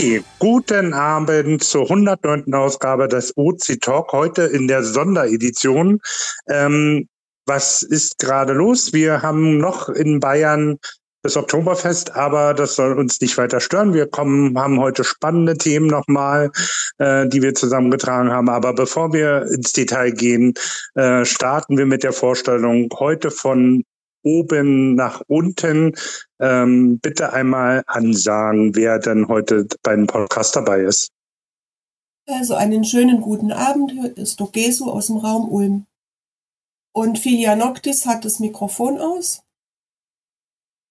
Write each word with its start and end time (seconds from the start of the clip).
Okay, 0.00 0.24
guten 0.38 0.94
Abend 0.94 1.62
zur 1.62 1.82
109. 1.82 2.54
Ausgabe 2.54 3.06
des 3.06 3.36
OC 3.36 3.78
Talk, 3.82 4.12
heute 4.12 4.44
in 4.44 4.66
der 4.66 4.82
Sonderedition. 4.82 6.00
Ähm, 6.48 7.06
was 7.44 7.82
ist 7.82 8.18
gerade 8.18 8.54
los? 8.54 8.94
Wir 8.94 9.20
haben 9.20 9.58
noch 9.58 9.90
in 9.90 10.18
Bayern 10.18 10.78
das 11.22 11.36
Oktoberfest, 11.36 12.16
aber 12.16 12.54
das 12.54 12.76
soll 12.76 12.98
uns 12.98 13.20
nicht 13.20 13.36
weiter 13.36 13.60
stören. 13.60 13.92
Wir 13.92 14.06
kommen, 14.06 14.58
haben 14.58 14.80
heute 14.80 15.04
spannende 15.04 15.58
Themen 15.58 15.88
nochmal, 15.88 16.50
äh, 16.96 17.28
die 17.28 17.42
wir 17.42 17.54
zusammengetragen 17.54 18.32
haben. 18.32 18.48
Aber 18.48 18.72
bevor 18.72 19.12
wir 19.12 19.42
ins 19.54 19.74
Detail 19.74 20.12
gehen, 20.12 20.54
äh, 20.94 21.26
starten 21.26 21.76
wir 21.76 21.84
mit 21.84 22.04
der 22.04 22.14
Vorstellung 22.14 22.88
heute 22.98 23.30
von 23.30 23.84
oben 24.22 24.94
nach 24.94 25.22
unten. 25.26 25.94
Ähm, 26.38 26.98
bitte 26.98 27.32
einmal 27.32 27.82
ansagen, 27.86 28.74
wer 28.74 28.98
denn 28.98 29.28
heute 29.28 29.66
beim 29.82 30.06
Podcast 30.06 30.56
dabei 30.56 30.80
ist. 30.80 31.10
Also 32.26 32.54
einen 32.54 32.84
schönen 32.84 33.20
guten 33.20 33.50
Abend, 33.52 33.90
hier 33.90 34.16
ist 34.16 34.40
Dogesu 34.40 34.90
aus 34.90 35.08
dem 35.08 35.16
Raum 35.16 35.48
Ulm. 35.48 35.86
Und 36.92 37.18
Filia 37.18 37.56
Noctis 37.56 38.06
hat 38.06 38.24
das 38.24 38.40
Mikrofon 38.40 38.98
aus. 38.98 39.42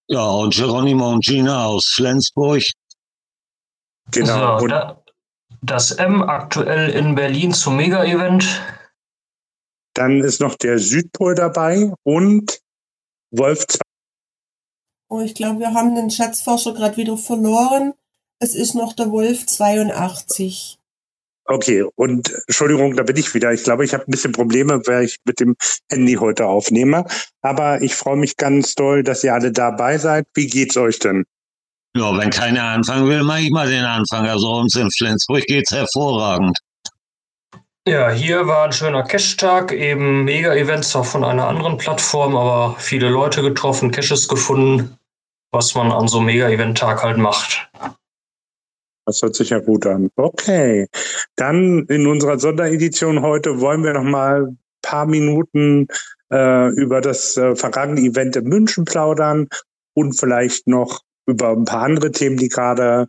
Ja, 0.08 0.28
und 0.28 0.54
Geronimo 0.54 1.10
und 1.10 1.24
Gina 1.24 1.66
aus 1.66 1.86
Flensburg. 1.94 2.62
Genau. 4.10 4.58
So, 4.58 4.66
da, 4.66 5.02
das 5.62 5.92
M 5.92 6.22
aktuell 6.22 6.90
in 6.90 7.14
Berlin 7.14 7.52
zum 7.52 7.76
Mega-Event. 7.76 8.60
Dann 9.94 10.20
ist 10.20 10.40
noch 10.40 10.56
der 10.56 10.78
Südpol 10.78 11.34
dabei 11.34 11.92
und 12.02 12.60
Wolf 13.30 13.66
2. 13.66 13.78
Oh, 15.08 15.20
ich 15.20 15.34
glaube, 15.34 15.60
wir 15.60 15.74
haben 15.74 15.94
den 15.94 16.10
Schatzforscher 16.10 16.72
gerade 16.74 16.96
wieder 16.96 17.16
verloren. 17.16 17.94
Es 18.38 18.54
ist 18.54 18.74
noch 18.74 18.92
der 18.92 19.10
Wolf 19.10 19.46
82. 19.46 20.78
Okay, 21.44 21.84
und 21.96 22.32
Entschuldigung, 22.46 22.94
da 22.94 23.02
bin 23.02 23.16
ich 23.16 23.34
wieder. 23.34 23.52
Ich 23.52 23.64
glaube, 23.64 23.84
ich 23.84 23.92
habe 23.92 24.04
ein 24.04 24.10
bisschen 24.10 24.30
Probleme, 24.32 24.80
weil 24.86 25.04
ich 25.04 25.16
mit 25.24 25.40
dem 25.40 25.56
Handy 25.90 26.14
heute 26.14 26.46
aufnehme. 26.46 27.04
Aber 27.42 27.82
ich 27.82 27.94
freue 27.94 28.16
mich 28.16 28.36
ganz 28.36 28.74
doll, 28.76 29.02
dass 29.02 29.24
ihr 29.24 29.34
alle 29.34 29.50
dabei 29.50 29.98
seid. 29.98 30.26
Wie 30.34 30.46
geht's 30.46 30.76
euch 30.76 31.00
denn? 31.00 31.24
Ja, 31.96 32.16
wenn 32.16 32.30
keiner 32.30 32.62
anfangen 32.62 33.08
will, 33.08 33.24
mache 33.24 33.40
ich 33.40 33.50
mal 33.50 33.68
den 33.68 33.84
Anfang. 33.84 34.28
Also 34.28 34.48
uns 34.52 34.76
in 34.76 34.90
Flensburg 34.96 35.44
geht's 35.46 35.72
hervorragend. 35.72 36.56
Ja, 37.88 38.10
hier 38.10 38.46
war 38.46 38.66
ein 38.66 38.72
schöner 38.72 39.04
Cache-Tag, 39.04 39.72
eben 39.72 40.24
Mega-Events 40.24 40.94
auch 40.94 41.06
von 41.06 41.24
einer 41.24 41.48
anderen 41.48 41.78
Plattform, 41.78 42.36
aber 42.36 42.76
viele 42.78 43.08
Leute 43.08 43.40
getroffen, 43.40 43.90
Caches 43.90 44.28
gefunden, 44.28 44.98
was 45.50 45.74
man 45.74 45.90
an 45.90 46.06
so 46.06 46.18
einem 46.18 46.26
Mega-Event-Tag 46.26 47.02
halt 47.02 47.16
macht. 47.16 47.70
Das 49.06 49.22
hört 49.22 49.34
sich 49.34 49.48
ja 49.48 49.60
gut 49.60 49.86
an. 49.86 50.10
Okay, 50.16 50.88
dann 51.36 51.86
in 51.86 52.06
unserer 52.06 52.38
Sonderedition 52.38 53.22
heute 53.22 53.60
wollen 53.60 53.82
wir 53.82 53.94
noch 53.94 54.04
mal 54.04 54.48
ein 54.48 54.58
paar 54.82 55.06
Minuten 55.06 55.88
äh, 56.30 56.68
über 56.74 57.00
das 57.00 57.38
äh, 57.38 57.56
vergangene 57.56 58.02
Event 58.02 58.36
in 58.36 58.44
München 58.44 58.84
plaudern 58.84 59.48
und 59.94 60.20
vielleicht 60.20 60.66
noch 60.66 61.00
über 61.26 61.52
ein 61.52 61.64
paar 61.64 61.82
andere 61.82 62.12
Themen, 62.12 62.36
die 62.36 62.48
gerade 62.48 63.08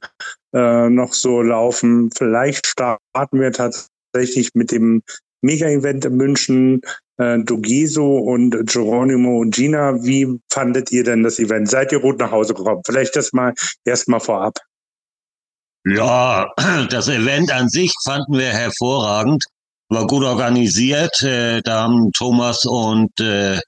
äh, 0.54 0.90
noch 0.90 1.14
so 1.14 1.42
laufen. 1.42 2.10
Vielleicht 2.16 2.68
starten 2.68 3.40
wir 3.40 3.52
tatsächlich 3.52 3.91
tatsächlich 4.12 4.50
mit 4.54 4.72
dem 4.72 5.04
Mega-Event 5.42 6.06
in 6.06 6.16
München, 6.16 6.82
äh, 7.18 7.40
Dogeso 7.40 8.18
und 8.18 8.56
Geronimo 8.68 9.40
und 9.40 9.56
Gina. 9.56 10.04
Wie 10.04 10.40
fandet 10.52 10.92
ihr 10.92 11.04
denn 11.04 11.24
das 11.24 11.40
Event? 11.40 11.70
Seid 11.70 11.92
ihr 11.92 12.00
gut 12.00 12.20
nach 12.20 12.32
Hause 12.32 12.54
gekommen? 12.54 12.82
Vielleicht 12.86 13.16
das 13.16 13.34
mal 13.34 13.54
erstmal 13.86 14.20
vorab. 14.20 14.58
Ja, 15.86 16.48
das 16.90 17.08
Event 17.08 17.52
an 17.52 17.70
sich 17.70 17.92
fanden 18.04 18.34
wir 18.34 18.50
hervorragend, 18.50 19.44
war 19.90 20.06
gut 20.06 20.24
organisiert. 20.24 21.22
Äh, 21.24 21.62
da 21.62 21.84
haben 21.84 22.12
Thomas 22.12 22.66
und 22.66 23.20
äh, 23.20 23.60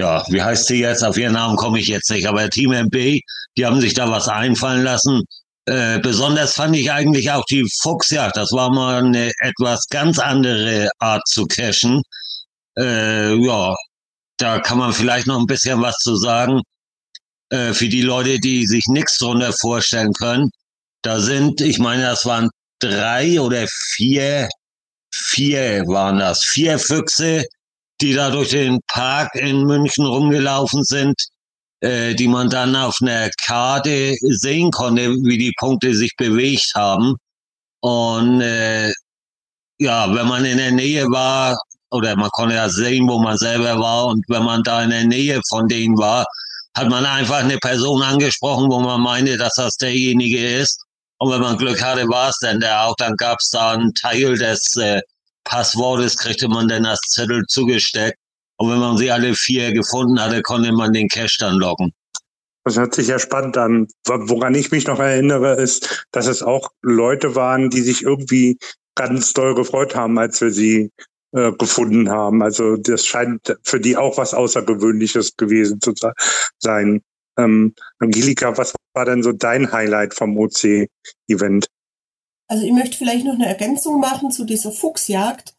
ja, 0.00 0.24
wie 0.28 0.40
heißt 0.40 0.66
sie 0.66 0.80
jetzt? 0.80 1.04
Auf 1.04 1.18
ihren 1.18 1.32
Namen 1.32 1.56
komme 1.56 1.80
ich 1.80 1.88
jetzt 1.88 2.10
nicht, 2.10 2.26
aber 2.26 2.48
Team 2.48 2.72
MB, 2.72 3.20
die 3.56 3.66
haben 3.66 3.80
sich 3.80 3.94
da 3.94 4.08
was 4.10 4.28
einfallen 4.28 4.84
lassen. 4.84 5.24
Äh, 5.68 5.98
besonders 6.00 6.54
fand 6.54 6.74
ich 6.76 6.90
eigentlich 6.90 7.30
auch 7.30 7.44
die 7.44 7.68
Fuchsjagd. 7.82 8.38
Das 8.38 8.52
war 8.52 8.72
mal 8.72 9.04
eine 9.04 9.32
etwas 9.40 9.86
ganz 9.90 10.18
andere 10.18 10.88
Art 10.98 11.26
zu 11.28 11.44
cashen. 11.44 12.00
Äh, 12.78 13.34
ja, 13.34 13.74
da 14.38 14.60
kann 14.60 14.78
man 14.78 14.94
vielleicht 14.94 15.26
noch 15.26 15.38
ein 15.38 15.46
bisschen 15.46 15.82
was 15.82 15.96
zu 15.98 16.16
sagen. 16.16 16.62
Äh, 17.50 17.74
für 17.74 17.88
die 17.88 18.00
Leute, 18.00 18.38
die 18.40 18.66
sich 18.66 18.86
nichts 18.88 19.18
drunter 19.18 19.52
vorstellen 19.52 20.14
können. 20.14 20.50
Da 21.02 21.20
sind, 21.20 21.60
ich 21.60 21.78
meine, 21.78 22.04
das 22.04 22.24
waren 22.24 22.48
drei 22.80 23.38
oder 23.38 23.66
vier, 23.68 24.48
vier 25.12 25.86
waren 25.86 26.18
das, 26.18 26.44
vier 26.44 26.78
Füchse, 26.78 27.44
die 28.00 28.14
da 28.14 28.30
durch 28.30 28.50
den 28.50 28.80
Park 28.86 29.34
in 29.34 29.64
München 29.64 30.06
rumgelaufen 30.06 30.82
sind 30.84 31.14
die 31.82 32.28
man 32.28 32.50
dann 32.50 32.74
auf 32.74 32.96
einer 33.00 33.30
Karte 33.44 34.16
sehen 34.20 34.70
konnte, 34.70 35.10
wie 35.22 35.38
die 35.38 35.54
Punkte 35.58 35.94
sich 35.94 36.14
bewegt 36.16 36.72
haben. 36.74 37.14
Und 37.80 38.40
äh, 38.40 38.92
ja, 39.78 40.12
wenn 40.14 40.26
man 40.26 40.44
in 40.44 40.58
der 40.58 40.72
Nähe 40.72 41.04
war, 41.06 41.56
oder 41.90 42.16
man 42.16 42.30
konnte 42.30 42.56
ja 42.56 42.68
sehen, 42.68 43.08
wo 43.08 43.18
man 43.20 43.38
selber 43.38 43.78
war, 43.78 44.06
und 44.06 44.24
wenn 44.28 44.42
man 44.42 44.62
da 44.62 44.82
in 44.82 44.90
der 44.90 45.04
Nähe 45.04 45.40
von 45.48 45.68
denen 45.68 45.96
war, 45.96 46.26
hat 46.76 46.88
man 46.88 47.06
einfach 47.06 47.38
eine 47.38 47.58
Person 47.58 48.02
angesprochen, 48.02 48.70
wo 48.70 48.80
man 48.80 49.00
meinte, 49.00 49.36
dass 49.36 49.54
das 49.54 49.76
derjenige 49.76 50.58
ist. 50.58 50.80
Und 51.18 51.32
wenn 51.32 51.40
man 51.40 51.56
Glück 51.56 51.82
hatte, 51.82 52.08
war 52.08 52.28
es 52.28 52.38
dann 52.40 52.60
der 52.60 52.84
auch. 52.84 52.94
Dann 52.96 53.16
gab 53.16 53.38
es 53.40 53.50
da 53.50 53.72
einen 53.72 53.94
Teil 53.94 54.36
des 54.36 54.76
äh, 54.76 55.00
Passwortes, 55.44 56.16
kriegte 56.16 56.48
man 56.48 56.68
dann 56.68 56.84
das 56.84 57.00
Zettel 57.00 57.44
zugesteckt. 57.48 58.18
Und 58.58 58.70
wenn 58.70 58.78
man 58.78 58.96
sie 58.96 59.10
alle 59.10 59.34
vier 59.34 59.72
gefunden 59.72 60.20
hatte, 60.20 60.42
konnte 60.42 60.72
man 60.72 60.92
den 60.92 61.08
Cash 61.08 61.38
dann 61.38 61.54
locken. 61.54 61.92
Das 62.64 62.76
hört 62.76 62.94
sich 62.94 63.08
ja 63.08 63.18
spannend 63.18 63.56
an. 63.56 63.86
Woran 64.04 64.54
ich 64.54 64.70
mich 64.70 64.86
noch 64.86 64.98
erinnere, 64.98 65.54
ist, 65.54 66.06
dass 66.10 66.26
es 66.26 66.42
auch 66.42 66.68
Leute 66.82 67.34
waren, 67.34 67.70
die 67.70 67.80
sich 67.80 68.02
irgendwie 68.02 68.58
ganz 68.94 69.32
doll 69.32 69.54
gefreut 69.54 69.94
haben, 69.94 70.18
als 70.18 70.40
wir 70.40 70.50
sie 70.50 70.90
äh, 71.32 71.52
gefunden 71.52 72.10
haben. 72.10 72.42
Also 72.42 72.76
das 72.76 73.06
scheint 73.06 73.56
für 73.62 73.80
die 73.80 73.96
auch 73.96 74.18
was 74.18 74.34
Außergewöhnliches 74.34 75.36
gewesen 75.36 75.80
zu 75.80 75.94
sein. 76.58 77.02
Ähm, 77.38 77.74
Angelika, 78.00 78.58
was 78.58 78.74
war 78.92 79.04
denn 79.04 79.22
so 79.22 79.32
dein 79.32 79.70
Highlight 79.70 80.14
vom 80.14 80.36
OC-Event? 80.36 81.68
Also 82.48 82.64
ich 82.64 82.72
möchte 82.72 82.96
vielleicht 82.96 83.24
noch 83.24 83.34
eine 83.34 83.46
Ergänzung 83.46 84.00
machen 84.00 84.30
zu 84.30 84.44
dieser 84.44 84.72
Fuchsjagd. 84.72 85.54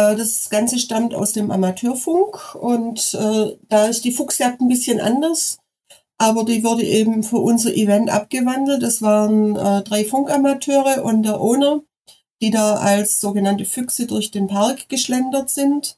Äh, 0.00 0.16
das 0.16 0.48
Ganze 0.50 0.78
stammt 0.78 1.14
aus 1.14 1.32
dem 1.32 1.50
Amateurfunk 1.50 2.54
und 2.54 3.14
äh, 3.14 3.56
da 3.68 3.86
ist 3.86 4.04
die 4.04 4.12
Fuchsjagd 4.12 4.60
ein 4.60 4.68
bisschen 4.68 5.00
anders, 5.00 5.58
aber 6.18 6.44
die 6.44 6.64
wurde 6.64 6.84
eben 6.84 7.22
für 7.22 7.38
unser 7.38 7.74
Event 7.74 8.10
abgewandelt. 8.10 8.82
Das 8.82 9.02
waren 9.02 9.56
äh, 9.56 9.82
drei 9.82 10.04
Funkamateure 10.04 11.04
und 11.04 11.22
der 11.22 11.40
Owner, 11.40 11.82
die 12.42 12.50
da 12.50 12.76
als 12.76 13.20
sogenannte 13.20 13.64
Füchse 13.64 14.06
durch 14.06 14.30
den 14.30 14.48
Park 14.48 14.88
geschlendert 14.88 15.50
sind. 15.50 15.96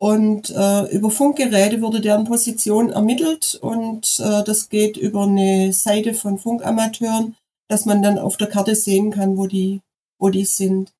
Und 0.00 0.50
äh, 0.50 0.90
über 0.90 1.12
Funkgeräte 1.12 1.80
wurde 1.80 2.00
deren 2.00 2.24
Position 2.24 2.90
ermittelt 2.90 3.56
und 3.62 4.18
das 4.18 4.68
geht 4.68 4.96
über 4.96 5.22
eine 5.22 5.72
Seite 5.72 6.12
von 6.14 6.38
Funkamateuren, 6.38 7.36
dass 7.68 7.86
man 7.86 8.02
dann 8.02 8.18
auf 8.18 8.36
der 8.36 8.48
Karte 8.48 8.74
sehen 8.74 9.12
kann, 9.12 9.36
wo 9.36 9.46
die, 9.46 9.80
wo 10.18 10.28
die 10.28 10.44
sind. 10.44 10.92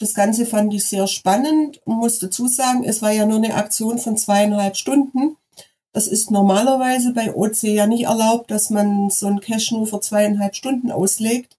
Das 0.00 0.14
Ganze 0.14 0.46
fand 0.46 0.72
ich 0.72 0.86
sehr 0.86 1.06
spannend 1.06 1.78
und 1.84 1.96
muss 1.96 2.18
dazu 2.18 2.48
sagen, 2.48 2.84
es 2.84 3.02
war 3.02 3.12
ja 3.12 3.26
nur 3.26 3.36
eine 3.36 3.54
Aktion 3.54 3.98
von 3.98 4.16
zweieinhalb 4.16 4.76
Stunden. 4.76 5.36
Das 5.92 6.06
ist 6.06 6.30
normalerweise 6.30 7.12
bei 7.12 7.34
OC 7.34 7.64
ja 7.64 7.86
nicht 7.86 8.04
erlaubt, 8.04 8.50
dass 8.50 8.70
man 8.70 9.10
so 9.10 9.26
ein 9.26 9.40
Cache 9.40 9.74
nur 9.74 9.86
für 9.86 10.00
zweieinhalb 10.00 10.56
Stunden 10.56 10.90
auslegt. 10.90 11.58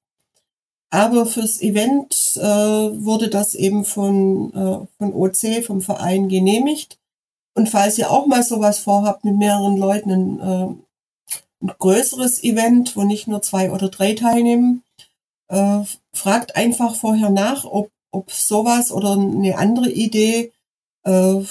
Aber 0.89 1.27
fürs 1.27 1.61
Event 1.61 2.15
äh, 2.35 2.41
wurde 2.41 3.29
das 3.29 3.53
eben 3.53 3.85
von, 3.85 4.51
äh, 4.53 4.88
von 4.97 5.13
OC, 5.13 5.63
vom 5.63 5.81
Verein 5.81 6.27
genehmigt. 6.27 6.97
Und 7.53 7.69
falls 7.69 7.99
ihr 7.99 8.09
auch 8.09 8.25
mal 8.25 8.41
sowas 8.41 8.79
vorhabt 8.79 9.23
mit 9.23 9.38
mehreren 9.38 9.77
Leuten, 9.77 10.11
ein, 10.11 10.39
äh, 10.39 11.63
ein 11.63 11.73
größeres 11.77 12.43
Event, 12.43 12.97
wo 12.97 13.03
nicht 13.03 13.27
nur 13.27 13.43
zwei 13.43 13.71
oder 13.71 13.89
drei 13.89 14.13
teilnehmen, 14.13 14.83
äh, 15.49 15.81
fragt 16.11 16.55
einfach 16.55 16.95
vorher 16.95 17.29
nach, 17.29 17.65
ob 17.65 17.91
ob 18.11 18.31
sowas 18.31 18.91
oder 18.91 19.13
eine 19.13 19.57
andere 19.57 19.89
Idee 19.89 20.51
äh, 21.03 21.41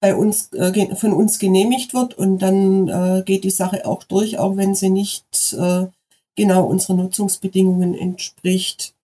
bei 0.00 0.16
uns 0.16 0.52
äh, 0.52 0.96
von 0.96 1.12
uns 1.12 1.38
genehmigt 1.38 1.94
wird 1.94 2.14
und 2.14 2.40
dann 2.40 2.88
äh, 2.88 3.22
geht 3.24 3.44
die 3.44 3.50
Sache 3.50 3.86
auch 3.86 4.02
durch, 4.02 4.38
auch 4.38 4.56
wenn 4.56 4.74
sie 4.74 4.90
nicht 4.90 5.52
äh, 5.52 5.86
genau 6.34 6.64
unseren 6.64 6.96
Nutzungsbedingungen 6.96 7.94
entspricht. 7.94 8.94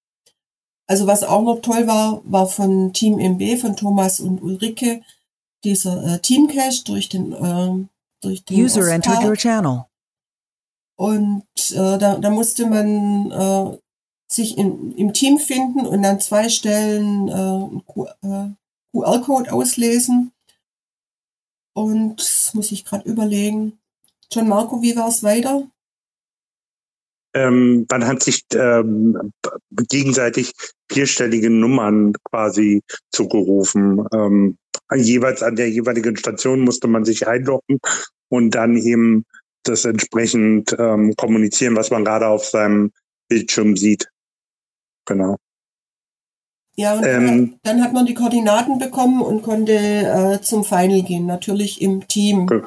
Also 0.86 1.06
was 1.06 1.22
auch 1.22 1.42
noch 1.42 1.60
toll 1.60 1.86
war, 1.86 2.22
war 2.24 2.48
von 2.48 2.92
Team 2.92 3.18
MB, 3.18 3.60
von 3.60 3.76
Thomas 3.76 4.20
und 4.20 4.42
Ulrike, 4.42 5.02
dieser 5.62 6.02
äh, 6.14 6.18
Teamcache 6.18 6.84
durch 6.84 7.08
den, 7.08 7.32
äh, 7.32 7.86
durch 8.22 8.44
den 8.44 8.64
User 8.64 8.80
Ostpark. 8.80 9.06
entered 9.06 9.24
your 9.24 9.36
channel. 9.36 9.84
Und 10.96 11.44
äh, 11.70 11.98
da, 11.98 12.18
da 12.18 12.30
musste 12.30 12.66
man 12.66 13.30
äh, 13.30 13.78
sich 14.30 14.58
in, 14.58 14.94
im 14.96 15.12
Team 15.12 15.38
finden 15.38 15.86
und 15.86 16.04
an 16.04 16.20
zwei 16.20 16.48
Stellen 16.48 17.28
äh, 17.28 18.44
QR-Code 18.92 19.52
auslesen. 19.52 20.32
Und 21.74 22.20
das 22.20 22.52
muss 22.54 22.72
ich 22.72 22.84
gerade 22.84 23.08
überlegen. 23.08 23.78
John 24.30 24.48
Marco, 24.48 24.82
wie 24.82 24.96
war 24.96 25.08
es 25.08 25.22
weiter? 25.22 25.68
Ähm, 27.34 27.86
man 27.90 28.06
hat 28.06 28.22
sich 28.22 28.44
ähm, 28.54 29.32
gegenseitig 29.70 30.52
vierstellige 30.90 31.50
Nummern 31.50 32.14
quasi 32.24 32.82
zugerufen. 33.10 34.04
Ähm, 34.12 34.58
jeweils 34.94 35.42
an 35.42 35.56
der 35.56 35.70
jeweiligen 35.70 36.16
Station 36.16 36.60
musste 36.60 36.88
man 36.88 37.04
sich 37.04 37.26
einloggen 37.28 37.78
und 38.28 38.54
dann 38.54 38.76
eben 38.76 39.24
das 39.62 39.84
entsprechend 39.84 40.74
ähm, 40.78 41.14
kommunizieren, 41.16 41.76
was 41.76 41.90
man 41.90 42.04
gerade 42.04 42.26
auf 42.26 42.44
seinem 42.44 42.92
Bildschirm 43.28 43.76
sieht. 43.76 44.08
Genau. 45.08 45.36
Ja, 46.76 46.94
und 46.94 47.04
ähm, 47.04 47.58
dann 47.64 47.82
hat 47.82 47.92
man 47.92 48.06
die 48.06 48.14
Koordinaten 48.14 48.78
bekommen 48.78 49.20
und 49.20 49.42
konnte 49.42 49.72
äh, 49.72 50.40
zum 50.42 50.62
Final 50.62 51.02
gehen, 51.02 51.26
natürlich 51.26 51.80
im 51.80 52.06
Team. 52.06 52.42
Okay. 52.42 52.62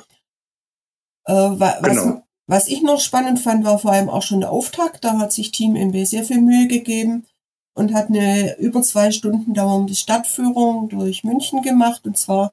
Äh, 1.28 1.34
wa 1.34 1.78
was, 1.80 1.98
genau. 1.98 2.24
was 2.48 2.68
ich 2.68 2.82
noch 2.82 3.00
spannend 3.00 3.40
fand, 3.40 3.64
war 3.64 3.80
vor 3.80 3.94
allem 3.94 4.10
auch 4.10 4.24
schon 4.24 4.42
der 4.42 4.52
Auftakt. 4.52 5.06
Da 5.06 5.18
hat 5.18 5.32
sich 5.32 5.52
Team 5.52 5.76
MB 5.76 6.06
sehr 6.06 6.26
viel 6.26 6.42
Mühe 6.42 6.68
gegeben 6.68 7.26
und 7.74 7.94
hat 7.94 8.10
eine 8.10 8.58
über 8.58 8.82
zwei 8.82 9.12
Stunden 9.12 9.54
dauernde 9.54 9.96
Stadtführung 9.96 10.90
durch 10.90 11.24
München 11.24 11.62
gemacht. 11.62 12.06
Und 12.06 12.18
zwar 12.18 12.52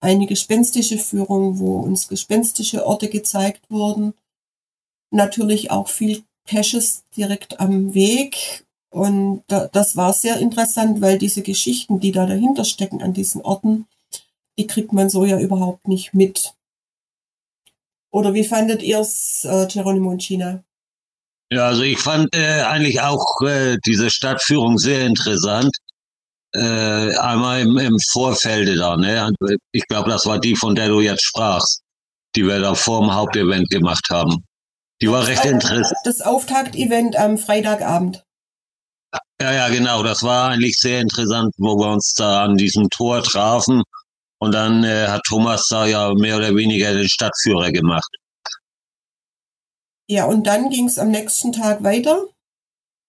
eine 0.00 0.26
gespenstische 0.26 0.98
Führung, 0.98 1.58
wo 1.58 1.80
uns 1.80 2.06
gespenstische 2.06 2.86
Orte 2.86 3.08
gezeigt 3.08 3.68
wurden. 3.68 4.14
Natürlich 5.10 5.72
auch 5.72 5.88
viel 5.88 6.22
Caches 6.46 7.02
direkt 7.16 7.58
am 7.58 7.94
Weg. 7.94 8.64
Und 8.90 9.44
das 9.46 9.96
war 9.96 10.12
sehr 10.12 10.38
interessant, 10.38 11.00
weil 11.00 11.16
diese 11.16 11.42
Geschichten, 11.42 12.00
die 12.00 12.12
da 12.12 12.26
dahinter 12.26 12.64
stecken 12.64 13.02
an 13.02 13.12
diesen 13.12 13.40
Orten, 13.40 13.86
die 14.58 14.66
kriegt 14.66 14.92
man 14.92 15.08
so 15.08 15.24
ja 15.24 15.38
überhaupt 15.38 15.86
nicht 15.86 16.12
mit. 16.12 16.54
Oder 18.10 18.34
wie 18.34 18.44
fandet 18.44 18.82
ihr 18.82 18.98
es, 18.98 19.44
äh, 19.44 19.66
Geronimo 19.66 20.10
und 20.10 20.22
China? 20.22 20.64
Ja, 21.52 21.68
also 21.68 21.82
ich 21.82 21.98
fand 21.98 22.34
äh, 22.34 22.62
eigentlich 22.62 23.00
auch 23.00 23.24
äh, 23.42 23.76
diese 23.86 24.10
Stadtführung 24.10 24.78
sehr 24.78 25.06
interessant. 25.06 25.76
Äh, 26.52 27.16
einmal 27.16 27.60
im, 27.60 27.78
im 27.78 27.96
Vorfelde 28.10 28.74
da, 28.76 28.96
ne? 28.96 29.30
Ich 29.70 29.86
glaube, 29.86 30.10
das 30.10 30.26
war 30.26 30.40
die, 30.40 30.56
von 30.56 30.74
der 30.74 30.88
du 30.88 31.00
jetzt 31.00 31.22
sprachst, 31.22 31.82
die 32.34 32.44
wir 32.44 32.58
da 32.58 32.74
vor 32.74 33.00
dem 33.00 33.14
Hauptevent 33.14 33.70
gemacht 33.70 34.08
haben. 34.10 34.44
Die 35.00 35.10
war 35.10 35.26
recht 35.26 35.44
interessant. 35.44 35.94
Das 36.04 36.20
Auftakt-Event 36.20 37.16
am 37.16 37.38
Freitagabend. 37.38 38.24
Ja, 39.40 39.52
ja, 39.52 39.68
genau. 39.68 40.02
Das 40.02 40.22
war 40.22 40.50
eigentlich 40.50 40.76
sehr 40.78 41.00
interessant, 41.00 41.54
wo 41.56 41.76
wir 41.76 41.92
uns 41.92 42.12
da 42.14 42.44
an 42.44 42.56
diesem 42.56 42.88
Tor 42.90 43.22
trafen. 43.22 43.82
Und 44.38 44.52
dann 44.52 44.84
äh, 44.84 45.06
hat 45.08 45.22
Thomas 45.26 45.66
da 45.68 45.86
ja 45.86 46.12
mehr 46.14 46.36
oder 46.36 46.54
weniger 46.54 46.92
den 46.92 47.08
Stadtführer 47.08 47.72
gemacht. 47.72 48.10
Ja, 50.08 50.24
und 50.24 50.46
dann 50.46 50.70
ging 50.70 50.86
es 50.86 50.98
am 50.98 51.10
nächsten 51.10 51.52
Tag 51.52 51.82
weiter 51.82 52.26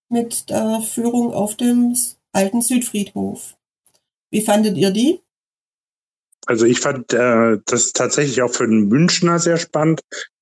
mit 0.10 0.50
der 0.50 0.82
Führung 0.82 1.34
auf 1.34 1.56
dem 1.56 1.96
alten 2.32 2.62
Südfriedhof. 2.62 3.56
Wie 4.30 4.42
fandet 4.42 4.78
ihr 4.78 4.92
die? 4.92 5.22
Also 6.46 6.66
ich 6.66 6.80
fand 6.80 7.14
äh, 7.14 7.58
das 7.66 7.94
tatsächlich 7.94 8.42
auch 8.42 8.52
für 8.52 8.68
den 8.68 8.88
Münchner 8.88 9.40
sehr 9.40 9.58
spannend, 9.58 10.02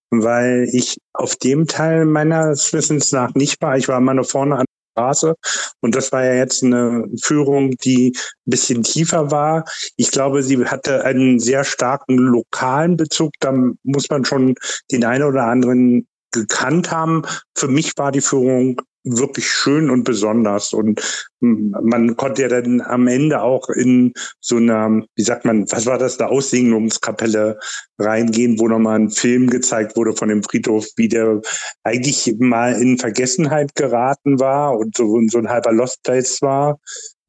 weil 0.09 0.67
ich 0.71 0.97
auf 1.13 1.35
dem 1.35 1.67
Teil 1.67 2.05
meines 2.05 2.73
Wissens 2.73 3.11
nach 3.11 3.33
nicht 3.35 3.61
war. 3.61 3.77
Ich 3.77 3.87
war 3.87 3.97
immer 3.97 4.13
nur 4.13 4.25
vorne 4.25 4.57
an 4.57 4.65
Straße 4.99 5.35
und 5.81 5.95
das 5.95 6.11
war 6.11 6.23
ja 6.25 6.33
jetzt 6.33 6.63
eine 6.63 7.07
Führung, 7.21 7.71
die 7.83 8.09
ein 8.15 8.49
bisschen 8.49 8.83
tiefer 8.83 9.31
war. 9.31 9.65
Ich 9.95 10.11
glaube, 10.11 10.43
sie 10.43 10.65
hatte 10.65 11.05
einen 11.05 11.39
sehr 11.39 11.63
starken 11.63 12.17
lokalen 12.17 12.97
Bezug. 12.97 13.31
Da 13.39 13.53
muss 13.83 14.09
man 14.09 14.25
schon 14.25 14.55
den 14.91 15.05
einen 15.05 15.23
oder 15.23 15.45
anderen 15.45 16.07
gekannt 16.31 16.91
haben. 16.91 17.23
Für 17.55 17.67
mich 17.67 17.93
war 17.97 18.11
die 18.11 18.21
Führung 18.21 18.81
wirklich 19.03 19.49
schön 19.49 19.89
und 19.89 20.03
besonders. 20.03 20.73
Und 20.73 21.29
man 21.39 22.15
konnte 22.17 22.41
ja 22.43 22.47
dann 22.47 22.81
am 22.81 23.07
Ende 23.07 23.41
auch 23.41 23.69
in 23.69 24.13
so 24.41 24.57
einer, 24.57 25.03
wie 25.15 25.23
sagt 25.23 25.45
man, 25.45 25.71
was 25.71 25.85
war 25.85 25.97
das, 25.97 26.19
eine 26.19 26.29
Aussegnungskapelle 26.29 27.57
reingehen, 27.97 28.59
wo 28.59 28.67
nochmal 28.67 28.99
ein 28.99 29.09
Film 29.09 29.49
gezeigt 29.49 29.95
wurde 29.95 30.13
von 30.13 30.29
dem 30.29 30.43
Friedhof, 30.43 30.85
wie 30.97 31.07
der 31.07 31.41
eigentlich 31.83 32.35
mal 32.39 32.73
in 32.73 32.97
Vergessenheit 32.97 33.75
geraten 33.75 34.39
war 34.39 34.77
und 34.77 34.95
so, 34.95 35.19
so 35.27 35.37
ein 35.37 35.49
halber 35.49 35.71
Lost 35.71 36.03
Place 36.03 36.41
war 36.41 36.79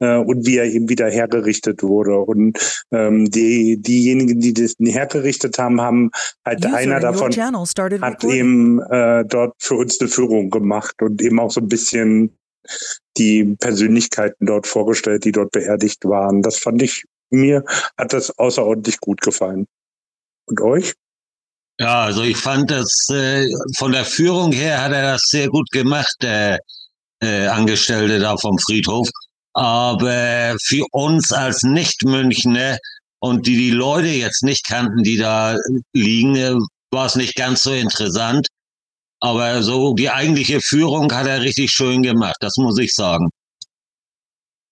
äh, 0.01 0.17
und 0.17 0.45
wie 0.45 0.57
er 0.57 0.65
eben 0.65 0.89
wieder 0.89 1.09
hergerichtet 1.09 1.83
wurde. 1.83 2.17
Und 2.17 2.57
ähm, 2.91 3.29
die, 3.29 3.77
diejenigen, 3.77 4.41
die 4.41 4.53
das 4.53 4.75
hergerichtet 4.79 5.57
haben, 5.57 5.79
haben 5.79 6.11
halt 6.43 6.65
User 6.65 6.75
einer 6.75 6.99
davon 6.99 7.31
hat 8.01 8.23
eben 8.23 8.81
äh, 8.81 9.23
dort 9.25 9.55
für 9.59 9.75
uns 9.75 10.01
eine 10.01 10.09
Führung 10.09 10.49
gemacht 10.49 11.01
und 11.01 11.21
eben 11.21 11.39
auch 11.39 11.51
so 11.51 11.61
ein 11.61 11.67
bisschen 11.67 12.37
die 13.17 13.55
Persönlichkeiten 13.59 14.45
dort 14.45 14.67
vorgestellt, 14.67 15.23
die 15.25 15.31
dort 15.31 15.51
beerdigt 15.51 16.03
waren. 16.05 16.41
Das 16.41 16.57
fand 16.57 16.81
ich 16.81 17.03
mir, 17.29 17.63
hat 17.97 18.13
das 18.13 18.37
außerordentlich 18.37 18.99
gut 18.99 19.21
gefallen. 19.21 19.67
Und 20.45 20.61
euch? 20.61 20.93
Ja, 21.79 22.03
also 22.03 22.23
ich 22.23 22.37
fand 22.37 22.69
das 22.69 23.07
äh, 23.11 23.47
von 23.77 23.91
der 23.91 24.05
Führung 24.05 24.51
her 24.51 24.83
hat 24.83 24.91
er 24.91 25.13
das 25.13 25.23
sehr 25.25 25.47
gut 25.47 25.69
gemacht, 25.71 26.13
der 26.21 26.59
äh, 27.21 27.47
Angestellte 27.47 28.19
da 28.19 28.37
vom 28.37 28.57
Friedhof. 28.59 29.09
Aber 29.53 30.55
für 30.61 30.85
uns 30.91 31.31
als 31.31 31.63
Nicht-Münchner 31.63 32.77
und 33.19 33.47
die 33.47 33.57
die 33.57 33.71
Leute 33.71 34.07
jetzt 34.07 34.43
nicht 34.43 34.65
kannten, 34.65 35.03
die 35.03 35.17
da 35.17 35.57
liegen, 35.93 36.35
äh, 36.35 36.55
war 36.91 37.05
es 37.05 37.15
nicht 37.15 37.35
ganz 37.35 37.63
so 37.63 37.71
interessant. 37.71 38.47
Aber 39.19 39.61
so 39.61 39.93
die 39.93 40.09
eigentliche 40.09 40.59
Führung 40.61 41.11
hat 41.13 41.27
er 41.27 41.41
richtig 41.41 41.71
schön 41.71 42.01
gemacht, 42.01 42.37
das 42.39 42.57
muss 42.57 42.79
ich 42.79 42.93
sagen. 42.93 43.29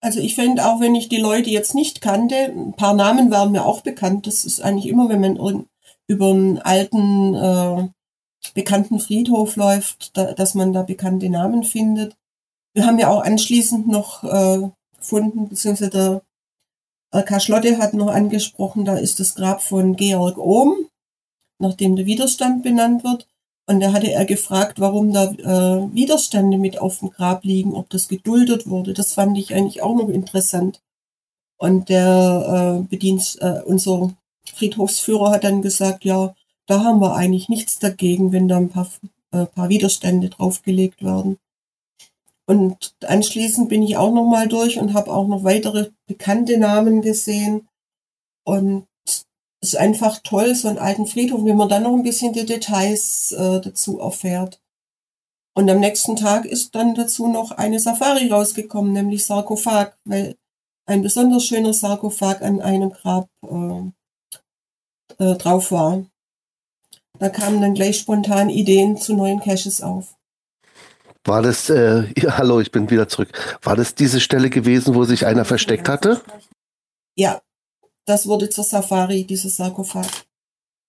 Also 0.01 0.19
ich 0.19 0.35
finde, 0.35 0.65
auch 0.65 0.79
wenn 0.79 0.95
ich 0.95 1.09
die 1.09 1.17
Leute 1.17 1.49
jetzt 1.49 1.75
nicht 1.75 2.01
kannte, 2.01 2.35
ein 2.35 2.73
paar 2.73 2.93
Namen 2.93 3.31
waren 3.31 3.51
mir 3.51 3.65
auch 3.65 3.81
bekannt. 3.81 4.27
Das 4.27 4.45
ist 4.45 4.61
eigentlich 4.61 4.87
immer, 4.87 5.09
wenn 5.09 5.19
man 5.19 5.65
über 6.07 6.29
einen 6.29 6.57
alten, 6.59 7.35
äh, 7.35 7.89
bekannten 8.53 8.99
Friedhof 8.99 9.57
läuft, 9.57 10.17
da, 10.17 10.33
dass 10.33 10.55
man 10.55 10.73
da 10.73 10.83
bekannte 10.83 11.29
Namen 11.29 11.63
findet. 11.63 12.15
Wir 12.73 12.85
haben 12.85 12.97
ja 12.97 13.09
auch 13.09 13.21
anschließend 13.21 13.87
noch 13.87 14.23
äh, 14.23 14.69
gefunden, 14.99 15.49
beziehungsweise 15.49 15.89
der 15.89 16.21
RK 17.13 17.39
Schlotte 17.41 17.77
hat 17.77 17.93
noch 17.93 18.09
angesprochen, 18.09 18.85
da 18.85 18.97
ist 18.97 19.19
das 19.19 19.35
Grab 19.35 19.61
von 19.61 19.95
Georg 19.95 20.37
Ohm, 20.37 20.87
nachdem 21.57 21.95
der 21.95 22.05
Widerstand 22.05 22.63
benannt 22.63 23.03
wird. 23.03 23.27
Und 23.65 23.81
da 23.81 23.93
hatte 23.93 24.11
er 24.11 24.25
gefragt, 24.25 24.79
warum 24.79 25.13
da 25.13 25.25
äh, 25.25 25.93
Widerstände 25.93 26.57
mit 26.57 26.79
auf 26.79 26.99
dem 26.99 27.11
Grab 27.11 27.43
liegen, 27.43 27.75
ob 27.75 27.89
das 27.89 28.07
geduldet 28.07 28.67
wurde. 28.67 28.93
Das 28.93 29.13
fand 29.13 29.37
ich 29.37 29.53
eigentlich 29.53 29.83
auch 29.83 29.95
noch 29.95 30.09
interessant. 30.09 30.81
Und 31.57 31.89
der 31.89 32.79
äh, 32.81 32.87
Bedienst, 32.87 33.39
äh, 33.41 33.61
unser 33.65 34.15
Friedhofsführer 34.55 35.31
hat 35.31 35.43
dann 35.43 35.61
gesagt, 35.61 36.03
ja, 36.05 36.33
da 36.65 36.83
haben 36.83 36.99
wir 36.99 37.15
eigentlich 37.15 37.49
nichts 37.49 37.79
dagegen, 37.79 38.31
wenn 38.31 38.47
da 38.47 38.57
ein 38.57 38.69
paar, 38.69 38.89
äh, 39.31 39.45
paar 39.45 39.69
Widerstände 39.69 40.29
draufgelegt 40.29 41.03
werden. 41.03 41.37
Und 42.49 42.95
anschließend 43.05 43.69
bin 43.69 43.83
ich 43.83 43.95
auch 43.95 44.11
noch 44.11 44.25
mal 44.25 44.47
durch 44.47 44.79
und 44.79 44.95
habe 44.95 45.11
auch 45.11 45.27
noch 45.27 45.43
weitere 45.43 45.91
bekannte 46.07 46.57
Namen 46.57 47.03
gesehen. 47.03 47.69
Und 48.43 48.87
es 49.05 49.27
ist 49.61 49.77
einfach 49.77 50.17
toll, 50.23 50.55
so 50.55 50.67
einen 50.67 50.79
alten 50.79 51.05
Friedhof, 51.05 51.45
wenn 51.45 51.57
man 51.57 51.69
dann 51.69 51.83
noch 51.83 51.93
ein 51.93 52.01
bisschen 52.01 52.33
die 52.33 52.47
Details 52.47 53.33
äh, 53.33 53.61
dazu 53.61 53.99
erfährt. 53.99 54.59
Und 55.55 55.69
am 55.69 55.79
nächsten 55.79 56.15
Tag 56.15 56.45
ist 56.45 56.73
dann 56.73 56.95
dazu 56.95 57.27
noch 57.27 57.51
eine 57.51 57.79
Safari 57.79 58.29
rausgekommen, 58.31 58.93
nämlich 58.93 59.27
Sarkophag, 59.27 59.95
weil 60.03 60.35
ein 60.87 61.03
besonders 61.03 61.45
schöner 61.45 61.75
Sarkophag 61.75 62.41
an 62.41 62.61
einem 62.61 62.89
Grab 62.89 63.29
äh, 63.43 63.91
äh, 65.23 65.35
drauf 65.35 65.71
war. 65.71 66.03
Da 67.19 67.29
kamen 67.29 67.61
dann 67.61 67.75
gleich 67.75 67.99
spontan 67.99 68.49
Ideen 68.49 68.97
zu 68.97 69.13
neuen 69.13 69.39
Caches 69.39 69.83
auf. 69.83 70.18
War 71.25 71.41
das, 71.41 71.69
äh, 71.69 72.05
ja, 72.17 72.37
hallo, 72.37 72.59
ich 72.59 72.71
bin 72.71 72.89
wieder 72.89 73.07
zurück. 73.07 73.29
War 73.61 73.75
das 73.75 73.95
diese 73.95 74.19
Stelle 74.19 74.49
gewesen, 74.49 74.95
wo 74.95 75.03
sich 75.03 75.25
einer 75.25 75.45
versteckt 75.45 75.89
hatte? 75.89 76.21
Ja, 77.15 77.41
das 78.05 78.27
wurde 78.27 78.49
zur 78.49 78.63
Safari, 78.63 79.25
dieses 79.25 79.57
Sarkophag. 79.57 80.07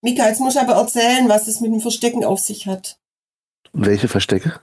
Mika, 0.03 0.27
jetzt 0.27 0.41
muss 0.41 0.55
ich 0.55 0.61
aber 0.61 0.75
erzählen, 0.75 1.29
was 1.29 1.49
es 1.49 1.61
mit 1.61 1.73
dem 1.73 1.81
Verstecken 1.81 2.25
auf 2.25 2.41
sich 2.41 2.67
hat. 2.67 2.99
Welche 3.73 4.09
Verstecke? 4.09 4.61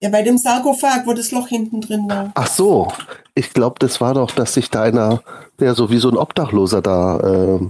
Ja, 0.00 0.10
bei 0.10 0.22
dem 0.22 0.36
Sarkophag, 0.36 1.06
wo 1.06 1.14
das 1.14 1.30
Loch 1.30 1.48
hinten 1.48 1.80
drin 1.80 2.08
war. 2.08 2.30
Ach 2.34 2.46
so, 2.46 2.88
ich 3.34 3.54
glaube, 3.54 3.76
das 3.78 4.00
war 4.00 4.12
doch, 4.12 4.30
dass 4.32 4.52
sich 4.52 4.68
da 4.68 4.82
einer, 4.82 5.22
der 5.58 5.74
so 5.74 5.90
wie 5.90 5.98
so 5.98 6.10
ein 6.10 6.18
Obdachloser 6.18 6.82
da 6.82 7.20
äh, 7.20 7.60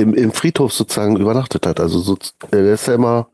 im, 0.00 0.14
im 0.14 0.32
Friedhof 0.32 0.72
sozusagen 0.72 1.16
übernachtet 1.16 1.66
hat. 1.66 1.80
Also 1.80 1.98
so, 1.98 2.16
der 2.52 2.74
ist 2.74 2.86
ja 2.86 2.94
immer, 2.94 3.28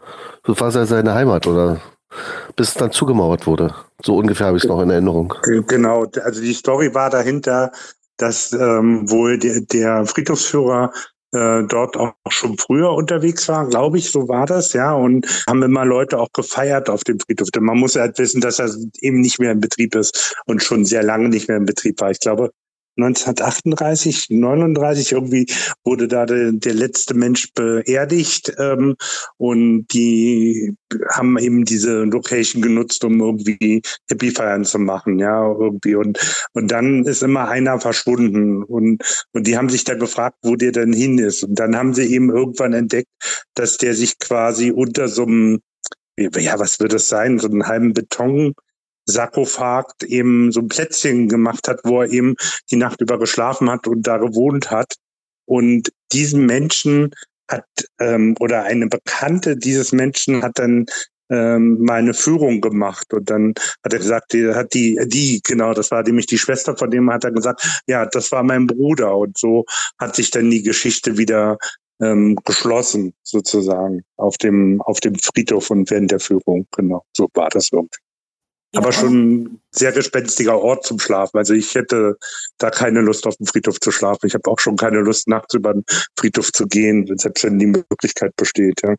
so 0.46 0.58
war 0.58 0.72
ja 0.72 0.86
seine 0.86 1.12
Heimat, 1.12 1.46
oder? 1.46 1.82
Bis 2.56 2.68
es 2.68 2.74
dann 2.74 2.92
zugemauert 2.92 3.46
wurde. 3.46 3.74
So 4.02 4.16
ungefähr 4.16 4.48
habe 4.48 4.56
ich 4.56 4.64
es 4.64 4.68
noch 4.68 4.80
in 4.80 4.90
Erinnerung. 4.90 5.34
Genau, 5.66 6.06
also 6.22 6.40
die 6.40 6.54
Story 6.54 6.94
war 6.94 7.10
dahinter, 7.10 7.72
dass 8.16 8.52
ähm, 8.52 9.10
wohl 9.10 9.38
der, 9.38 9.60
der 9.60 10.06
Friedhofsführer 10.06 10.92
äh, 11.34 11.64
dort 11.64 11.96
auch 11.96 12.14
schon 12.28 12.56
früher 12.58 12.92
unterwegs 12.92 13.48
war, 13.48 13.68
glaube 13.68 13.98
ich, 13.98 14.10
so 14.10 14.28
war 14.28 14.46
das, 14.46 14.72
ja, 14.72 14.94
und 14.94 15.26
haben 15.48 15.62
immer 15.62 15.84
Leute 15.84 16.18
auch 16.18 16.32
gefeiert 16.32 16.88
auf 16.88 17.02
dem 17.02 17.18
Friedhof. 17.18 17.50
Denn 17.50 17.64
man 17.64 17.78
muss 17.78 17.96
halt 17.96 18.18
wissen, 18.18 18.40
dass 18.40 18.60
er 18.60 18.70
eben 19.00 19.20
nicht 19.20 19.40
mehr 19.40 19.52
in 19.52 19.60
Betrieb 19.60 19.96
ist 19.96 20.36
und 20.46 20.62
schon 20.62 20.84
sehr 20.84 21.02
lange 21.02 21.28
nicht 21.28 21.48
mehr 21.48 21.56
in 21.56 21.66
Betrieb 21.66 22.00
war. 22.00 22.10
Ich 22.10 22.20
glaube, 22.20 22.52
1938, 22.96 24.30
39 24.30 25.12
irgendwie 25.12 25.46
wurde 25.84 26.06
da 26.08 26.26
der, 26.26 26.52
der 26.52 26.74
letzte 26.74 27.14
Mensch 27.14 27.52
beerdigt 27.52 28.52
ähm, 28.58 28.96
und 29.36 29.86
die 29.92 30.74
haben 31.10 31.38
eben 31.38 31.64
diese 31.64 32.04
Location 32.04 32.62
genutzt, 32.62 33.04
um 33.04 33.20
irgendwie 33.20 33.82
Hippie-Feiern 34.08 34.64
zu 34.64 34.78
machen, 34.78 35.18
ja, 35.18 35.44
irgendwie. 35.44 35.96
Und 35.96 36.18
und 36.52 36.70
dann 36.70 37.04
ist 37.04 37.22
immer 37.22 37.48
einer 37.48 37.80
verschwunden 37.80 38.62
und 38.62 39.02
und 39.32 39.46
die 39.46 39.56
haben 39.56 39.68
sich 39.68 39.84
da 39.84 39.94
gefragt, 39.94 40.36
wo 40.42 40.56
der 40.56 40.72
denn 40.72 40.92
hin 40.92 41.18
ist. 41.18 41.42
Und 41.42 41.58
dann 41.58 41.76
haben 41.76 41.94
sie 41.94 42.12
eben 42.12 42.30
irgendwann 42.30 42.72
entdeckt, 42.72 43.10
dass 43.54 43.76
der 43.78 43.94
sich 43.94 44.18
quasi 44.18 44.70
unter 44.70 45.08
so 45.08 45.24
einem 45.24 45.60
ja, 46.16 46.58
was 46.60 46.78
wird 46.78 46.92
es 46.92 47.08
sein, 47.08 47.38
so 47.40 47.48
einen 47.48 47.66
halben 47.66 47.92
Beton 47.92 48.54
Sarkophag 49.06 49.86
eben 50.06 50.52
so 50.52 50.60
ein 50.60 50.68
Plätzchen 50.68 51.28
gemacht 51.28 51.68
hat, 51.68 51.80
wo 51.84 52.02
er 52.02 52.10
eben 52.10 52.34
die 52.70 52.76
Nacht 52.76 53.00
über 53.00 53.18
geschlafen 53.18 53.70
hat 53.70 53.86
und 53.86 54.06
da 54.06 54.18
gewohnt 54.18 54.70
hat. 54.70 54.94
Und 55.46 55.92
diesen 56.12 56.46
Menschen 56.46 57.10
hat 57.48 57.66
ähm, 58.00 58.34
oder 58.40 58.62
eine 58.64 58.88
Bekannte 58.88 59.56
dieses 59.56 59.92
Menschen 59.92 60.42
hat 60.42 60.58
dann 60.58 60.86
ähm, 61.30 61.82
mal 61.82 61.98
eine 61.98 62.14
Führung 62.14 62.60
gemacht. 62.60 63.12
Und 63.12 63.30
dann 63.30 63.54
hat 63.84 63.92
er 63.92 63.98
gesagt, 63.98 64.32
die, 64.32 64.54
hat 64.54 64.74
die, 64.74 64.98
die, 65.06 65.40
genau, 65.44 65.74
das 65.74 65.90
war 65.90 66.02
nämlich 66.02 66.26
die 66.26 66.38
Schwester 66.38 66.76
von 66.76 66.90
dem, 66.90 67.10
hat 67.10 67.24
er 67.24 67.32
gesagt, 67.32 67.82
ja, 67.86 68.06
das 68.06 68.32
war 68.32 68.42
mein 68.42 68.66
Bruder. 68.66 69.16
Und 69.16 69.36
so 69.38 69.64
hat 69.98 70.16
sich 70.16 70.30
dann 70.30 70.50
die 70.50 70.62
Geschichte 70.62 71.18
wieder 71.18 71.58
ähm, 72.00 72.36
geschlossen 72.44 73.14
sozusagen 73.22 74.02
auf 74.16 74.36
dem 74.38 74.82
auf 74.82 75.00
dem 75.00 75.14
Friedhof 75.14 75.70
und 75.70 75.90
während 75.90 76.10
der 76.10 76.18
Führung, 76.20 76.66
genau, 76.72 77.04
so 77.16 77.28
war 77.34 77.48
das 77.50 77.70
irgendwie 77.72 77.98
aber 78.76 78.92
schon 78.92 79.42
ein 79.42 79.60
sehr 79.70 79.92
gespenstiger 79.92 80.60
Ort 80.60 80.84
zum 80.84 80.98
Schlafen. 80.98 81.38
Also 81.38 81.54
ich 81.54 81.74
hätte 81.74 82.16
da 82.58 82.70
keine 82.70 83.00
Lust 83.00 83.26
auf 83.26 83.36
dem 83.36 83.46
Friedhof 83.46 83.80
zu 83.80 83.90
schlafen. 83.90 84.26
Ich 84.26 84.34
habe 84.34 84.50
auch 84.50 84.58
schon 84.58 84.76
keine 84.76 85.00
Lust, 85.00 85.28
nachts 85.28 85.54
über 85.54 85.72
den 85.72 85.84
Friedhof 86.16 86.52
zu 86.52 86.66
gehen, 86.66 87.06
selbst 87.16 87.44
wenn 87.44 87.58
die 87.58 87.66
Möglichkeit 87.66 88.34
besteht. 88.36 88.80
Ja. 88.82 88.94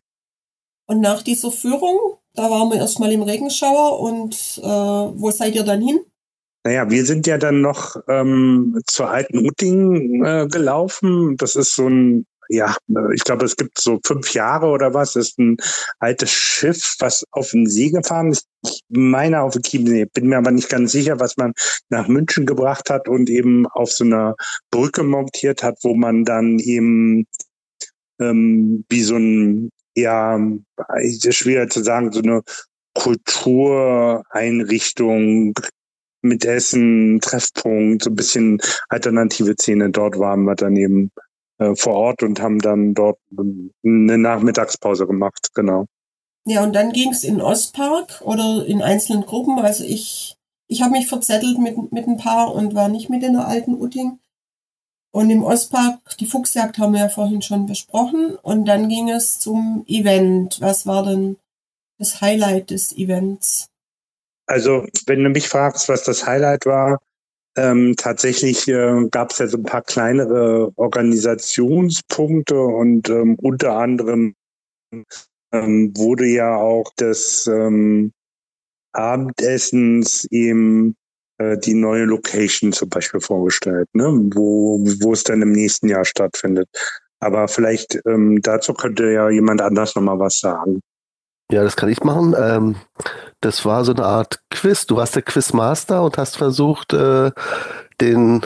Und 0.86 1.00
nach 1.00 1.22
dieser 1.22 1.50
Führung, 1.50 2.18
da 2.34 2.50
waren 2.50 2.70
wir 2.70 2.78
erstmal 2.78 3.12
im 3.12 3.22
Regenschauer 3.22 4.00
und 4.00 4.34
äh, 4.58 4.66
wo 4.66 5.30
seid 5.30 5.54
ihr 5.54 5.64
dann 5.64 5.82
hin? 5.82 6.00
Naja, 6.64 6.90
wir 6.90 7.04
sind 7.04 7.26
ja 7.26 7.38
dann 7.38 7.60
noch 7.60 7.96
ähm, 8.08 8.80
zur 8.86 9.08
alten 9.10 9.38
Utting 9.46 10.24
äh, 10.24 10.48
gelaufen. 10.48 11.36
Das 11.36 11.54
ist 11.54 11.76
so 11.76 11.88
ein 11.88 12.26
ja, 12.48 12.76
ich 13.14 13.24
glaube, 13.24 13.44
es 13.44 13.56
gibt 13.56 13.80
so 13.80 13.98
fünf 14.04 14.34
Jahre 14.34 14.66
oder 14.66 14.94
was, 14.94 15.16
ist 15.16 15.38
ein 15.38 15.56
altes 15.98 16.30
Schiff, 16.30 16.94
was 16.98 17.24
auf 17.32 17.50
den 17.50 17.68
See 17.68 17.90
gefahren 17.90 18.32
ist. 18.32 18.46
Ich 18.64 18.80
meine 18.88 19.42
auf 19.42 19.54
den 19.54 19.62
Chiemsee, 19.62 20.06
bin 20.06 20.28
mir 20.28 20.38
aber 20.38 20.50
nicht 20.50 20.68
ganz 20.68 20.90
sicher, 20.92 21.20
was 21.20 21.36
man 21.36 21.52
nach 21.88 22.08
München 22.08 22.46
gebracht 22.46 22.90
hat 22.90 23.08
und 23.08 23.30
eben 23.30 23.66
auf 23.68 23.92
so 23.92 24.04
einer 24.04 24.34
Brücke 24.70 25.02
montiert 25.02 25.62
hat, 25.62 25.78
wo 25.82 25.94
man 25.94 26.24
dann 26.24 26.58
eben 26.58 27.26
ähm, 28.20 28.84
wie 28.88 29.02
so 29.02 29.16
ein, 29.16 29.70
ja, 29.96 30.38
ist 31.00 31.34
schwer 31.34 31.68
zu 31.68 31.82
sagen, 31.82 32.12
so 32.12 32.20
eine 32.20 32.42
Kultureinrichtung 32.94 35.54
mit 36.22 36.44
Essen, 36.44 37.20
Treffpunkt, 37.20 38.02
so 38.02 38.10
ein 38.10 38.16
bisschen 38.16 38.60
alternative 38.88 39.54
Szene. 39.54 39.90
Dort 39.90 40.18
waren 40.18 40.44
wir 40.44 40.54
dann 40.54 40.76
eben 40.76 41.10
äh, 41.58 41.74
vor 41.74 41.94
Ort 41.94 42.22
und 42.22 42.40
haben 42.40 42.58
dann 42.58 42.94
dort 42.94 43.18
eine 43.36 44.18
Nachmittagspause 44.18 45.06
gemacht, 45.06 45.50
genau. 45.54 45.86
Ja, 46.44 46.62
und 46.62 46.74
dann 46.74 46.92
ging 46.92 47.10
es 47.10 47.24
in 47.24 47.40
Ostpark 47.40 48.22
oder 48.22 48.64
in 48.66 48.80
einzelnen 48.80 49.26
Gruppen. 49.26 49.58
Also 49.58 49.82
ich, 49.82 50.36
ich 50.68 50.82
habe 50.82 50.92
mich 50.92 51.08
verzettelt 51.08 51.58
mit, 51.58 51.92
mit 51.92 52.06
ein 52.06 52.18
paar 52.18 52.54
und 52.54 52.74
war 52.74 52.88
nicht 52.88 53.10
mit 53.10 53.24
in 53.24 53.32
der 53.32 53.48
alten 53.48 53.74
Utting. 53.74 54.20
Und 55.10 55.30
im 55.30 55.42
Ostpark, 55.42 56.16
die 56.20 56.26
Fuchsjagd 56.26 56.78
haben 56.78 56.92
wir 56.92 57.00
ja 57.00 57.08
vorhin 57.08 57.42
schon 57.42 57.66
besprochen. 57.66 58.36
Und 58.42 58.66
dann 58.66 58.88
ging 58.88 59.08
es 59.08 59.40
zum 59.40 59.82
Event. 59.88 60.60
Was 60.60 60.86
war 60.86 61.04
denn 61.04 61.36
das 61.98 62.20
Highlight 62.20 62.70
des 62.70 62.96
Events? 62.96 63.70
Also, 64.46 64.86
wenn 65.06 65.24
du 65.24 65.30
mich 65.30 65.48
fragst, 65.48 65.88
was 65.88 66.04
das 66.04 66.26
Highlight 66.26 66.66
war, 66.66 67.00
ähm, 67.56 67.94
tatsächlich 67.96 68.68
äh, 68.68 69.08
gab 69.10 69.30
es 69.30 69.38
ja 69.38 69.46
so 69.46 69.58
ein 69.58 69.64
paar 69.64 69.82
kleinere 69.82 70.72
Organisationspunkte 70.76 72.58
und 72.58 73.08
ähm, 73.08 73.36
unter 73.40 73.76
anderem 73.76 74.34
ähm, 75.52 75.92
wurde 75.96 76.26
ja 76.26 76.56
auch 76.56 76.92
das 76.96 77.46
ähm, 77.46 78.12
Abendessens 78.92 80.26
eben 80.30 80.96
äh, 81.38 81.58
die 81.58 81.74
neue 81.74 82.04
Location 82.04 82.72
zum 82.72 82.88
Beispiel 82.88 83.20
vorgestellt, 83.20 83.88
ne? 83.92 84.06
wo, 84.34 84.78
wo 85.00 85.12
es 85.12 85.22
dann 85.22 85.42
im 85.42 85.52
nächsten 85.52 85.88
Jahr 85.88 86.04
stattfindet. 86.04 86.68
Aber 87.20 87.48
vielleicht 87.48 88.00
ähm, 88.06 88.40
dazu 88.42 88.74
könnte 88.74 89.10
ja 89.10 89.30
jemand 89.30 89.60
anders 89.60 89.94
nochmal 89.94 90.18
was 90.18 90.38
sagen. 90.38 90.80
Ja, 91.50 91.62
das 91.62 91.76
kann 91.76 91.88
ich 91.88 92.02
machen. 92.02 92.34
Ähm, 92.38 92.76
das 93.40 93.64
war 93.64 93.84
so 93.84 93.92
eine 93.92 94.04
Art 94.04 94.40
Quiz. 94.50 94.86
Du 94.86 94.96
warst 94.96 95.14
der 95.14 95.22
Quizmaster 95.22 96.02
und 96.02 96.18
hast 96.18 96.36
versucht, 96.36 96.92
äh, 96.92 97.30
den, 98.00 98.44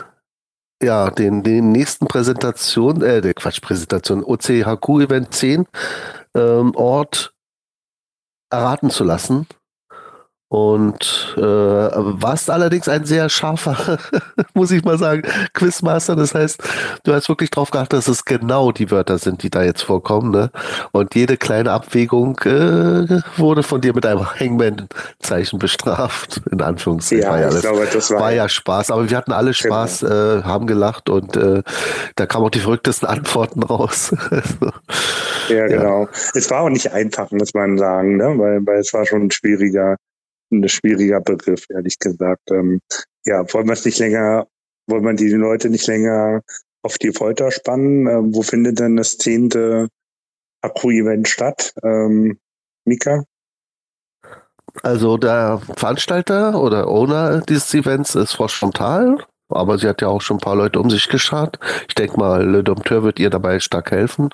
ja, 0.81 1.09
den, 1.09 1.43
den 1.43 1.71
nächsten 1.71 2.07
Präsentation, 2.07 3.01
äh, 3.01 3.21
der 3.21 3.33
Quatsch, 3.33 3.61
Präsentation, 3.61 4.23
OCHQ 4.23 4.89
Event 5.01 5.33
10 5.33 5.65
ähm, 6.35 6.75
Ort 6.75 7.33
erraten 8.51 8.91
zu 8.91 9.03
lassen. 9.03 9.47
Und 10.51 11.33
äh, 11.37 11.41
warst 11.41 12.49
allerdings 12.49 12.89
ein 12.89 13.05
sehr 13.05 13.29
scharfer, 13.29 13.99
muss 14.53 14.71
ich 14.71 14.83
mal 14.83 14.97
sagen, 14.97 15.21
Quizmaster. 15.53 16.17
Das 16.17 16.35
heißt, 16.35 16.61
du 17.05 17.13
hast 17.13 17.29
wirklich 17.29 17.51
darauf 17.51 17.71
geachtet, 17.71 17.93
dass 17.93 18.09
es 18.09 18.25
genau 18.25 18.73
die 18.73 18.91
Wörter 18.91 19.17
sind, 19.17 19.43
die 19.43 19.49
da 19.49 19.63
jetzt 19.63 19.81
vorkommen. 19.81 20.29
Ne? 20.31 20.51
Und 20.91 21.15
jede 21.15 21.37
kleine 21.37 21.71
Abwägung 21.71 22.37
äh, 22.39 23.21
wurde 23.37 23.63
von 23.63 23.79
dir 23.79 23.93
mit 23.93 24.05
einem 24.05 24.29
Hangman-Zeichen 24.29 25.57
bestraft. 25.57 26.41
In 26.51 26.61
Anführungszeichen. 26.61 27.23
Ja, 27.23 27.29
war 27.29 27.39
ja, 27.39 27.47
alles, 27.47 27.61
glaube, 27.61 27.87
das 27.93 28.11
war, 28.11 28.19
war 28.19 28.33
ja 28.33 28.49
Spaß. 28.49 28.91
Aber 28.91 29.09
wir 29.09 29.15
hatten 29.15 29.31
alle 29.31 29.53
genau. 29.53 29.73
Spaß, 29.73 29.99
genau. 30.01 30.39
äh, 30.39 30.43
haben 30.43 30.67
gelacht 30.67 31.09
und 31.09 31.37
äh, 31.37 31.63
da 32.17 32.25
kamen 32.25 32.47
auch 32.47 32.49
die 32.49 32.59
verrücktesten 32.59 33.07
Antworten 33.07 33.63
raus. 33.63 34.13
ja, 35.47 35.67
genau. 35.69 36.03
Ja. 36.03 36.09
Es 36.33 36.51
war 36.51 36.63
auch 36.63 36.69
nicht 36.69 36.91
einfach, 36.91 37.31
muss 37.31 37.53
man 37.53 37.77
sagen, 37.77 38.17
ne? 38.17 38.33
weil, 38.37 38.59
weil 38.65 38.79
es 38.79 38.93
war 38.93 39.05
schon 39.05 39.27
ein 39.27 39.31
schwieriger 39.31 39.95
ein 40.51 40.67
schwieriger 40.67 41.21
Begriff, 41.21 41.65
ehrlich 41.69 41.97
gesagt. 41.99 42.51
Ähm, 42.51 42.81
ja, 43.25 43.43
wollen 43.53 43.67
wir 43.67 43.73
es 43.73 43.85
nicht 43.85 43.99
länger, 43.99 44.47
wollen 44.87 45.03
wir 45.03 45.13
die 45.13 45.29
Leute 45.29 45.69
nicht 45.69 45.87
länger 45.87 46.41
auf 46.83 46.97
die 46.97 47.11
Folter 47.11 47.51
spannen? 47.51 48.07
Ähm, 48.07 48.35
wo 48.35 48.41
findet 48.41 48.79
denn 48.79 48.97
das 48.97 49.17
zehnte 49.17 49.87
Akku-Event 50.61 51.27
statt? 51.27 51.73
Ähm, 51.83 52.39
Mika? 52.85 53.23
Also 54.83 55.17
der 55.17 55.61
Veranstalter 55.75 56.61
oder 56.61 56.87
Owner 56.87 57.41
dieses 57.41 57.73
Events 57.73 58.15
ist 58.15 58.33
Frau 58.33 58.47
Chantal, 58.47 59.23
aber 59.49 59.77
sie 59.77 59.87
hat 59.87 60.01
ja 60.01 60.07
auch 60.07 60.21
schon 60.21 60.37
ein 60.37 60.41
paar 60.41 60.55
Leute 60.55 60.79
um 60.79 60.89
sich 60.89 61.09
geschaut. 61.09 61.59
Ich 61.87 61.95
denke 61.95 62.17
mal, 62.17 62.45
Le 62.45 62.63
Dompteur 62.63 63.03
wird 63.03 63.19
ihr 63.19 63.29
dabei 63.29 63.59
stark 63.59 63.91
helfen. 63.91 64.29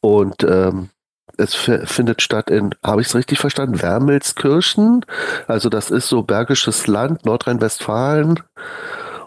Und 0.00 0.44
ähm, 0.44 0.90
es 1.38 1.54
findet 1.54 2.22
statt 2.22 2.50
in, 2.50 2.74
habe 2.82 3.00
ich 3.00 3.08
es 3.08 3.14
richtig 3.14 3.38
verstanden, 3.38 3.82
Wermelskirchen. 3.82 5.04
Also 5.46 5.68
das 5.68 5.90
ist 5.90 6.08
so 6.08 6.22
Bergisches 6.22 6.86
Land, 6.86 7.24
Nordrhein-Westfalen. 7.24 8.40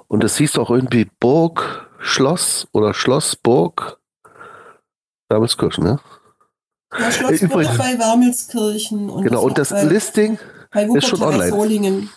Und 0.08 0.24
es 0.24 0.38
hieß 0.38 0.58
auch 0.58 0.70
irgendwie 0.70 1.10
Burg, 1.20 1.88
Schloss 2.00 2.68
oder 2.72 2.94
Schlossburg. 2.94 4.00
Wermelskirchen, 5.30 5.84
ne? 5.84 6.00
Ja, 6.98 7.12
Schlossburg 7.12 7.42
Übrigens, 7.42 7.78
bei 7.78 8.00
Wermelskirchen. 8.00 9.10
Und 9.10 9.24
genau, 9.24 9.44
und 9.44 9.58
das 9.58 9.70
bei, 9.70 9.84
Listing 9.84 10.40
bei 10.72 10.86
ist 10.86 11.08
schon 11.08 11.22
online. 11.22 11.50
Solingen. 11.50 12.10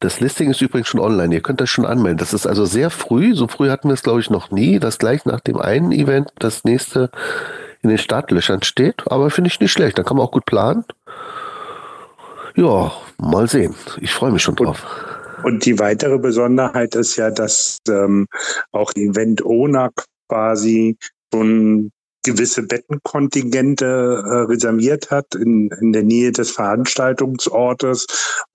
Das 0.00 0.20
Listing 0.20 0.50
ist 0.50 0.60
übrigens 0.60 0.88
schon 0.88 1.00
online. 1.00 1.34
Ihr 1.34 1.42
könnt 1.42 1.60
das 1.60 1.70
schon 1.70 1.86
anmelden. 1.86 2.18
Das 2.18 2.32
ist 2.32 2.46
also 2.46 2.64
sehr 2.64 2.90
früh. 2.90 3.34
So 3.34 3.48
früh 3.48 3.70
hatten 3.70 3.88
wir 3.88 3.94
es, 3.94 4.02
glaube 4.02 4.20
ich, 4.20 4.30
noch 4.30 4.50
nie. 4.50 4.78
Das 4.78 4.98
gleich 4.98 5.24
nach 5.24 5.40
dem 5.40 5.58
einen 5.58 5.92
Event 5.92 6.30
das 6.38 6.64
nächste 6.64 7.10
in 7.86 7.90
den 7.90 7.98
Startlöchern 7.98 8.62
steht, 8.62 9.04
aber 9.06 9.30
finde 9.30 9.48
ich 9.48 9.60
nicht 9.60 9.72
schlecht. 9.72 9.96
Da 9.96 10.02
kann 10.02 10.16
man 10.16 10.26
auch 10.26 10.32
gut 10.32 10.44
planen. 10.44 10.84
Ja, 12.56 12.92
mal 13.18 13.48
sehen. 13.48 13.74
Ich 14.00 14.12
freue 14.12 14.32
mich 14.32 14.42
schon 14.42 14.56
drauf. 14.56 14.84
Und, 15.38 15.44
und, 15.44 15.64
die 15.66 15.78
weitere 15.78 16.18
Besonderheit 16.18 16.94
ist 16.94 17.16
ja, 17.16 17.30
dass 17.30 17.78
ähm, 17.88 18.26
auch 18.72 18.92
Event 18.96 19.44
Owner 19.44 19.90
quasi 20.28 20.96
schon 21.32 21.92
gewisse 22.24 22.64
Bettenkontingente 22.64 23.84
äh, 23.86 24.36
reserviert 24.50 25.10
hat 25.10 25.34
in, 25.36 25.70
in 25.80 25.92
der 25.92 26.02
Nähe 26.02 26.32
des 26.32 26.50
Veranstaltungsortes, 26.50 28.06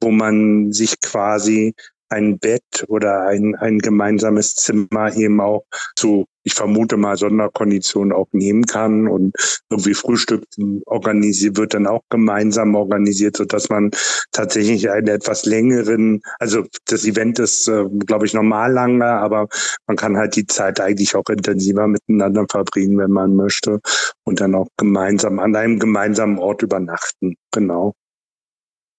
wo 0.01 0.11
man 0.11 0.73
sich 0.73 0.99
quasi 0.99 1.73
ein 2.11 2.39
Bett 2.39 2.85
oder 2.87 3.25
ein, 3.27 3.55
ein 3.55 3.79
gemeinsames 3.79 4.55
Zimmer 4.55 5.15
eben 5.15 5.39
auch 5.39 5.65
zu, 5.95 6.25
ich 6.43 6.53
vermute 6.53 6.97
mal, 6.97 7.17
Sonderkonditionen 7.17 8.11
auch 8.11 8.27
nehmen 8.31 8.65
kann 8.65 9.07
und 9.07 9.33
irgendwie 9.69 9.93
Frühstück 9.93 10.43
organisiert 10.85 11.57
wird 11.57 11.73
dann 11.73 11.87
auch 11.87 12.01
gemeinsam 12.09 12.75
organisiert, 12.75 13.37
so 13.37 13.45
dass 13.45 13.69
man 13.69 13.91
tatsächlich 14.31 14.89
einen 14.89 15.07
etwas 15.07 15.45
längeren, 15.45 16.21
also 16.39 16.65
das 16.85 17.05
Event 17.05 17.39
ist, 17.39 17.67
äh, 17.67 17.85
glaube 18.05 18.25
ich, 18.25 18.33
normal 18.33 18.73
langer, 18.73 19.21
aber 19.21 19.47
man 19.87 19.97
kann 19.97 20.17
halt 20.17 20.35
die 20.35 20.47
Zeit 20.47 20.79
eigentlich 20.79 21.15
auch 21.15 21.29
intensiver 21.29 21.87
miteinander 21.87 22.45
verbringen, 22.49 22.97
wenn 22.97 23.11
man 23.11 23.35
möchte 23.35 23.79
und 24.23 24.41
dann 24.41 24.55
auch 24.55 24.67
gemeinsam 24.77 25.39
an 25.39 25.55
einem 25.55 25.79
gemeinsamen 25.79 26.39
Ort 26.39 26.61
übernachten. 26.61 27.35
Genau. 27.51 27.93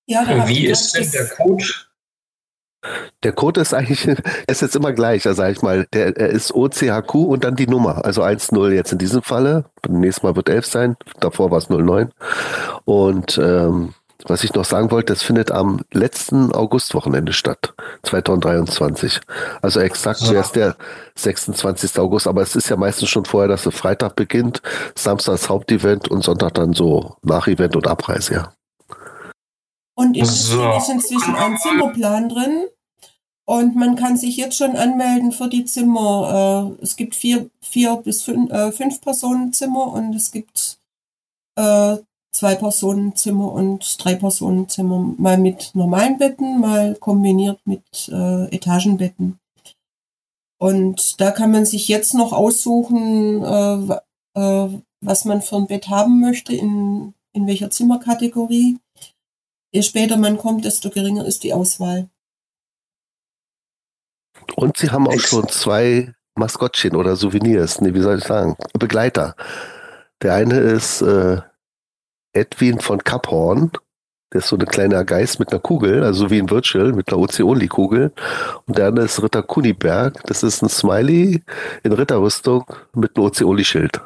Ja, 0.07 0.49
Wie 0.49 0.67
ist 0.67 0.95
denn 0.95 1.11
der 1.13 1.29
Code 1.29 1.65
der 3.23 3.33
Code 3.33 3.61
ist 3.61 3.75
eigentlich, 3.75 4.07
ist 4.47 4.63
jetzt 4.63 4.77
immer 4.77 4.93
gleich, 4.93 5.27
also 5.27 5.43
sag 5.43 5.53
ich 5.53 5.63
mal, 5.63 5.87
der, 5.93 6.17
er 6.17 6.29
ist 6.29 6.55
OCHQ 6.55 7.15
und 7.15 7.45
dann 7.45 7.57
die 7.57 7.67
Nummer, 7.67 8.05
also 8.05 8.23
1-0 8.23 8.71
jetzt 8.73 8.93
in 8.93 8.99
diesem 8.99 9.23
Falle. 9.23 9.65
Beim 9.83 10.01
nächsten 10.01 10.27
Mal 10.27 10.37
wird 10.37 10.49
11 10.49 10.67
sein, 10.67 10.97
davor 11.21 11.51
war 11.51 11.59
es 11.59 11.69
09. 11.69 12.11
Und 12.85 13.39
ähm, 13.39 13.95
was 14.25 14.45
ich 14.45 14.55
noch 14.55 14.65
sagen 14.65 14.91
wollte, 14.91 15.13
das 15.13 15.23
findet 15.23 15.51
am 15.51 15.81
letzten 15.93 16.53
Augustwochenende 16.53 17.33
statt, 17.33 17.75
2023. 18.05 19.21
Also 19.63 19.81
exakt 19.81 20.21
ja. 20.21 20.27
zuerst 20.29 20.57
der 20.57 20.77
26. 21.17 21.99
August, 21.99 22.29
aber 22.29 22.43
es 22.43 22.55
ist 22.55 22.69
ja 22.69 22.77
meistens 22.77 23.09
schon 23.09 23.25
vorher, 23.25 23.49
dass 23.49 23.65
der 23.65 23.73
Freitag 23.73 24.15
beginnt, 24.15 24.63
Samstag 24.95 25.33
das 25.33 25.49
Hauptevent 25.49 26.09
und 26.09 26.23
Sonntag 26.23 26.55
dann 26.55 26.73
so 26.73 27.17
Nachevent 27.23 27.75
und 27.75 27.89
Abreise, 27.89 28.35
ja. 28.35 28.53
Und 29.95 30.17
im 30.17 30.25
so. 30.25 30.77
ist 30.77 30.89
inzwischen 30.89 31.35
ein 31.35 31.59
Zimmerplan 31.59 32.29
drin. 32.29 32.65
Und 33.45 33.75
man 33.75 33.97
kann 33.97 34.17
sich 34.17 34.37
jetzt 34.37 34.57
schon 34.57 34.77
anmelden 34.77 35.33
für 35.33 35.49
die 35.49 35.65
Zimmer. 35.65 36.75
Äh, 36.79 36.83
es 36.83 36.97
gibt 36.97 37.15
vier, 37.15 37.51
vier 37.61 37.97
bis 37.97 38.23
fünf, 38.23 38.51
äh, 38.51 38.73
fünf 38.73 39.01
Personenzimmer 39.01 39.93
und 39.93 40.15
es 40.15 40.31
gibt 40.31 40.79
äh, 41.57 41.97
zwei 42.33 42.55
Personenzimmer 42.55 43.53
und 43.53 44.03
drei 44.03 44.15
Personenzimmer. 44.15 45.15
Mal 45.19 45.39
mit 45.39 45.73
normalen 45.75 46.19
Betten, 46.19 46.61
mal 46.61 46.95
kombiniert 46.95 47.61
mit 47.65 48.09
äh, 48.09 48.55
Etagenbetten. 48.55 49.39
Und 50.59 51.21
da 51.21 51.33
kann 51.33 51.51
man 51.51 51.67
sich 51.67 51.89
jetzt 51.89 52.15
noch 52.15 52.33
aussuchen, 52.33 53.43
äh, 53.43 53.99
äh, 54.41 54.69
was 55.01 55.25
man 55.25 55.43
für 55.43 55.57
ein 55.57 55.67
Bett 55.67 55.89
haben 55.89 56.21
möchte, 56.21 56.55
in, 56.55 57.15
in 57.33 57.49
welcher 57.49 57.71
Zimmerkategorie. 57.71 58.79
Je 59.73 59.83
später 59.83 60.19
man 60.19 60.37
kommt, 60.37 60.65
desto 60.67 60.91
geringer 60.91 61.25
ist 61.25 61.45
die 61.45 61.55
Auswahl. 61.55 62.11
Und 64.55 64.77
sie 64.77 64.91
haben 64.91 65.09
auch 65.09 65.19
schon 65.19 65.49
zwei 65.49 66.15
Maskottchen 66.35 66.95
oder 66.95 67.17
Souvenirs, 67.17 67.81
nee, 67.81 67.95
wie 67.95 68.03
soll 68.03 68.19
ich 68.19 68.25
sagen, 68.25 68.57
Begleiter. 68.79 69.35
Der 70.21 70.35
eine 70.35 70.59
ist 70.59 71.01
äh, 71.01 71.41
Edwin 72.33 72.81
von 72.81 73.03
Kaphorn. 73.03 73.71
Der 74.33 74.41
ist 74.41 74.49
so 74.49 74.57
ein 74.57 74.65
kleiner 74.67 75.05
Geist 75.05 75.39
mit 75.39 75.51
einer 75.51 75.61
Kugel, 75.61 76.05
also 76.05 76.31
wie 76.31 76.39
ein 76.39 76.51
Virtual, 76.51 76.93
mit 76.93 77.09
einer 77.09 77.19
OC-Only-Kugel. 77.19 78.13
Und 78.67 78.79
der 78.79 78.89
andere 78.89 79.07
ist 79.07 79.23
Ritter 79.23 79.43
Kuniberg. 79.43 80.23
Das 80.25 80.43
ist 80.43 80.63
ein 80.63 80.69
Smiley 80.69 81.43
in 81.83 81.93
Ritterrüstung 81.93 82.65
mit 82.95 83.17
einem 83.17 83.27
OC-Only-Schild. 83.27 84.01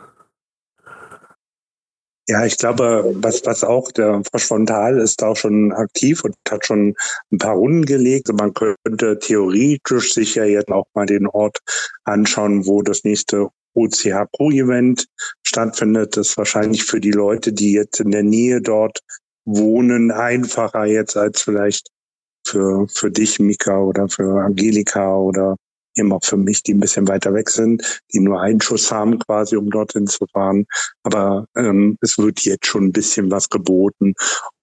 Ja, 2.29 2.45
ich 2.45 2.59
glaube, 2.59 3.15
was, 3.19 3.47
was 3.47 3.63
auch, 3.63 3.93
der 3.93 4.23
Frosch 4.29 4.47
Frontal 4.47 4.99
ist 4.99 5.23
auch 5.23 5.37
schon 5.37 5.73
aktiv 5.73 6.25
und 6.25 6.35
hat 6.49 6.67
schon 6.67 6.97
ein 7.31 7.39
paar 7.39 7.55
Runden 7.55 7.85
gelegt. 7.85 8.33
Man 8.33 8.53
könnte 8.53 9.19
theoretisch 9.21 10.13
sich 10.13 10.35
ja 10.35 10.45
jetzt 10.45 10.73
auch 10.73 10.87
mal 10.95 11.07
den 11.07 11.29
Ort 11.29 11.59
anschauen, 12.05 12.67
wo 12.67 12.83
das 12.83 13.05
nächste 13.05 13.49
OCH-Pro-Event 13.75 15.07
stattfindet. 15.45 16.17
Das 16.17 16.31
ist 16.31 16.37
wahrscheinlich 16.37 16.83
für 16.85 17.01
die 17.01 17.13
Leute, 17.13 17.53
die 17.53 17.73
jetzt 17.73 18.01
in 18.01 18.11
der 18.11 18.25
Nähe 18.25 18.61
dort 18.61 19.01
wohnen, 19.45 20.11
einfacher 20.11 20.85
jetzt 20.85 21.17
als 21.17 21.43
vielleicht 21.43 21.91
für, 22.45 22.89
für 22.89 23.13
dich, 23.13 23.39
Mika, 23.39 23.79
oder 23.79 24.09
für 24.09 24.43
Angelika 24.43 25.17
oder 25.17 25.57
eben 25.97 26.13
auch 26.13 26.25
für 26.25 26.37
mich, 26.37 26.63
die 26.63 26.75
ein 26.75 26.81
bisschen 26.81 27.09
weiter 27.09 27.35
weg 27.35 27.51
sind, 27.51 28.03
die 28.13 28.21
nur 28.21 28.41
einen 28.41 28.61
Schuss 28.61 28.93
haben 28.93 29.19
quasi, 29.19 29.57
um 29.57 29.71
dorthin 29.71 30.07
zu 30.07 30.27
fahren. 30.33 30.67
Aber 31.03 31.47
ähm, 31.57 31.99
es 32.01 32.19
wird 32.19 32.41
jetzt 32.41 32.67
schon 32.67 32.85
ein 32.85 32.93
bisschen 32.93 33.31
was 33.31 33.49
geboten. 33.49 34.15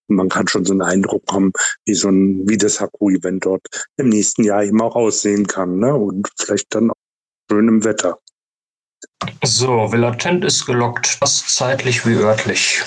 Und 0.07 0.15
man 0.17 0.29
kann 0.29 0.47
schon 0.47 0.65
so 0.65 0.73
einen 0.73 0.81
Eindruck 0.81 1.25
kommen, 1.25 1.53
wie 1.85 1.93
so 1.93 2.09
ein, 2.09 2.47
wie 2.47 2.57
das 2.57 2.79
Haku-Event 2.79 3.45
dort 3.45 3.65
im 3.97 4.09
nächsten 4.09 4.43
Jahr 4.43 4.63
eben 4.63 4.81
auch 4.81 4.95
aussehen 4.95 5.47
kann. 5.47 5.79
Ne? 5.79 5.93
Und 5.93 6.29
vielleicht 6.37 6.73
dann 6.75 6.91
auch 6.91 6.95
schön 7.49 7.67
im 7.67 7.83
Wetter. 7.83 8.19
So, 9.43 9.91
Villatent 9.91 10.43
ist 10.43 10.65
gelockt. 10.65 11.17
Was 11.21 11.55
zeitlich 11.55 12.05
wie 12.05 12.15
örtlich? 12.15 12.81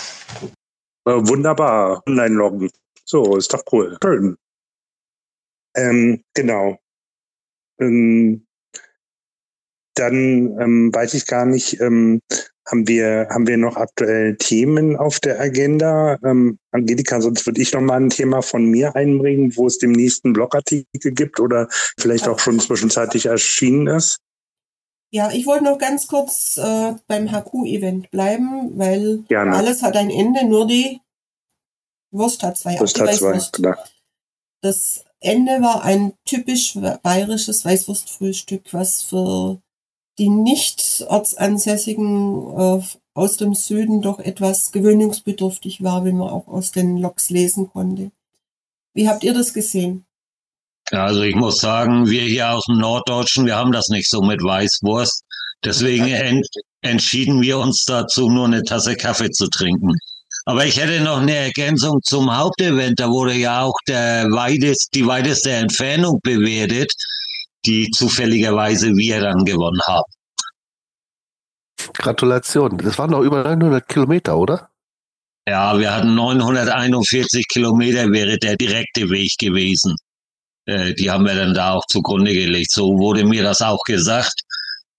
Äh, 1.07 1.13
wunderbar. 1.13 2.03
Online-Loggen. 2.07 2.71
So, 3.05 3.37
ist 3.37 3.53
doch 3.53 3.63
cool. 3.73 3.97
Schön. 4.03 4.37
Ähm, 5.77 6.23
genau. 6.35 6.79
Ähm, 7.81 8.47
dann 9.95 10.57
ähm, 10.61 10.91
weiß 10.95 11.15
ich 11.15 11.27
gar 11.27 11.47
nicht, 11.47 11.81
ähm, 11.81 12.21
haben 12.69 12.89
wir, 12.89 13.29
haben 13.31 13.47
wir 13.47 13.57
noch 13.57 13.77
aktuell 13.77 14.37
Themen 14.37 14.97
auf 14.97 15.21
der 15.21 15.41
Agenda? 15.41 16.19
Ähm, 16.25 16.59
Angelika, 16.73 17.21
sonst 17.21 17.47
würde 17.47 17.63
ich 17.63 17.73
noch 17.73 17.81
mal 17.81 18.01
ein 18.01 18.11
Thema 18.11 18.43
von 18.43 18.67
mir 18.67 18.95
einbringen, 18.97 19.57
wo 19.57 19.67
es 19.67 19.79
dem 19.79 19.93
nächsten 19.93 20.33
Blogartikel 20.33 21.13
gibt 21.13 21.39
oder 21.41 21.69
vielleicht 21.99 22.29
auch 22.29 22.39
schon 22.39 22.59
zwischenzeitlich 22.61 23.27
erschienen 23.27 23.87
ist. 23.87 24.19
Ja, 25.11 25.31
ich 25.31 25.47
wollte 25.47 25.65
noch 25.65 25.79
ganz 25.79 26.09
kurz 26.09 26.59
äh, 26.59 26.95
beim 27.07 27.31
HQ-Event 27.31 28.11
bleiben, 28.11 28.77
weil 28.77 29.23
Gerne. 29.29 29.55
alles 29.55 29.83
hat 29.83 29.97
ein 29.97 30.11
Ende, 30.11 30.45
nur 30.45 30.67
die 30.67 31.01
Wurst 32.11 32.43
hat 32.43 32.59
zwei. 32.59 32.79
Wurst 32.81 33.01
hat 33.01 33.15
zwei, 33.15 33.39
klar. 33.53 33.79
Das 34.61 35.06
Ende 35.21 35.63
war 35.63 35.83
ein 35.83 36.13
typisch 36.25 36.79
bayerisches 37.03 37.65
Weißwurstfrühstück, 37.65 38.73
was 38.73 39.03
für 39.03 39.61
die 40.19 40.29
nicht 40.29 41.05
ortsansässigen 41.09 42.57
äh, 42.57 42.83
aus 43.15 43.37
dem 43.37 43.55
Süden 43.55 44.03
doch 44.03 44.19
etwas 44.19 44.73
gewöhnungsbedürftig 44.73 45.83
war, 45.83 46.05
wie 46.05 46.13
man 46.13 46.29
auch 46.29 46.49
aus 46.49 46.71
den 46.71 46.99
Loks 46.99 47.31
lesen 47.31 47.69
konnte. 47.69 48.13
Wie 48.95 49.09
habt 49.09 49.25
ihr 49.25 49.35
das 49.35 49.53
gesehen? 49.53 50.05
Also 50.91 51.23
ich 51.23 51.35
muss 51.35 51.59
sagen, 51.59 52.09
wir 52.09 52.23
hier 52.23 52.51
aus 52.51 52.65
dem 52.67 52.79
Norddeutschen, 52.79 53.47
wir 53.47 53.57
haben 53.57 53.73
das 53.73 53.89
nicht 53.89 54.09
so 54.09 54.23
mit 54.23 54.43
Weißwurst. 54.43 55.25
Deswegen 55.65 56.07
ent 56.09 56.47
entschieden 56.83 57.43
wir 57.43 57.59
uns 57.59 57.85
dazu, 57.85 58.29
nur 58.29 58.45
eine 58.45 58.63
Tasse 58.63 58.97
Kaffee 58.97 59.31
zu 59.31 59.49
trinken. 59.49 59.93
Aber 60.49 60.65
ich 60.65 60.81
hätte 60.81 61.01
noch 61.03 61.19
eine 61.19 61.35
Ergänzung 61.35 62.01
zum 62.05 62.35
Hauptevent. 62.35 63.01
Da 63.01 63.11
wurde 63.11 63.35
ja 63.35 63.63
auch 63.63 63.75
der 63.89 64.31
weitest, 64.31 64.91
die 64.95 65.05
weiteste 65.05 65.51
Entfernung 65.51 66.21
bewertet, 66.23 66.93
die 67.65 67.91
zufälligerweise 67.91 68.95
wir 68.95 69.21
dann 69.21 69.45
gewonnen 69.45 69.81
haben. 69.83 70.05
Gratulation. 71.95 72.79
Das 72.79 72.97
waren 72.97 73.11
noch 73.11 73.23
über 73.23 73.43
900 73.43 73.89
Kilometer, 73.89 74.39
oder? 74.39 74.71
Ja, 75.49 75.77
wir 75.79 75.93
hatten 75.93 76.15
941 76.15 77.47
Kilometer, 77.49 78.11
wäre 78.13 78.39
der 78.39 78.57
direkte 78.57 79.11
Weg 79.11 79.33
gewesen. 79.39 79.97
Äh, 80.67 80.95
die 80.95 81.11
haben 81.11 81.25
wir 81.25 81.35
dann 81.35 81.55
da 81.55 81.75
auch 81.75 81.87
zugrunde 81.89 82.33
gelegt. 82.33 82.71
So 82.71 82.97
wurde 82.99 83.25
mir 83.25 83.43
das 83.43 83.63
auch 83.63 83.83
gesagt, 83.85 84.43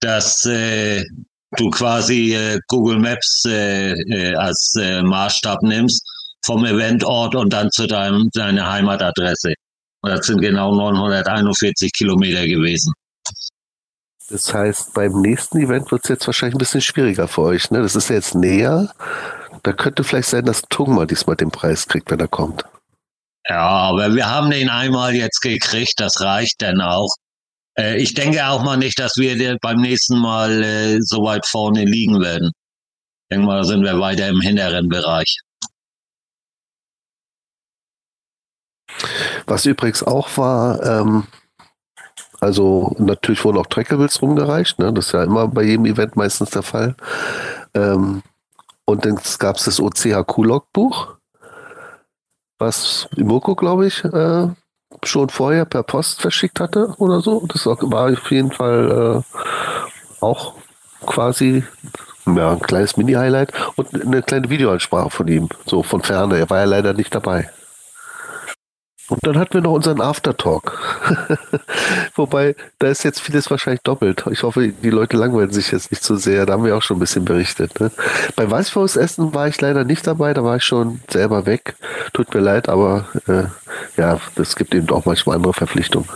dass 0.02 0.46
äh, 0.46 1.04
du 1.56 1.70
quasi 1.70 2.36
äh, 2.36 2.60
Google 2.68 3.00
Maps 3.00 3.44
äh, 3.46 3.94
äh, 3.94 4.36
als 4.36 4.74
äh, 4.80 5.02
Maßstab 5.02 5.62
nimmst 5.64 6.04
vom 6.46 6.66
Eventort 6.66 7.36
und 7.36 7.52
dann 7.52 7.70
zu 7.72 7.88
deinem, 7.88 8.30
deiner 8.34 8.70
Heimatadresse. 8.70 9.54
Und 10.02 10.12
das 10.12 10.28
sind 10.28 10.42
genau 10.42 10.76
941 10.76 11.92
Kilometer 11.94 12.46
gewesen. 12.46 12.94
Das 14.30 14.54
heißt, 14.54 14.94
beim 14.94 15.22
nächsten 15.22 15.60
Event 15.60 15.92
wird 15.92 16.04
es 16.04 16.10
jetzt 16.10 16.28
wahrscheinlich 16.28 16.56
ein 16.56 16.60
bisschen 16.60 16.82
schwieriger 16.82 17.28
für 17.28 17.44
euch. 17.44 17.72
Ne? 17.72 17.82
Das 17.82 17.96
ist 17.96 18.10
jetzt 18.10 18.36
näher. 18.36 18.94
Da 19.64 19.74
könnte 19.74 20.04
vielleicht 20.04 20.30
sein, 20.30 20.46
dass 20.46 20.64
Tungma 20.70 21.06
diesmal 21.06 21.38
den 21.38 21.52
Preis 21.52 21.88
kriegt, 21.88 22.12
wenn 22.12 22.20
er 22.20 22.28
kommt. 22.28 22.66
Ja, 23.48 23.62
aber 23.62 24.14
wir 24.14 24.30
haben 24.30 24.50
den 24.50 24.70
einmal 24.70 25.16
jetzt 25.16 25.40
gekriegt. 25.42 25.94
Das 25.98 26.20
reicht 26.20 26.62
dann 26.62 26.82
auch. 26.82 27.10
Äh, 27.80 27.98
ich 27.98 28.14
denke 28.14 28.46
auch 28.48 28.64
mal 28.64 28.78
nicht, 28.78 29.00
dass 29.00 29.18
wir 29.18 29.58
beim 29.62 29.82
nächsten 29.82 30.18
Mal 30.18 30.64
äh, 30.64 31.02
so 31.02 31.24
weit 31.24 31.46
vorne 31.46 31.86
liegen 31.86 32.20
werden. 32.22 32.52
Da 33.30 33.64
sind 33.64 33.84
wir 33.84 34.00
weiter 34.00 34.28
im 34.30 34.42
hinteren 34.42 34.88
Bereich. 34.88 35.40
Was 39.46 39.66
übrigens 39.66 40.04
auch 40.04 40.38
war, 40.38 40.82
ähm, 40.84 41.28
also 42.40 42.96
natürlich 43.00 43.44
wurden 43.44 43.58
auch 43.58 43.68
Trackables 43.68 44.22
rumgereicht, 44.22 44.80
ne? 44.80 44.94
das 44.94 45.08
ist 45.08 45.12
ja 45.14 45.24
immer 45.24 45.48
bei 45.48 45.64
jedem 45.64 45.86
Event 45.86 46.16
meistens 46.16 46.52
der 46.52 46.64
Fall. 46.64 46.96
Ähm, 47.74 48.24
und 48.86 49.06
dann 49.06 49.20
gab 49.40 49.58
es 49.58 49.66
das 49.66 49.80
OCHQ-Logbuch, 49.80 51.18
was 52.60 53.08
Imoko, 53.16 53.56
glaube 53.56 53.88
ich, 53.88 54.04
äh, 54.04 54.48
schon 55.04 55.30
vorher 55.30 55.66
per 55.66 55.84
Post 55.84 56.22
verschickt 56.22 56.60
hatte 56.60 56.94
oder 56.98 57.22
so. 57.22 57.46
Das 57.48 57.66
war 57.66 58.12
auf 58.12 58.32
jeden 58.32 58.52
Fall 58.52 59.24
äh, 59.24 60.24
auch 60.24 60.54
quasi 61.06 61.64
ja, 62.26 62.52
ein 62.52 62.60
kleines 62.60 62.98
Mini-Highlight 62.98 63.54
und 63.76 63.94
eine 63.94 64.22
kleine 64.22 64.50
Videoansprache 64.50 65.10
von 65.10 65.28
ihm, 65.28 65.50
so 65.66 65.84
von 65.84 66.02
ferne. 66.02 66.38
Er 66.38 66.50
war 66.50 66.60
ja 66.60 66.66
leider 66.66 66.94
nicht 66.94 67.14
dabei. 67.14 67.50
Und 69.10 69.26
dann 69.26 69.38
hatten 69.38 69.54
wir 69.54 69.62
noch 69.62 69.72
unseren 69.72 70.02
Aftertalk. 70.02 70.78
Wobei, 72.16 72.56
da 72.80 72.88
ist 72.88 73.04
jetzt 73.04 73.22
vieles 73.22 73.50
wahrscheinlich 73.50 73.82
doppelt. 73.82 74.26
Ich 74.32 74.44
hoffe, 74.44 74.68
die 74.68 74.90
Leute 74.90 75.16
langweilen 75.16 75.52
sich 75.52 75.72
jetzt 75.72 75.92
nicht 75.92 76.04
so 76.04 76.18
sehr. 76.18 76.46
Da 76.46 76.54
haben 76.54 76.66
wir 76.66 76.76
auch 76.76 76.82
schon 76.82 76.98
ein 76.98 77.00
bisschen 77.00 77.24
berichtet. 77.24 77.80
Ne? 77.80 77.90
Bei 78.36 78.50
Weißwurstessen 78.50 79.34
war 79.34 79.48
ich 79.48 79.62
leider 79.62 79.86
nicht 79.86 80.06
dabei. 80.06 80.34
Da 80.34 80.44
war 80.44 80.58
ich 80.58 80.64
schon 80.64 81.00
selber 81.10 81.46
weg. 81.46 81.76
Tut 82.14 82.34
mir 82.34 82.42
leid, 82.42 82.68
aber 82.68 83.08
äh, 83.28 83.46
ja, 83.96 84.20
es 84.36 84.58
gibt 84.58 84.76
eben 84.76 84.90
auch 84.90 85.06
manchmal 85.06 85.38
andere 85.38 85.54
Verpflichtungen. 85.54 86.10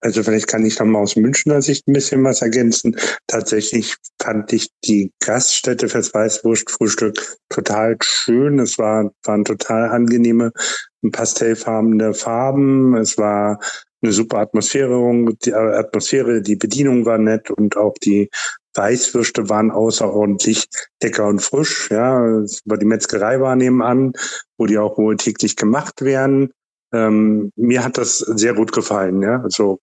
Also 0.00 0.22
vielleicht 0.22 0.48
kann 0.48 0.64
ich 0.64 0.76
da 0.76 0.84
mal 0.84 1.00
aus 1.00 1.16
Münchner 1.16 1.60
Sicht 1.60 1.86
ein 1.86 1.92
bisschen 1.92 2.24
was 2.24 2.42
ergänzen. 2.42 2.96
Tatsächlich 3.26 3.96
fand 4.20 4.52
ich 4.52 4.68
die 4.84 5.12
Gaststätte 5.20 5.88
fürs 5.88 6.14
Weißwurstfrühstück 6.14 7.36
total 7.48 7.96
schön. 8.02 8.58
Es 8.58 8.78
war, 8.78 9.10
waren 9.24 9.44
total 9.44 9.90
angenehme, 9.90 10.52
pastellfarbene 11.12 12.14
Farben. 12.14 12.96
Es 12.96 13.18
war 13.18 13.60
eine 14.02 14.12
super 14.12 14.38
Atmosphäre, 14.38 15.34
die 15.44 15.52
Atmosphäre, 15.52 16.40
die 16.40 16.56
Bedienung 16.56 17.04
war 17.04 17.18
nett 17.18 17.50
und 17.50 17.76
auch 17.76 17.94
die 18.02 18.30
Weißwürste 18.74 19.48
waren 19.48 19.70
außerordentlich 19.70 20.66
lecker 21.02 21.26
und 21.26 21.42
frisch. 21.42 21.90
Ja, 21.90 22.20
war 22.64 22.78
die 22.78 22.86
Metzgerei 22.86 23.40
war 23.40 23.56
nebenan, 23.56 24.12
wo 24.56 24.66
die 24.66 24.78
auch 24.78 24.96
wohl 24.96 25.16
täglich 25.16 25.56
gemacht 25.56 26.02
werden. 26.02 26.52
Ähm, 26.92 27.52
mir 27.56 27.84
hat 27.84 27.98
das 27.98 28.18
sehr 28.18 28.54
gut 28.54 28.72
gefallen. 28.72 29.22
Ja, 29.22 29.42
also 29.42 29.80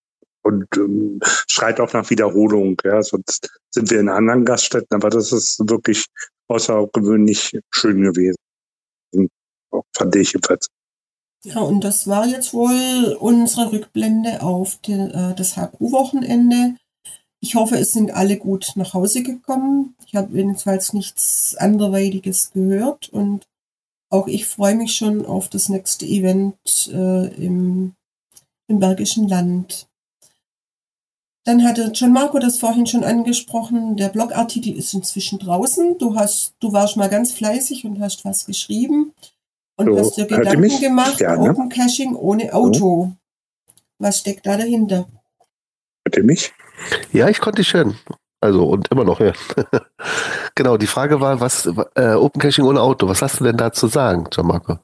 und 0.48 0.66
ähm, 0.78 1.20
schreit 1.48 1.80
auch 1.80 1.92
nach 1.94 2.10
Wiederholung. 2.10 2.78
Ja, 2.84 3.04
sonst 3.04 3.50
sind 3.70 3.92
wir 3.92 4.00
in 4.00 4.10
anderen 4.10 4.46
Gaststätten, 4.46 4.96
aber 4.96 5.10
das 5.10 5.34
ist 5.34 5.60
wirklich 5.70 6.06
außergewöhnlich 6.48 7.60
schön 7.70 8.02
gewesen. 8.02 8.38
Fand 9.96 10.16
ich 10.16 10.32
jedenfalls. 10.34 10.68
Ja, 11.44 11.60
und 11.60 11.84
das 11.84 12.08
war 12.08 12.26
jetzt 12.26 12.54
wohl 12.54 13.16
unsere 13.20 13.72
Rückblende 13.72 14.42
auf 14.42 14.78
die, 14.78 14.94
äh, 14.94 15.36
das 15.36 15.56
HQ-Wochenende. 15.56 16.76
Ich 17.40 17.56
hoffe, 17.56 17.76
es 17.78 17.92
sind 17.92 18.12
alle 18.12 18.38
gut 18.38 18.72
nach 18.76 18.94
Hause 18.94 19.22
gekommen. 19.22 19.96
Ich 20.06 20.16
habe 20.16 20.36
jedenfalls 20.36 20.94
nichts 20.94 21.56
anderweitiges 21.56 22.52
gehört 22.52 23.10
und 23.10 23.46
auch 24.10 24.28
ich 24.28 24.48
freue 24.48 24.76
mich 24.76 24.96
schon 24.96 25.26
auf 25.26 25.50
das 25.50 25.70
nächste 25.70 26.06
Event 26.06 26.58
äh, 26.92 27.28
im, 27.36 27.94
im 28.68 28.80
Bergischen 28.80 29.28
Land. 29.28 29.87
Dann 31.48 31.64
hatte 31.64 31.92
John 31.94 32.12
Marco 32.12 32.40
das 32.40 32.60
vorhin 32.60 32.86
schon 32.88 33.06
angesprochen. 33.06 33.96
Der 33.96 34.10
Blogartikel 34.10 34.78
ist 34.78 34.94
inzwischen 34.94 35.40
draußen. 35.40 35.98
Du 35.98 36.14
hast, 36.20 36.56
du 36.60 36.74
warst 36.74 36.98
mal 36.98 37.08
ganz 37.08 37.32
fleißig 37.32 37.86
und 37.86 38.02
hast 38.02 38.26
was 38.26 38.46
geschrieben 38.46 39.14
und 39.78 39.88
so, 39.88 39.98
hast 39.98 40.18
dir 40.18 40.26
Gedanken 40.26 40.82
gemacht. 40.82 41.20
Gerne. 41.20 41.50
Open 41.50 41.70
Caching 41.70 42.18
ohne 42.18 42.54
Auto. 42.54 42.80
So. 42.80 43.12
Was 43.98 44.20
steckt 44.20 44.46
da 44.46 44.58
dahinter? 44.58 45.08
Hört 46.06 46.18
ihr 46.18 46.26
mich? 46.26 46.54
Ja, 47.14 47.30
ich 47.30 47.40
konnte 47.40 47.62
dich 47.62 47.74
hören. 47.74 47.98
Also 48.42 48.68
und 48.68 48.92
immer 48.92 49.06
noch 49.06 49.22
hören. 49.22 49.38
genau, 50.56 50.76
die 50.76 50.86
Frage 50.86 51.22
war, 51.22 51.40
was 51.40 51.66
äh, 51.96 52.16
Open 52.16 52.42
Caching 52.42 52.66
ohne 52.66 52.82
Auto. 52.82 53.08
Was 53.08 53.22
hast 53.22 53.40
du 53.40 53.46
denn 53.46 53.56
da 53.56 53.72
zu 53.72 53.88
sagen, 53.88 54.28
John 54.34 54.48
Marco? 54.48 54.80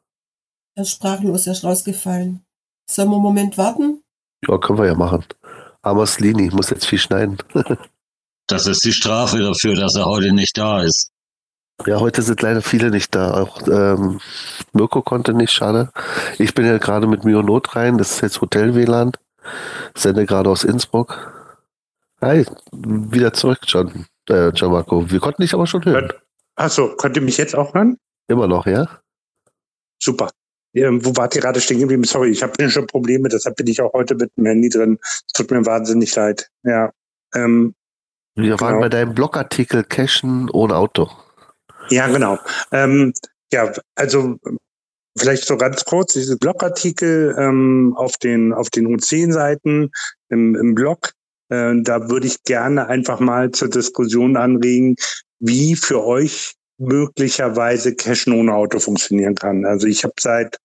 Er 0.75 0.83
ist 0.83 0.91
sprachlos, 0.91 1.45
er 1.45 1.51
ist 1.51 1.65
rausgefallen. 1.65 2.45
Sollen 2.89 3.09
wir 3.09 3.15
einen 3.15 3.23
Moment 3.23 3.57
warten? 3.57 4.01
Ja, 4.47 4.57
können 4.59 4.79
wir 4.79 4.85
ja 4.85 4.95
machen. 4.95 5.25
Amos 5.83 6.19
Lini 6.19 6.49
muss 6.49 6.69
jetzt 6.69 6.85
viel 6.85 6.99
schneiden. 6.99 7.37
das 8.47 8.67
ist 8.67 8.83
die 8.85 8.93
Strafe 8.93 9.39
dafür, 9.39 9.75
dass 9.75 9.95
er 9.95 10.05
heute 10.05 10.31
nicht 10.33 10.57
da 10.57 10.81
ist. 10.81 11.11
Ja, 11.85 11.99
heute 11.99 12.21
sind 12.21 12.41
leider 12.41 12.61
viele 12.61 12.89
nicht 12.89 13.13
da. 13.13 13.41
Auch 13.41 13.67
ähm, 13.67 14.21
Mirko 14.71 15.01
konnte 15.01 15.33
nicht, 15.33 15.51
schade. 15.51 15.91
Ich 16.39 16.53
bin 16.53 16.65
ja 16.65 16.77
gerade 16.77 17.07
mit 17.07 17.25
Mio 17.25 17.41
Not 17.41 17.75
rein, 17.75 17.97
das 17.97 18.11
ist 18.11 18.21
jetzt 18.21 18.41
Hotel 18.41 18.75
WLAN. 18.75 19.11
Sende 19.95 20.25
gerade 20.25 20.49
aus 20.49 20.63
Innsbruck. 20.63 21.33
Hi, 22.21 22.45
wieder 22.71 23.33
zurück, 23.33 23.59
John, 23.65 24.05
äh, 24.29 24.49
John 24.49 24.71
Marco. 24.71 25.11
Wir 25.11 25.19
konnten 25.19 25.41
dich 25.41 25.53
aber 25.53 25.67
schon 25.67 25.83
hören. 25.83 26.13
Achso, 26.55 26.95
könnt 26.95 27.17
ihr 27.17 27.21
mich 27.21 27.37
jetzt 27.37 27.55
auch 27.55 27.73
hören? 27.73 27.97
Immer 28.29 28.47
noch, 28.47 28.65
ja? 28.65 28.87
Super. 30.01 30.29
Ähm, 30.75 31.05
wo 31.05 31.15
wart 31.15 31.35
ihr 31.35 31.41
gerade 31.41 31.61
stehen 31.61 31.79
geblieben? 31.79 32.03
Sorry, 32.03 32.29
ich 32.29 32.41
habe 32.41 32.69
schon 32.69 32.87
Probleme, 32.87 33.29
deshalb 33.29 33.55
bin 33.57 33.67
ich 33.67 33.81
auch 33.81 33.93
heute 33.93 34.15
mit 34.15 34.31
dem 34.37 34.45
Handy 34.45 34.69
drin. 34.69 34.97
Es 35.01 35.33
tut 35.33 35.51
mir 35.51 35.65
wahnsinnig 35.65 36.15
leid. 36.15 36.49
Ja. 36.63 36.91
Ähm, 37.35 37.75
Wir 38.35 38.59
waren 38.59 38.75
genau. 38.75 38.81
bei 38.81 38.89
deinem 38.89 39.13
Blogartikel 39.13 39.83
Cashen 39.83 40.49
ohne 40.49 40.75
Auto. 40.75 41.09
Ja, 41.89 42.07
genau. 42.07 42.39
Ähm, 42.71 43.13
ja, 43.51 43.71
also 43.95 44.37
vielleicht 45.17 45.45
so 45.45 45.57
ganz 45.57 45.85
kurz, 45.85 46.13
diese 46.13 46.37
Blogartikel 46.37 47.35
ähm, 47.37 47.93
auf 47.97 48.17
den, 48.17 48.53
auf 48.53 48.69
den 48.69 48.87
U10-Seiten 48.87 49.91
im, 50.29 50.55
im 50.55 50.75
Blog, 50.75 51.11
äh, 51.49 51.73
da 51.81 52.09
würde 52.09 52.27
ich 52.27 52.43
gerne 52.43 52.87
einfach 52.87 53.19
mal 53.19 53.51
zur 53.51 53.69
Diskussion 53.69 54.37
anregen, 54.37 54.95
wie 55.39 55.75
für 55.75 56.03
euch 56.03 56.55
möglicherweise 56.79 57.95
Cashen 57.95 58.33
ohne 58.33 58.53
Auto 58.55 58.79
funktionieren 58.79 59.35
kann. 59.35 59.65
Also 59.65 59.87
ich 59.87 60.03
habe 60.03 60.15
seit 60.19 60.57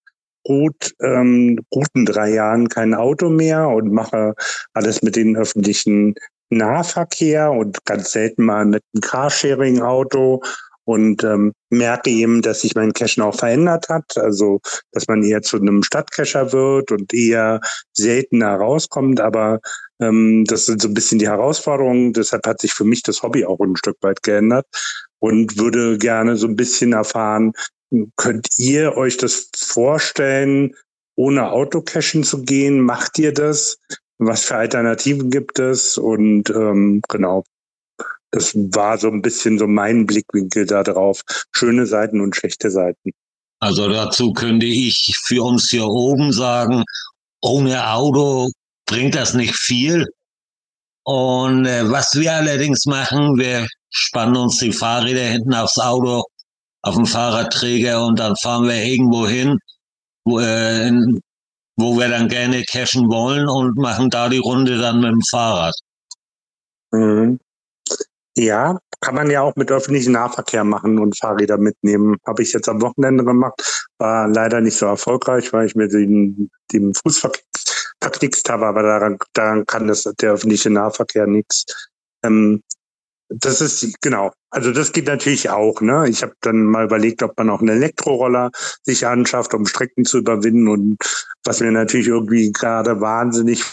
gut 0.48 0.94
ähm, 1.02 1.58
guten 1.68 2.06
drei 2.06 2.30
Jahren 2.30 2.70
kein 2.70 2.94
Auto 2.94 3.28
mehr 3.28 3.68
und 3.68 3.92
mache 3.92 4.34
alles 4.72 5.02
mit 5.02 5.14
den 5.14 5.36
öffentlichen 5.36 6.14
Nahverkehr 6.48 7.52
und 7.52 7.84
ganz 7.84 8.12
selten 8.12 8.44
mal 8.44 8.64
mit 8.64 8.82
einem 8.94 9.02
Carsharing-Auto 9.02 10.40
und 10.84 11.22
ähm, 11.22 11.52
merke 11.68 12.08
eben, 12.08 12.40
dass 12.40 12.62
sich 12.62 12.74
mein 12.74 12.94
Cashen 12.94 13.22
auch 13.22 13.34
verändert 13.34 13.90
hat. 13.90 14.16
Also, 14.16 14.60
dass 14.92 15.06
man 15.06 15.22
eher 15.22 15.42
zu 15.42 15.58
einem 15.58 15.82
Stadtcacher 15.82 16.50
wird 16.54 16.90
und 16.92 17.12
eher 17.12 17.60
seltener 17.92 18.54
rauskommt. 18.54 19.20
Aber 19.20 19.60
ähm, 20.00 20.46
das 20.46 20.64
sind 20.64 20.80
so 20.80 20.88
ein 20.88 20.94
bisschen 20.94 21.18
die 21.18 21.28
Herausforderungen. 21.28 22.14
Deshalb 22.14 22.46
hat 22.46 22.62
sich 22.62 22.72
für 22.72 22.84
mich 22.84 23.02
das 23.02 23.22
Hobby 23.22 23.44
auch 23.44 23.60
ein 23.60 23.76
Stück 23.76 23.98
weit 24.00 24.22
geändert 24.22 24.64
und 25.18 25.58
würde 25.58 25.98
gerne 25.98 26.36
so 26.36 26.46
ein 26.46 26.56
bisschen 26.56 26.94
erfahren, 26.94 27.52
könnt 28.16 28.48
ihr 28.56 28.96
euch 28.96 29.16
das 29.16 29.50
vorstellen, 29.56 30.74
ohne 31.16 31.50
Autocachen 31.50 32.24
zu 32.24 32.42
gehen? 32.42 32.80
Macht 32.80 33.18
ihr 33.18 33.32
das? 33.32 33.78
Was 34.18 34.44
für 34.44 34.56
Alternativen 34.56 35.30
gibt 35.30 35.58
es? 35.58 35.96
Und 35.98 36.50
ähm, 36.50 37.00
genau, 37.08 37.44
das 38.30 38.54
war 38.54 38.98
so 38.98 39.08
ein 39.08 39.22
bisschen 39.22 39.58
so 39.58 39.66
mein 39.66 40.06
Blickwinkel 40.06 40.66
da 40.66 40.82
drauf. 40.82 41.22
Schöne 41.52 41.86
Seiten 41.86 42.20
und 42.20 42.36
schlechte 42.36 42.70
Seiten. 42.70 43.12
Also 43.60 43.88
dazu 43.88 44.32
könnte 44.32 44.66
ich 44.66 45.12
für 45.24 45.42
uns 45.42 45.70
hier 45.70 45.86
oben 45.86 46.32
sagen, 46.32 46.84
ohne 47.40 47.90
Auto 47.90 48.50
bringt 48.86 49.14
das 49.14 49.34
nicht 49.34 49.54
viel. 49.54 50.06
Und 51.04 51.64
äh, 51.64 51.90
was 51.90 52.14
wir 52.14 52.34
allerdings 52.34 52.84
machen, 52.86 53.38
wir 53.38 53.66
spannen 53.90 54.36
uns 54.36 54.58
die 54.58 54.72
Fahrräder 54.72 55.22
hinten 55.22 55.54
aufs 55.54 55.78
Auto, 55.78 56.22
auf 56.82 56.94
dem 56.94 57.06
Fahrradträger 57.06 58.04
und 58.04 58.18
dann 58.18 58.36
fahren 58.36 58.66
wir 58.68 58.82
irgendwo 58.82 59.26
hin, 59.26 59.58
wo, 60.24 60.40
äh, 60.40 60.92
wo 61.76 61.98
wir 61.98 62.08
dann 62.08 62.28
gerne 62.28 62.64
cashen 62.64 63.08
wollen 63.08 63.48
und 63.48 63.76
machen 63.76 64.10
da 64.10 64.28
die 64.28 64.38
Runde 64.38 64.78
dann 64.78 65.00
mit 65.00 65.10
dem 65.10 65.22
Fahrrad. 65.30 65.74
Mhm. 66.92 67.38
Ja, 68.36 68.78
kann 69.00 69.14
man 69.14 69.30
ja 69.30 69.42
auch 69.42 69.54
mit 69.56 69.70
öffentlichem 69.70 70.12
Nahverkehr 70.12 70.64
machen 70.64 70.98
und 70.98 71.18
Fahrräder 71.18 71.58
mitnehmen. 71.58 72.16
Habe 72.26 72.42
ich 72.42 72.52
jetzt 72.52 72.68
am 72.68 72.80
Wochenende 72.82 73.24
gemacht. 73.24 73.88
War 73.98 74.28
leider 74.28 74.60
nicht 74.60 74.76
so 74.76 74.86
erfolgreich, 74.86 75.52
weil 75.52 75.66
ich 75.66 75.74
mir 75.74 75.88
den, 75.88 76.50
den 76.72 76.94
Fuß 76.94 77.18
verknickst 78.00 78.48
habe, 78.48 78.66
aber 78.66 78.82
daran, 78.82 79.18
daran 79.32 79.66
kann 79.66 79.88
das, 79.88 80.04
der 80.20 80.32
öffentliche 80.32 80.70
Nahverkehr 80.70 81.26
nichts. 81.26 81.64
Ähm, 82.24 82.62
das 83.28 83.60
ist 83.60 84.00
genau. 84.00 84.32
Also 84.50 84.72
das 84.72 84.92
geht 84.92 85.06
natürlich 85.06 85.50
auch. 85.50 85.80
Ne? 85.80 86.08
Ich 86.08 86.22
habe 86.22 86.34
dann 86.40 86.64
mal 86.64 86.84
überlegt, 86.84 87.22
ob 87.22 87.36
man 87.36 87.50
auch 87.50 87.60
einen 87.60 87.76
Elektroroller 87.76 88.50
sich 88.82 89.06
anschafft, 89.06 89.54
um 89.54 89.66
Strecken 89.66 90.04
zu 90.04 90.18
überwinden. 90.18 90.68
Und 90.68 90.96
was 91.44 91.60
mir 91.60 91.70
natürlich 91.70 92.08
irgendwie 92.08 92.50
gerade 92.52 93.00
wahnsinnig 93.00 93.64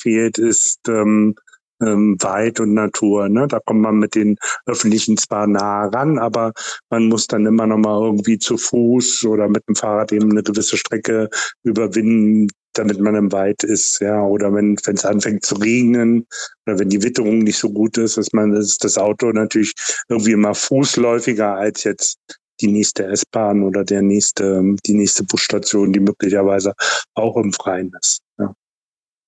fehlt, 0.00 0.38
ist 0.38 0.88
ähm, 0.88 1.36
ähm, 1.82 2.16
Wald 2.20 2.60
und 2.60 2.74
Natur. 2.74 3.28
Ne? 3.28 3.46
Da 3.48 3.60
kommt 3.64 3.80
man 3.80 3.98
mit 3.98 4.14
den 4.14 4.36
öffentlichen 4.66 5.16
zwar 5.16 5.46
nah 5.46 5.86
ran, 5.86 6.18
aber 6.18 6.52
man 6.90 7.08
muss 7.08 7.26
dann 7.26 7.46
immer 7.46 7.66
noch 7.66 7.78
mal 7.78 8.00
irgendwie 8.02 8.38
zu 8.38 8.56
Fuß 8.56 9.24
oder 9.24 9.48
mit 9.48 9.62
dem 9.68 9.74
Fahrrad 9.74 10.12
eben 10.12 10.30
eine 10.30 10.42
gewisse 10.42 10.76
Strecke 10.76 11.28
überwinden, 11.62 12.48
damit 12.74 13.00
man 13.00 13.14
im 13.14 13.32
Wald 13.32 13.64
ist, 13.64 14.00
ja, 14.00 14.22
oder 14.22 14.52
wenn 14.52 14.76
es 14.76 15.04
anfängt 15.04 15.44
zu 15.44 15.54
regnen 15.56 16.26
oder 16.66 16.78
wenn 16.78 16.90
die 16.90 17.02
Witterung 17.02 17.38
nicht 17.38 17.58
so 17.58 17.70
gut 17.70 17.96
ist, 17.96 18.18
dass 18.18 18.32
man 18.32 18.52
ist 18.52 18.84
das 18.84 18.98
Auto 18.98 19.32
natürlich 19.32 19.72
irgendwie 20.08 20.32
immer 20.32 20.54
fußläufiger 20.54 21.54
als 21.54 21.84
jetzt 21.84 22.18
die 22.60 22.68
nächste 22.68 23.04
S-Bahn 23.04 23.62
oder 23.62 23.84
der 23.84 24.02
nächste, 24.02 24.62
die 24.86 24.94
nächste 24.94 25.24
Busstation, 25.24 25.92
die 25.92 26.00
möglicherweise 26.00 26.74
auch 27.14 27.36
im 27.36 27.52
Freien 27.52 27.92
ist. 28.00 28.20
Ja. 28.38 28.54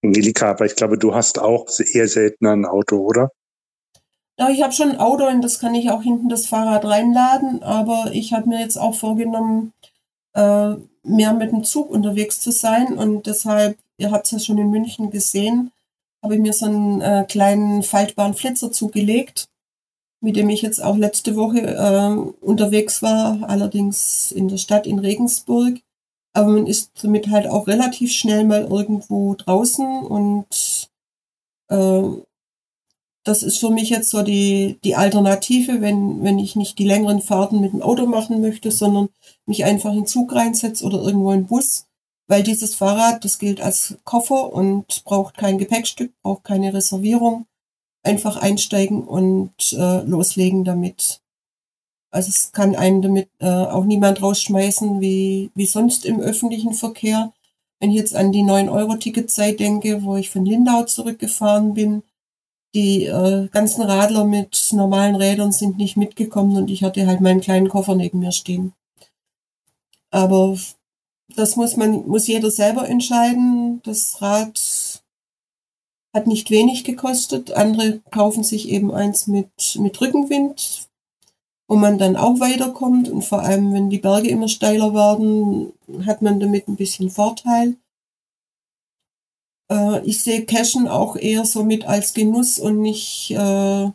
Angelika, 0.02 0.50
aber 0.50 0.66
ich 0.66 0.76
glaube, 0.76 0.98
du 0.98 1.14
hast 1.14 1.38
auch 1.38 1.66
eher 1.92 2.08
seltener 2.08 2.52
ein 2.52 2.64
Auto, 2.64 2.98
oder? 2.98 3.30
Ja, 4.38 4.48
ich 4.50 4.62
habe 4.62 4.72
schon 4.72 4.90
ein 4.90 5.00
Auto 5.00 5.26
und 5.26 5.42
das 5.42 5.58
kann 5.58 5.74
ich 5.74 5.90
auch 5.90 6.02
hinten 6.02 6.28
das 6.28 6.46
Fahrrad 6.46 6.84
reinladen, 6.84 7.62
aber 7.62 8.11
ich 8.12 8.32
habe 8.32 8.48
mir 8.48 8.61
jetzt 8.61 8.76
auch 8.76 8.94
vorgenommen, 8.94 9.72
äh, 10.34 10.74
mehr 11.02 11.32
mit 11.32 11.50
dem 11.50 11.64
Zug 11.64 11.90
unterwegs 11.90 12.40
zu 12.40 12.52
sein 12.52 12.96
und 12.96 13.26
deshalb, 13.26 13.78
ihr 13.96 14.12
habt 14.12 14.26
es 14.26 14.32
ja 14.32 14.38
schon 14.38 14.58
in 14.58 14.70
München 14.70 15.11
gesehen, 15.11 15.72
habe 16.22 16.34
ich 16.34 16.40
mir 16.40 16.52
so 16.52 16.66
einen 16.66 17.00
äh, 17.00 17.24
kleinen 17.28 17.82
faltbaren 17.82 18.34
Flitzer 18.34 18.70
zugelegt, 18.70 19.48
mit 20.20 20.37
dem 20.37 20.50
ich 20.50 20.62
jetzt 20.62 20.82
auch 20.82 20.96
letzte 20.96 21.34
Woche 21.34 21.61
äh, 21.61 22.44
unterwegs 22.44 23.02
war, 23.02 23.48
allerdings 23.48 24.30
in 24.30 24.48
der 24.48 24.58
Stadt 24.58 24.87
in 24.87 25.00
Regensburg. 25.00 25.80
Aber 26.38 26.53
man 26.53 26.68
ist 26.68 26.92
damit 27.03 27.31
halt 27.31 27.48
auch 27.48 27.66
relativ 27.66 28.12
schnell 28.12 28.44
mal 28.44 28.62
irgendwo 28.62 29.35
draußen 29.35 30.07
und 30.07 30.88
äh, 31.68 32.03
das 33.24 33.42
ist 33.42 33.59
für 33.59 33.70
mich 33.70 33.90
jetzt 33.90 34.11
so 34.11 34.22
die, 34.22 34.79
die 34.85 34.94
Alternative, 34.94 35.81
wenn, 35.81 36.22
wenn 36.22 36.38
ich 36.38 36.55
nicht 36.55 36.79
die 36.79 36.87
längeren 36.87 37.22
Fahrten 37.22 37.61
mit 37.61 37.72
dem 37.72 37.83
Auto 37.83 38.07
machen 38.07 38.40
möchte, 38.40 38.70
sondern 38.70 39.09
mich 39.46 39.64
einfach 39.64 39.90
in 39.90 40.03
den 40.03 40.07
Zug 40.07 40.33
reinsetze 40.33 40.85
oder 40.85 41.03
irgendwo 41.03 41.33
in 41.33 41.40
den 41.40 41.48
Bus. 41.48 41.87
Weil 42.29 42.44
dieses 42.44 42.77
Fahrrad, 42.77 43.24
das 43.24 43.40
gilt 43.40 43.61
als 43.61 43.98
Koffer 44.05 44.53
und 44.53 45.03
braucht 45.03 45.37
kein 45.37 45.59
Gepäckstück, 45.59 46.12
braucht 46.22 46.44
keine 46.44 46.72
Reservierung. 46.72 47.46
Einfach 48.05 48.37
einsteigen 48.37 49.03
und 49.03 49.72
äh, 49.72 50.03
loslegen 50.03 50.62
damit. 50.62 51.20
Also 52.11 52.31
es 52.31 52.53
kann 52.53 52.75
einen 52.75 53.03
damit 53.03 53.29
äh, 53.38 53.47
auch 53.47 53.85
niemand 53.85 54.23
rausschmeißen, 54.23 55.01
wie, 55.01 55.51
wie 55.55 55.66
sonst 55.66 56.05
im 56.05 56.21
öffentlichen 56.21 56.73
Verkehr. 56.73 57.33
Wenn 57.81 57.90
ich 57.90 57.97
jetzt 57.97 58.16
an 58.16 58.33
die 58.33 58.42
9-Euro-Ticketzeit 58.42 59.61
denke, 59.61 60.03
wo 60.03 60.16
ich 60.16 60.31
von 60.31 60.44
Lindau 60.44 60.85
zurückgefahren 60.85 61.75
bin, 61.75 62.03
die 62.75 63.05
äh, 63.05 63.49
ganzen 63.49 63.83
Radler 63.83 64.25
mit 64.25 64.68
normalen 64.73 65.16
Rädern 65.16 65.53
sind 65.53 65.79
nicht 65.79 65.97
mitgekommen 65.97 66.57
und 66.57 66.71
ich 66.71 66.83
hatte 66.83 67.07
halt 67.07 67.21
meinen 67.21 67.40
kleinen 67.40 67.68
Koffer 67.68 67.94
neben 67.94 68.18
mir 68.18 68.33
stehen. 68.33 68.73
Aber 70.11 70.59
das 71.37 71.57
muss 71.57 71.77
man, 71.77 72.07
muss 72.07 72.27
jeder 72.27 72.51
selber 72.51 72.88
entscheiden. 72.88 73.81
Das 73.85 74.21
Rad 74.23 75.03
hat 76.14 76.27
nicht 76.27 76.51
wenig 76.51 76.85
gekostet. 76.85 77.53
Andere 77.53 78.01
kaufen 78.11 78.42
sich 78.44 78.68
eben 78.68 78.92
eins 78.92 79.27
mit, 79.27 79.77
mit 79.79 80.01
Rückenwind, 80.01 80.88
wo 81.68 81.76
man 81.76 81.98
dann 81.98 82.16
auch 82.16 82.40
weiterkommt. 82.40 83.09
Und 83.09 83.22
vor 83.22 83.40
allem, 83.42 83.72
wenn 83.72 83.90
die 83.90 83.98
Berge 83.98 84.28
immer 84.28 84.48
steiler 84.48 84.94
werden, 84.94 85.72
hat 86.07 86.22
man 86.22 86.40
damit 86.40 86.66
ein 86.66 86.76
bisschen 86.76 87.11
Vorteil. 87.11 87.76
Äh, 89.70 90.04
ich 90.04 90.22
sehe 90.22 90.46
Cashen 90.46 90.88
auch 90.88 91.16
eher 91.16 91.44
so 91.44 91.62
mit 91.62 91.85
als 91.87 92.14
Genuss 92.14 92.59
und 92.59 92.81
nicht 92.81 93.31
äh, 93.33 93.90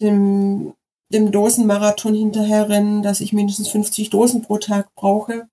dem, 0.00 0.74
dem 1.12 1.32
Dosenmarathon 1.32 2.14
hinterherrennen, 2.14 3.02
dass 3.02 3.20
ich 3.20 3.32
mindestens 3.32 3.68
50 3.68 4.10
Dosen 4.10 4.42
pro 4.42 4.58
Tag 4.58 4.94
brauche. 4.94 5.48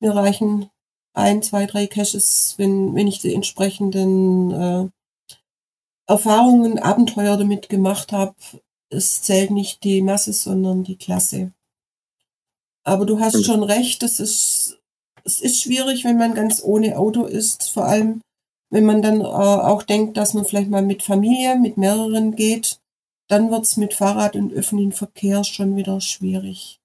Mir 0.00 0.14
reichen 0.14 0.70
ein, 1.12 1.42
zwei, 1.42 1.66
drei 1.66 1.88
Caches, 1.88 2.54
wenn, 2.56 2.94
wenn 2.94 3.08
ich 3.08 3.18
die 3.18 3.34
entsprechenden 3.34 4.52
äh, 4.52 4.88
Erfahrungen, 6.06 6.78
Abenteuer 6.78 7.36
damit 7.36 7.68
gemacht 7.68 8.12
habe. 8.12 8.34
Es 8.90 9.22
zählt 9.22 9.50
nicht 9.50 9.84
die 9.84 10.02
Masse, 10.02 10.32
sondern 10.32 10.84
die 10.84 10.96
Klasse. 10.96 11.52
Aber 12.84 13.04
du 13.04 13.20
hast 13.20 13.44
schon 13.44 13.62
recht, 13.62 14.02
das 14.02 14.18
ist, 14.18 14.78
es 15.24 15.40
ist 15.40 15.60
schwierig, 15.60 16.04
wenn 16.04 16.16
man 16.16 16.34
ganz 16.34 16.62
ohne 16.62 16.96
Auto 16.96 17.24
ist. 17.24 17.70
Vor 17.70 17.84
allem, 17.84 18.22
wenn 18.70 18.86
man 18.86 19.02
dann 19.02 19.20
äh, 19.20 19.24
auch 19.24 19.82
denkt, 19.82 20.16
dass 20.16 20.32
man 20.32 20.46
vielleicht 20.46 20.70
mal 20.70 20.82
mit 20.82 21.02
Familie, 21.02 21.56
mit 21.56 21.76
mehreren 21.76 22.34
geht, 22.34 22.80
dann 23.28 23.50
wird's 23.50 23.76
mit 23.76 23.92
Fahrrad 23.92 24.36
und 24.36 24.52
öffentlichen 24.52 24.92
Verkehr 24.92 25.44
schon 25.44 25.76
wieder 25.76 26.00
schwierig. 26.00 26.80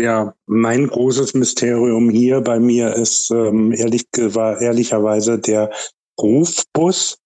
Ja, 0.00 0.34
mein 0.46 0.88
großes 0.88 1.34
Mysterium 1.34 2.10
hier 2.10 2.40
bei 2.40 2.58
mir 2.58 2.94
ist 2.94 3.30
ähm, 3.30 3.72
ehrlich 3.72 4.06
war 4.16 4.60
ehrlicherweise 4.60 5.38
der 5.38 5.70
Rufbus. 6.18 7.18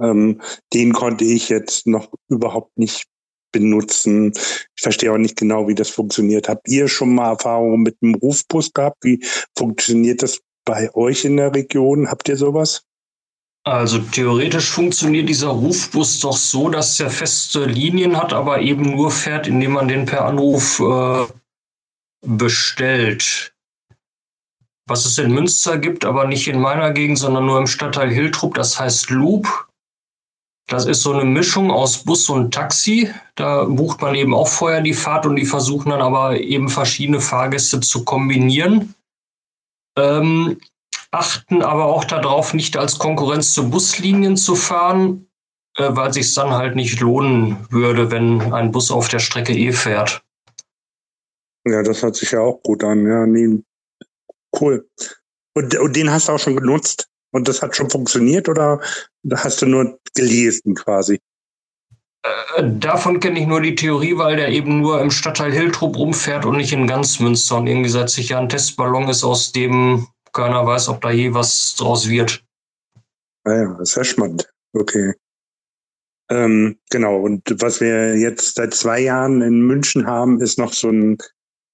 Ähm, 0.00 0.40
den 0.72 0.92
konnte 0.92 1.24
ich 1.24 1.48
jetzt 1.48 1.86
noch 1.86 2.08
überhaupt 2.28 2.76
nicht 2.78 3.04
benutzen. 3.52 4.32
Ich 4.76 4.82
verstehe 4.82 5.12
auch 5.12 5.18
nicht 5.18 5.36
genau, 5.36 5.68
wie 5.68 5.74
das 5.74 5.90
funktioniert. 5.90 6.48
Habt 6.48 6.68
ihr 6.68 6.88
schon 6.88 7.14
mal 7.14 7.30
Erfahrungen 7.30 7.82
mit 7.82 7.96
einem 8.02 8.14
Rufbus 8.14 8.72
gehabt? 8.72 8.98
Wie 9.02 9.24
funktioniert 9.56 10.22
das 10.22 10.40
bei 10.64 10.92
euch 10.94 11.24
in 11.24 11.36
der 11.36 11.54
Region? 11.54 12.08
Habt 12.08 12.28
ihr 12.28 12.36
sowas? 12.36 12.82
Also 13.64 13.98
theoretisch 13.98 14.70
funktioniert 14.70 15.28
dieser 15.28 15.48
Rufbus 15.48 16.20
doch 16.20 16.36
so, 16.36 16.70
dass 16.70 16.98
er 16.98 17.10
feste 17.10 17.66
Linien 17.66 18.16
hat, 18.16 18.32
aber 18.32 18.60
eben 18.62 18.96
nur 18.96 19.10
fährt, 19.10 19.46
indem 19.46 19.72
man 19.72 19.86
den 19.86 20.06
per 20.06 20.24
Anruf 20.24 20.80
äh, 20.80 21.26
bestellt. 22.22 23.54
Was 24.86 25.04
es 25.04 25.18
in 25.18 25.32
Münster 25.32 25.76
gibt, 25.78 26.04
aber 26.04 26.26
nicht 26.26 26.48
in 26.48 26.58
meiner 26.58 26.90
Gegend, 26.92 27.18
sondern 27.18 27.46
nur 27.46 27.58
im 27.58 27.66
Stadtteil 27.66 28.10
Hiltrup, 28.10 28.54
das 28.54 28.80
heißt 28.80 29.10
Loop. 29.10 29.68
Das 30.70 30.86
ist 30.86 31.02
so 31.02 31.12
eine 31.12 31.24
Mischung 31.24 31.70
aus 31.70 32.04
Bus 32.04 32.30
und 32.30 32.54
Taxi. 32.54 33.10
Da 33.34 33.64
bucht 33.64 34.00
man 34.00 34.14
eben 34.14 34.34
auch 34.34 34.48
vorher 34.48 34.80
die 34.80 34.94
Fahrt 34.94 35.26
und 35.26 35.36
die 35.36 35.44
versuchen 35.44 35.90
dann 35.90 36.00
aber 36.00 36.38
eben 36.40 36.68
verschiedene 36.68 37.20
Fahrgäste 37.20 37.80
zu 37.80 38.04
kombinieren 38.04 38.94
ähm, 39.96 40.60
achten 41.10 41.62
aber 41.62 41.86
auch 41.86 42.04
darauf, 42.04 42.54
nicht 42.54 42.76
als 42.76 42.98
Konkurrenz 42.98 43.52
zu 43.52 43.70
Buslinien 43.70 44.36
zu 44.36 44.54
fahren, 44.54 45.28
äh, 45.76 45.88
weil 45.90 46.12
sich 46.12 46.32
dann 46.34 46.50
halt 46.50 46.76
nicht 46.76 47.00
lohnen 47.00 47.66
würde, 47.70 48.10
wenn 48.10 48.52
ein 48.52 48.70
Bus 48.70 48.90
auf 48.90 49.08
der 49.08 49.18
Strecke 49.18 49.52
eh 49.52 49.72
fährt. 49.72 50.22
Ja, 51.66 51.82
das 51.82 52.02
hört 52.02 52.16
sich 52.16 52.30
ja 52.30 52.40
auch 52.40 52.62
gut 52.62 52.82
an. 52.84 53.06
Ja, 53.06 53.26
nee, 53.26 53.62
cool. 54.60 54.88
Und, 55.54 55.76
und 55.76 55.96
den 55.96 56.10
hast 56.10 56.28
du 56.28 56.32
auch 56.32 56.38
schon 56.38 56.56
genutzt? 56.56 57.08
Und 57.32 57.48
das 57.48 57.62
hat 57.62 57.76
schon 57.76 57.90
funktioniert 57.90 58.48
oder 58.48 58.80
hast 59.32 59.62
du 59.62 59.66
nur 59.66 59.98
gelesen 60.14 60.74
quasi? 60.74 61.20
Äh, 62.22 62.64
davon 62.78 63.20
kenne 63.20 63.40
ich 63.40 63.46
nur 63.46 63.60
die 63.60 63.74
Theorie, 63.74 64.16
weil 64.16 64.36
der 64.36 64.48
eben 64.48 64.80
nur 64.80 65.00
im 65.00 65.10
Stadtteil 65.10 65.52
Hiltrup 65.52 65.96
rumfährt 65.96 66.44
und 66.44 66.56
nicht 66.56 66.72
in 66.72 66.86
ganz 66.86 67.20
Münster. 67.20 67.58
Und 67.58 67.66
irgendwie 67.66 67.90
seit 67.90 68.10
sich 68.10 68.30
ja 68.30 68.38
ein 68.38 68.48
Testballon 68.48 69.08
ist, 69.08 69.24
aus 69.24 69.52
dem 69.52 70.06
keiner 70.32 70.66
weiß, 70.66 70.88
ob 70.88 71.00
da 71.00 71.10
je 71.10 71.34
was 71.34 71.74
draus 71.76 72.08
wird. 72.08 72.44
Naja, 73.44 73.70
ah 73.70 73.76
das 73.78 73.90
ist 73.90 73.96
ja 73.96 74.04
spannend. 74.04 74.48
Okay. 74.72 75.14
Ähm, 76.30 76.78
genau, 76.90 77.20
und 77.20 77.42
was 77.60 77.80
wir 77.80 78.16
jetzt 78.16 78.54
seit 78.54 78.72
zwei 78.74 79.00
Jahren 79.00 79.42
in 79.42 79.62
München 79.62 80.06
haben, 80.06 80.40
ist 80.40 80.58
noch 80.58 80.72
so 80.72 80.90
ein 80.90 81.18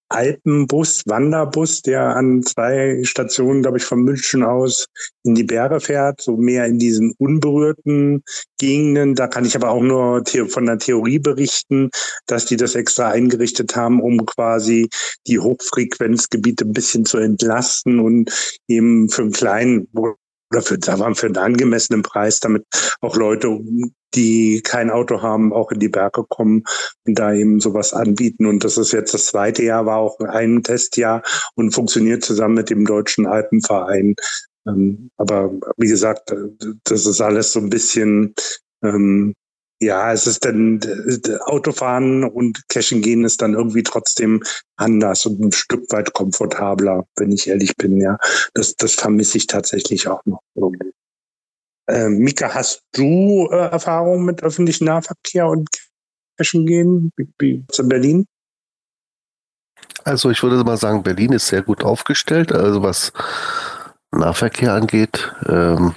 Alpenbus, 0.09 1.03
Wanderbus, 1.07 1.83
der 1.83 2.17
an 2.17 2.43
zwei 2.43 3.01
Stationen, 3.03 3.63
glaube 3.63 3.79
ich, 3.79 3.85
von 3.85 4.03
München 4.03 4.43
aus 4.43 4.87
in 5.25 5.35
die 5.35 5.45
Berge 5.45 5.81
fährt, 5.81 6.21
so 6.21 6.37
mehr 6.37 6.67
in 6.67 6.79
diesen 6.79 7.13
unberührten 7.19 8.23
Gegenden. 8.59 9.15
Da 9.15 9.27
kann 9.27 9.45
ich 9.45 9.57
aber 9.57 9.71
auch 9.71 9.83
nur 9.83 10.23
von 10.49 10.67
der 10.67 10.79
Theorie 10.79 11.19
berichten, 11.19 11.91
dass 12.27 12.47
die 12.47 12.57
das 12.57 12.75
extra 12.75 13.11
eingerichtet 13.11 13.75
haben, 13.75 14.01
um 14.01 14.25
quasi 14.25 14.89
die 15.27 15.41
Hochfrequenzgebiete 15.41 16.65
ein 16.65 16.73
bisschen 16.73 17.05
zu 17.05 17.19
entlasten 17.19 17.99
und 17.99 18.31
eben 18.69 19.09
für 19.09 19.23
einen 19.23 19.33
kleinen 19.33 19.89
oder 20.51 20.63
für, 20.63 20.79
sagen 20.83 21.01
wir, 21.01 21.15
für 21.15 21.27
einen 21.27 21.37
angemessenen 21.37 22.03
Preis, 22.03 22.41
damit 22.41 22.65
auch 23.01 23.17
Leute, 23.17 23.59
die 24.15 24.63
kein 24.63 24.91
Auto 24.91 25.23
haben, 25.23 25.53
auch 25.53 25.71
in 25.73 25.81
die 25.81 25.89
Berge 25.89 26.25
kommen 26.29 26.65
und 27.05 27.19
da 27.19 27.33
eben 27.33 27.61
sowas 27.61 27.93
anbieten. 27.93 28.47
Und 28.47 28.65
das 28.65 28.79
ist 28.79 28.93
jetzt 28.93 29.15
das 29.15 29.27
zweite 29.27 29.63
Jahr, 29.65 29.87
war 29.87 29.99
auch 29.99 30.19
ein 30.21 30.63
Testjahr 30.63 31.23
und 31.55 31.73
funktioniert 31.73 32.25
zusammen 32.25 32.55
mit 32.55 32.71
dem 32.71 32.85
Deutschen 32.85 33.27
Alpenverein. 33.27 34.15
Ähm, 34.67 35.11
aber 35.17 35.53
wie 35.77 35.89
gesagt, 35.89 36.35
das 36.85 37.07
ist 37.07 37.21
alles 37.21 37.53
so 37.53 37.61
ein 37.61 37.71
bisschen 37.71 38.35
ähm, 38.83 39.35
ja, 39.81 40.13
es 40.13 40.27
ist 40.27 40.45
dann 40.45 40.81
Autofahren 41.45 42.25
und 42.25 42.67
Cashen 42.69 43.03
gehen 43.03 43.25
ist 43.25 43.43
dann 43.43 43.55
irgendwie 43.55 43.83
trotzdem 43.83 44.43
anders 44.77 45.27
und 45.27 45.41
ein 45.41 45.53
Stück 45.53 45.93
weit 45.93 46.13
komfortabler, 46.15 47.07
wenn 47.17 47.33
ich 47.33 47.49
ehrlich 47.49 47.77
bin. 47.77 48.01
Ja, 48.01 48.19
das, 48.55 48.75
das 48.77 48.95
vermisse 48.95 49.39
ich 49.39 49.47
tatsächlich 49.47 50.09
auch 50.09 50.23
noch. 50.25 50.41
Äh, 51.89 52.09
Mika, 52.09 52.55
hast 52.55 52.83
du 52.93 53.49
äh, 53.51 53.69
Erfahrungen 53.71 54.25
mit 54.25 54.43
öffentlichem 54.43 54.87
Nahverkehr 54.87 55.47
und 55.47 55.69
Cashen 56.37 56.67
gehen? 56.67 57.13
In 57.39 57.89
Berlin? 57.89 58.27
Also 60.05 60.31
ich 60.31 60.43
würde 60.43 60.63
mal 60.65 60.77
sagen, 60.77 61.03
Berlin 61.03 61.33
ist 61.33 61.49
sehr 61.49 61.63
gut 61.63 61.85
aufgestellt. 61.85 62.53
Also 62.53 62.83
was 62.83 63.13
Nahverkehr 64.11 64.73
angeht. 64.73 65.33
Ähm, 65.49 65.95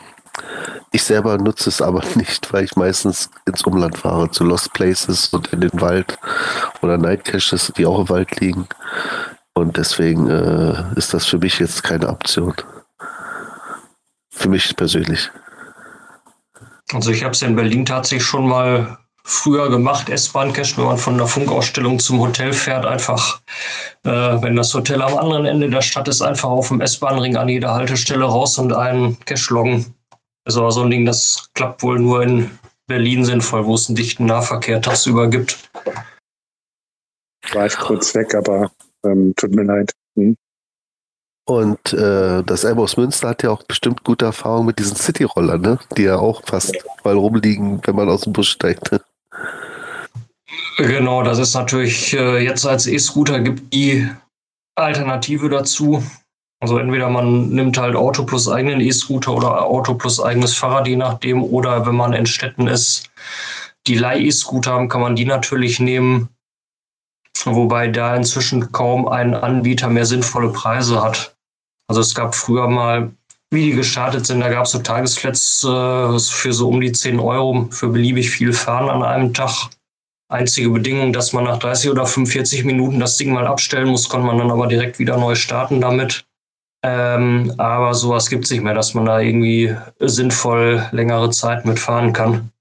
ich 0.91 1.03
selber 1.03 1.37
nutze 1.37 1.69
es 1.69 1.81
aber 1.81 2.03
nicht, 2.15 2.51
weil 2.53 2.63
ich 2.63 2.75
meistens 2.75 3.29
ins 3.45 3.63
Umland 3.63 3.97
fahre, 3.97 4.31
zu 4.31 4.43
Lost 4.43 4.73
Places 4.73 5.27
und 5.27 5.51
in 5.53 5.61
den 5.61 5.81
Wald 5.81 6.17
oder 6.81 6.97
Night 6.97 7.25
Caches, 7.25 7.71
die 7.77 7.85
auch 7.85 7.99
im 7.99 8.09
Wald 8.09 8.39
liegen. 8.39 8.67
Und 9.53 9.77
deswegen 9.77 10.29
äh, 10.29 10.83
ist 10.95 11.13
das 11.13 11.25
für 11.25 11.37
mich 11.37 11.59
jetzt 11.59 11.83
keine 11.83 12.07
Option. 12.09 12.53
Für 14.31 14.49
mich 14.49 14.75
persönlich. 14.75 15.29
Also 16.93 17.11
ich 17.11 17.23
habe 17.23 17.33
es 17.33 17.41
in 17.41 17.55
Berlin 17.55 17.85
tatsächlich 17.85 18.25
schon 18.25 18.47
mal 18.47 18.97
früher 19.23 19.69
gemacht, 19.69 20.09
S-Bahn-Cache, 20.09 20.77
wenn 20.77 20.85
man 20.85 20.97
von 20.97 21.17
der 21.17 21.27
Funkausstellung 21.27 21.99
zum 21.99 22.19
Hotel 22.19 22.51
fährt, 22.51 22.85
einfach, 22.85 23.41
äh, 24.03 24.09
wenn 24.09 24.55
das 24.55 24.73
Hotel 24.73 25.01
am 25.01 25.17
anderen 25.17 25.45
Ende 25.45 25.69
der 25.69 25.81
Stadt 25.81 26.07
ist, 26.07 26.21
einfach 26.21 26.49
auf 26.49 26.69
dem 26.69 26.81
S-Bahn-Ring 26.81 27.35
an 27.35 27.49
jeder 27.49 27.73
Haltestelle 27.73 28.25
raus 28.25 28.57
und 28.57 28.73
einen 28.73 29.19
Cache 29.25 29.53
loggen. 29.53 29.93
Das 30.49 30.55
ist 30.55 30.61
aber 30.61 30.71
so 30.71 30.81
ein 30.81 30.89
Ding, 30.89 31.05
das 31.05 31.47
klappt 31.53 31.83
wohl 31.83 31.99
nur 31.99 32.23
in 32.23 32.49
Berlin 32.87 33.23
sinnvoll, 33.23 33.67
wo 33.67 33.75
es 33.75 33.87
einen 33.87 33.95
dichten 33.95 34.25
Nahverkehr 34.25 34.81
tagsüber 34.81 35.27
gibt. 35.27 35.69
War 37.53 37.67
ich 37.67 37.77
kurz 37.77 38.15
weg, 38.15 38.33
aber 38.33 38.71
ähm, 39.05 39.31
tut 39.35 39.53
mir 39.53 39.61
leid. 39.61 39.91
Hm. 40.17 40.35
Und 41.45 41.93
äh, 41.93 42.41
das 42.41 42.65
Airbus 42.65 42.97
Münster 42.97 43.29
hat 43.29 43.43
ja 43.43 43.51
auch 43.51 43.61
bestimmt 43.61 44.03
gute 44.03 44.25
Erfahrungen 44.25 44.65
mit 44.65 44.79
diesen 44.79 44.95
City-Rollern, 44.95 45.61
ne? 45.61 45.79
die 45.95 46.05
ja 46.05 46.17
auch 46.17 46.41
fast 46.43 46.75
mal 47.03 47.13
rumliegen, 47.13 47.79
wenn 47.85 47.95
man 47.95 48.09
aus 48.09 48.21
dem 48.21 48.33
Bus 48.33 48.47
steigt. 48.47 48.91
Ne? 48.91 49.01
Genau, 50.77 51.21
das 51.21 51.37
ist 51.37 51.53
natürlich 51.53 52.15
äh, 52.15 52.39
jetzt 52.39 52.65
als 52.65 52.87
E-Scooter 52.87 53.41
gibt 53.41 53.71
die 53.71 54.09
Alternative 54.75 55.47
dazu. 55.47 56.03
Also 56.61 56.77
entweder 56.77 57.09
man 57.09 57.49
nimmt 57.49 57.77
halt 57.77 57.95
Auto 57.95 58.25
plus 58.25 58.49
eigenen 58.49 58.81
E-Scooter 58.81 59.33
oder 59.33 59.63
Auto 59.65 59.93
plus 59.93 60.21
eigenes 60.21 60.55
Fahrrad, 60.55 60.87
je 60.87 60.97
nachdem. 60.97 61.43
Oder 61.43 61.85
wenn 61.85 61.95
man 61.95 62.13
in 62.13 62.25
Städten 62.25 62.67
ist, 62.67 63.09
die 63.87 63.95
Leih-E-Scooter 63.95 64.71
haben, 64.71 64.89
kann 64.89 65.01
man 65.01 65.15
die 65.15 65.25
natürlich 65.25 65.79
nehmen. 65.79 66.29
Wobei 67.45 67.87
da 67.87 68.15
inzwischen 68.15 68.71
kaum 68.73 69.07
ein 69.07 69.33
Anbieter 69.33 69.87
mehr 69.87 70.05
sinnvolle 70.05 70.49
Preise 70.49 71.01
hat. 71.01 71.37
Also 71.87 72.01
es 72.01 72.13
gab 72.13 72.35
früher 72.35 72.67
mal, 72.67 73.11
wie 73.51 73.71
die 73.71 73.75
gestartet 73.75 74.25
sind, 74.25 74.41
da 74.41 74.49
gab 74.49 74.65
es 74.65 74.71
so 74.71 74.79
Tagesflats 74.79 75.63
äh, 75.63 76.19
für 76.19 76.53
so 76.53 76.69
um 76.69 76.81
die 76.81 76.91
10 76.91 77.19
Euro 77.19 77.67
für 77.71 77.87
beliebig 77.87 78.29
viel 78.29 78.53
Fahren 78.53 78.89
an 78.89 79.01
einem 79.01 79.33
Tag. 79.33 79.69
Einzige 80.31 80.69
Bedingung, 80.69 81.13
dass 81.13 81.33
man 81.33 81.45
nach 81.45 81.57
30 81.57 81.89
oder 81.89 82.05
45 82.05 82.63
Minuten 82.63 82.99
das 82.99 83.17
Ding 83.17 83.33
mal 83.33 83.47
abstellen 83.47 83.87
muss, 83.87 84.07
konnte 84.07 84.27
man 84.27 84.37
dann 84.37 84.51
aber 84.51 84.67
direkt 84.67 84.99
wieder 84.99 85.17
neu 85.17 85.33
starten 85.33 85.81
damit. 85.81 86.28
Ähm, 86.81 87.53
aber 87.57 87.93
sowas 87.93 88.29
gibt 88.29 88.45
es 88.45 88.51
nicht 88.51 88.63
mehr, 88.63 88.73
dass 88.73 88.93
man 88.93 89.05
da 89.05 89.19
irgendwie 89.19 89.75
sinnvoll 89.99 90.87
längere 90.91 91.29
Zeit 91.31 91.65
mitfahren 91.65 92.13
kann. 92.13 92.51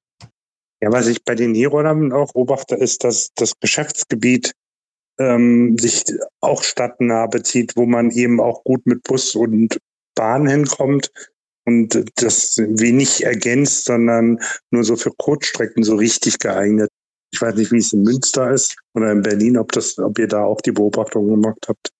Ja, 0.80 0.92
was 0.92 1.06
ich 1.06 1.24
bei 1.24 1.34
den 1.34 1.54
E-Rollern 1.54 2.12
auch 2.12 2.32
beobachte, 2.32 2.74
ist, 2.74 3.04
dass 3.04 3.30
das 3.34 3.52
Geschäftsgebiet 3.60 4.52
ähm, 5.18 5.76
sich 5.78 6.04
auch 6.40 6.62
stadtnah 6.62 7.26
bezieht, 7.26 7.76
wo 7.76 7.86
man 7.86 8.10
eben 8.10 8.40
auch 8.40 8.62
gut 8.64 8.86
mit 8.86 9.02
Bus 9.02 9.34
und 9.34 9.78
Bahn 10.14 10.48
hinkommt 10.48 11.10
und 11.64 12.04
das 12.16 12.58
wenig 12.58 13.24
ergänzt, 13.24 13.84
sondern 13.84 14.40
nur 14.70 14.84
so 14.84 14.96
für 14.96 15.10
Kurzstrecken 15.10 15.82
so 15.82 15.96
richtig 15.96 16.38
geeignet. 16.38 16.90
Ich 17.32 17.42
weiß 17.42 17.56
nicht, 17.56 17.72
wie 17.72 17.78
es 17.78 17.92
in 17.92 18.02
Münster 18.02 18.50
ist 18.50 18.76
oder 18.94 19.12
in 19.12 19.22
Berlin, 19.22 19.58
ob 19.58 19.72
das, 19.72 19.98
ob 19.98 20.18
ihr 20.18 20.28
da 20.28 20.44
auch 20.44 20.60
die 20.60 20.72
Beobachtung 20.72 21.28
gemacht 21.28 21.66
habt. 21.68 21.90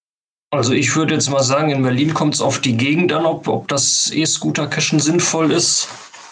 Also 0.51 0.73
ich 0.73 0.97
würde 0.97 1.13
jetzt 1.13 1.29
mal 1.29 1.43
sagen, 1.43 1.71
in 1.71 1.83
Berlin 1.83 2.15
kommt 2.15 2.35
es 2.35 2.41
auf 2.41 2.59
die 2.61 2.77
Gegend 2.77 3.13
an, 3.13 3.27
ob, 3.27 3.49
ob 3.49 3.69
das 3.69 4.11
E-Scooter-Cachen 4.11 4.99
sinnvoll 4.99 5.53
ist. 5.53 5.89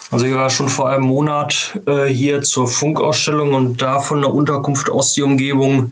Also 0.09 0.25
ich 0.25 0.33
war 0.33 0.49
schon 0.49 0.69
vor 0.69 0.89
einem 0.89 1.03
Monat 1.03 1.79
äh, 1.85 2.05
hier 2.05 2.41
zur 2.41 2.67
Funkausstellung 2.67 3.53
und 3.53 3.81
da 3.81 3.99
von 3.99 4.21
der 4.21 4.33
Unterkunft 4.33 4.89
aus 4.89 5.13
die 5.13 5.21
Umgebung, 5.21 5.91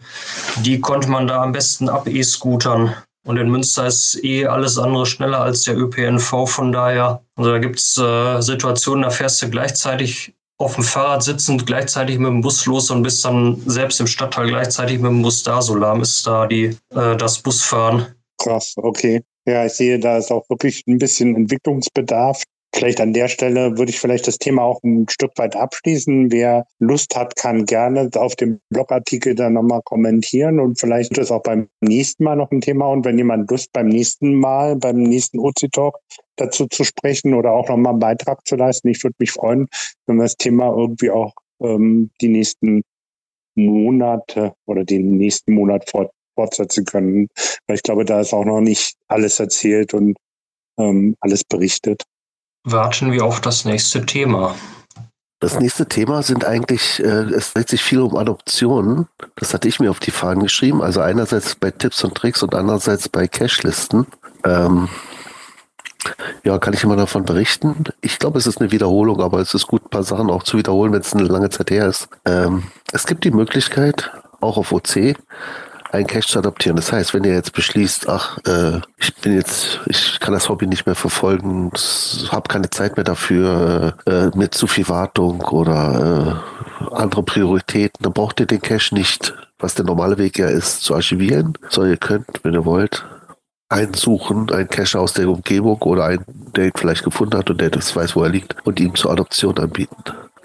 die 0.63 0.79
konnte 0.79 1.09
man 1.09 1.27
da 1.27 1.43
am 1.43 1.51
besten 1.51 1.87
ab 1.87 2.07
E-Scootern. 2.07 2.95
Und 3.27 3.37
in 3.37 3.49
Münster 3.49 3.85
ist 3.85 4.23
eh 4.23 4.47
alles 4.47 4.77
andere 4.77 5.05
schneller 5.05 5.41
als 5.41 5.63
der 5.63 5.77
ÖPNV, 5.77 6.47
von 6.47 6.71
daher. 6.71 7.21
Also 7.35 7.51
da 7.51 7.59
gibt 7.59 7.79
es 7.79 7.97
äh, 7.97 8.41
Situationen, 8.41 9.03
da 9.03 9.09
fährst 9.09 9.41
du 9.43 9.49
gleichzeitig 9.49 10.33
auf 10.57 10.75
dem 10.75 10.83
Fahrrad 10.83 11.21
sitzend, 11.21 11.65
gleichzeitig 11.65 12.17
mit 12.17 12.29
dem 12.29 12.41
Bus 12.41 12.65
los 12.65 12.89
und 12.89 13.03
bist 13.03 13.25
dann 13.25 13.61
selbst 13.65 13.99
im 13.99 14.07
Stadtteil 14.07 14.47
gleichzeitig 14.47 14.99
mit 14.99 15.11
dem 15.11 15.21
Bus 15.21 15.43
da. 15.43 15.61
So 15.61 15.75
lahm 15.75 16.01
ist 16.01 16.25
da 16.25 16.47
die, 16.47 16.77
äh, 16.91 17.17
das 17.17 17.39
Busfahren. 17.39 18.14
Krass, 18.37 18.73
okay. 18.77 19.21
Ja, 19.47 19.65
ich 19.65 19.73
sehe, 19.73 19.99
da 19.99 20.17
ist 20.17 20.31
auch 20.31 20.49
wirklich 20.49 20.83
ein 20.87 20.97
bisschen 20.97 21.35
Entwicklungsbedarf. 21.35 22.43
Vielleicht 22.75 22.99
an 22.99 23.13
der 23.13 23.29
Stelle 23.29 23.77
würde 23.77 23.91
ich 23.91 23.99
vielleicht 23.99 24.27
das 24.27 24.37
Thema 24.37 24.63
auch 24.63 24.83
ein 24.83 25.07
Stück 25.07 25.31
weit 25.37 25.55
abschließen. 25.55 26.29
Wer 26.29 26.65
Lust 26.79 27.15
hat, 27.15 27.37
kann 27.37 27.65
gerne 27.65 28.09
auf 28.15 28.35
dem 28.35 28.59
Blogartikel 28.69 29.33
dann 29.33 29.53
nochmal 29.53 29.81
kommentieren 29.85 30.59
und 30.59 30.77
vielleicht 30.77 31.13
ist 31.13 31.25
es 31.25 31.31
auch 31.31 31.43
beim 31.43 31.69
nächsten 31.79 32.25
Mal 32.25 32.35
noch 32.35 32.51
ein 32.51 32.59
Thema. 32.59 32.87
Und 32.87 33.05
wenn 33.05 33.17
jemand 33.17 33.49
Lust 33.49 33.71
beim 33.71 33.87
nächsten 33.87 34.35
Mal, 34.35 34.75
beim 34.75 34.97
nächsten 34.97 35.39
OC 35.39 35.71
Talk 35.71 35.99
dazu 36.35 36.67
zu 36.67 36.83
sprechen 36.83 37.33
oder 37.33 37.51
auch 37.51 37.69
nochmal 37.69 37.93
einen 37.93 37.99
Beitrag 37.99 38.45
zu 38.45 38.57
leisten, 38.57 38.89
ich 38.89 39.01
würde 39.03 39.15
mich 39.19 39.31
freuen, 39.31 39.67
wenn 40.05 40.17
wir 40.17 40.23
das 40.23 40.35
Thema 40.35 40.75
irgendwie 40.75 41.11
auch 41.11 41.33
ähm, 41.61 42.09
die 42.19 42.27
nächsten 42.27 42.81
Monate 43.55 44.53
oder 44.65 44.83
den 44.83 45.15
nächsten 45.15 45.53
Monat 45.53 45.89
fort, 45.89 46.11
fortsetzen 46.35 46.85
können. 46.85 47.27
Weil 47.67 47.77
ich 47.77 47.83
glaube, 47.83 48.05
da 48.05 48.21
ist 48.21 48.33
auch 48.33 48.45
noch 48.45 48.61
nicht 48.61 48.95
alles 49.07 49.39
erzählt 49.39 49.93
und 49.93 50.17
ähm, 50.77 51.15
alles 51.21 51.43
berichtet 51.43 52.03
warten 52.65 53.11
wir 53.11 53.23
auf 53.23 53.39
das 53.39 53.63
nächste 53.63 54.05
Thema. 54.05 54.55
Das 55.39 55.59
nächste 55.59 55.87
Thema 55.87 56.23
sind 56.23 56.43
eigentlich, 56.43 56.99
äh, 57.03 57.23
es 57.33 57.53
dreht 57.53 57.69
sich 57.69 57.83
viel 57.83 58.01
um 58.01 58.15
Adoptionen. 58.17 59.07
Das 59.35 59.53
hatte 59.53 59.67
ich 59.67 59.79
mir 59.79 59.91
auf 59.91 59.99
die 59.99 60.11
Fahnen 60.11 60.41
geschrieben. 60.41 60.81
Also 60.81 61.01
einerseits 61.01 61.55
bei 61.55 61.71
Tipps 61.71 62.03
und 62.03 62.15
Tricks 62.15 62.41
und 62.41 62.55
andererseits 62.55 63.09
bei 63.09 63.27
Cashlisten. 63.27 64.07
Ähm, 64.43 64.89
ja, 66.43 66.57
kann 66.57 66.73
ich 66.73 66.83
immer 66.83 66.95
davon 66.95 67.25
berichten. 67.25 67.83
Ich 68.01 68.17
glaube, 68.17 68.39
es 68.39 68.47
ist 68.47 68.59
eine 68.59 68.71
Wiederholung, 68.71 69.21
aber 69.21 69.39
es 69.39 69.53
ist 69.53 69.67
gut, 69.67 69.85
ein 69.85 69.89
paar 69.89 70.03
Sachen 70.03 70.29
auch 70.29 70.43
zu 70.43 70.57
wiederholen, 70.57 70.93
wenn 70.93 71.01
es 71.01 71.13
eine 71.13 71.23
lange 71.23 71.49
Zeit 71.49 71.69
her 71.69 71.87
ist. 71.87 72.07
Ähm, 72.25 72.63
es 72.91 73.05
gibt 73.05 73.23
die 73.23 73.31
Möglichkeit, 73.31 74.11
auch 74.41 74.57
auf 74.57 74.71
OC, 74.71 75.15
einen 75.95 76.07
Cache 76.07 76.27
zu 76.27 76.39
adoptieren. 76.39 76.75
Das 76.75 76.91
heißt, 76.91 77.13
wenn 77.13 77.23
ihr 77.23 77.33
jetzt 77.33 77.53
beschließt, 77.53 78.09
ach, 78.09 78.37
äh, 78.45 78.81
ich 78.97 79.15
bin 79.15 79.35
jetzt, 79.35 79.79
ich 79.87 80.19
kann 80.19 80.33
das 80.33 80.49
Hobby 80.49 80.67
nicht 80.67 80.85
mehr 80.85 80.95
verfolgen, 80.95 81.71
habe 82.29 82.47
keine 82.47 82.69
Zeit 82.69 82.97
mehr 82.97 83.03
dafür, 83.03 83.95
äh, 84.05 84.29
mit 84.35 84.53
zu 84.53 84.67
viel 84.67 84.87
Wartung 84.89 85.41
oder 85.41 86.41
äh, 86.81 86.95
andere 86.95 87.23
Prioritäten, 87.23 88.03
dann 88.03 88.13
braucht 88.13 88.39
ihr 88.39 88.45
den 88.45 88.61
Cache 88.61 88.93
nicht, 88.93 89.33
was 89.59 89.75
der 89.75 89.85
normale 89.85 90.17
Weg 90.17 90.37
ja 90.37 90.47
ist, 90.47 90.81
zu 90.81 90.95
archivieren, 90.95 91.57
sondern 91.69 91.93
ihr 91.93 91.97
könnt, 91.97 92.27
wenn 92.43 92.53
ihr 92.53 92.65
wollt, 92.65 93.05
einsuchen, 93.69 94.51
einen 94.51 94.67
Cache 94.67 94.99
aus 94.99 95.13
der 95.13 95.29
Umgebung 95.29 95.81
oder 95.81 96.05
einen, 96.05 96.25
der 96.55 96.65
ihn 96.65 96.71
vielleicht 96.75 97.03
gefunden 97.03 97.37
hat 97.37 97.49
und 97.49 97.59
der 97.59 97.69
das 97.69 97.95
weiß, 97.95 98.15
wo 98.15 98.23
er 98.23 98.29
liegt 98.29 98.55
und 98.65 98.79
ihm 98.79 98.95
zur 98.95 99.11
Adoption 99.11 99.57
anbieten. 99.57 99.95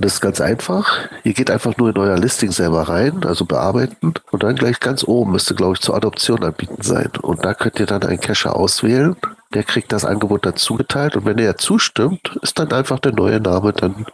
Das 0.01 0.15
ist 0.15 0.21
ganz 0.23 0.41
einfach. 0.41 1.11
Ihr 1.25 1.35
geht 1.35 1.51
einfach 1.51 1.77
nur 1.77 1.91
in 1.91 1.99
euer 1.99 2.17
Listing 2.17 2.53
selber 2.53 2.89
rein, 2.89 3.23
also 3.25 3.45
bearbeiten 3.45 4.15
und 4.31 4.43
dann 4.43 4.57
gleich 4.57 4.81
ganz 4.81 5.05
oben 5.05 5.33
müsste, 5.33 5.55
glaube 5.55 5.75
ich, 5.75 5.81
zur 5.81 5.95
Adoption 5.95 6.43
anbieten 6.43 6.81
sein. 6.81 7.11
Und 7.21 7.45
da 7.45 7.53
könnt 7.53 7.79
ihr 7.79 7.87
dann 7.87 8.03
einen 8.03 8.19
Cacher 8.19 8.57
auswählen. 8.57 9.15
Der 9.53 9.63
kriegt 9.63 9.93
das 9.93 10.07
Angebot 10.07 10.47
dann 10.47 10.57
zugeteilt 10.57 11.17
und 11.17 11.27
wenn 11.27 11.39
er 11.39 11.59
zustimmt, 11.59 12.39
ist 12.41 12.59
dann 12.59 12.73
einfach 12.73 12.99
der 12.99 13.13
neue 13.13 13.41
Name 13.41 13.75
dann 13.75 14.07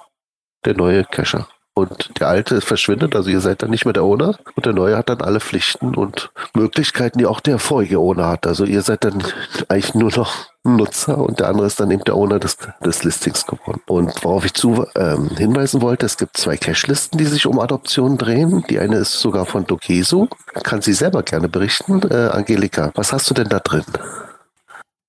der 0.65 0.77
neue 0.77 1.05
Cacher 1.05 1.47
und 1.77 2.19
der 2.21 2.29
alte 2.29 2.63
verschwindet, 2.63 3.15
also 3.15 3.29
ihr 3.29 3.43
seid 3.43 3.63
dann 3.63 3.69
nicht 3.69 3.85
mehr 3.85 3.93
der 3.93 4.03
Owner 4.03 4.39
und 4.55 4.65
der 4.65 4.73
neue 4.73 4.97
hat 4.97 5.11
dann 5.11 5.21
alle 5.21 5.41
Pflichten 5.41 5.95
und 5.95 6.31
Möglichkeiten, 6.55 7.19
die 7.19 7.27
auch 7.27 7.41
der 7.41 7.59
vorige 7.59 7.99
Owner 7.99 8.29
hat. 8.29 8.47
Also 8.47 8.65
ihr 8.65 8.81
seid 8.81 9.05
dann 9.05 9.23
eigentlich 9.69 9.95
nur 9.95 10.11
noch 10.17 10.47
Nutzer 10.65 11.19
und 11.19 11.39
der 11.39 11.49
andere 11.49 11.67
ist 11.67 11.79
dann 11.79 11.91
eben 11.91 12.03
der 12.05 12.17
Owner 12.17 12.39
des, 12.39 12.57
des 12.83 13.05
Listings 13.05 13.45
geworden. 13.45 13.83
Und 13.87 14.25
worauf 14.25 14.47
ich 14.47 14.55
zu 14.55 14.87
ähm, 14.97 15.29
hinweisen 15.37 15.83
wollte, 15.83 16.07
es 16.07 16.17
gibt 16.17 16.39
zwei 16.39 16.57
Cache-Listen, 16.57 17.19
die 17.19 17.27
sich 17.27 17.45
um 17.47 17.61
Adoption 17.61 18.17
drehen. 18.17 18.65
Die 18.71 18.79
eine 18.79 18.97
ist 18.97 19.13
sogar 19.13 19.45
von 19.45 19.67
Dokeso. 19.67 20.29
Kann 20.63 20.81
sie 20.81 20.95
selber 20.95 21.23
gerne 21.23 21.51
berichten. 21.51 22.01
Äh, 22.11 22.31
Angelika, 22.33 22.91
was 22.95 23.13
hast 23.13 23.29
du 23.29 23.35
denn 23.35 23.51
da 23.51 23.59
drin? 23.59 23.85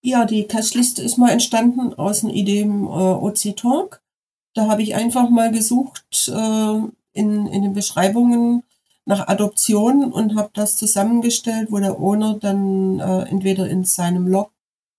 Ja, 0.01 0.25
die 0.25 0.45
Cache-Liste 0.45 1.01
ist 1.01 1.17
mal 1.17 1.31
entstanden 1.31 1.93
aus 1.93 2.25
einer 2.25 2.33
Idee 2.33 2.61
im 2.61 2.83
äh, 2.83 2.87
OC 2.87 3.55
Talk. 3.55 4.01
Da 4.57 4.67
habe 4.67 4.81
ich 4.81 4.95
einfach 4.95 5.29
mal 5.29 5.51
gesucht 5.51 6.29
äh, 6.29 6.81
in, 7.13 7.45
in 7.45 7.61
den 7.61 7.73
Beschreibungen 7.73 8.63
nach 9.05 9.27
Adoption 9.27 10.11
und 10.11 10.35
habe 10.35 10.49
das 10.53 10.77
zusammengestellt, 10.77 11.71
wo 11.71 11.77
der 11.77 11.99
Owner 11.99 12.39
dann 12.39 12.99
äh, 12.99 13.29
entweder 13.29 13.69
in 13.69 13.83
seinem 13.83 14.27
Log 14.27 14.51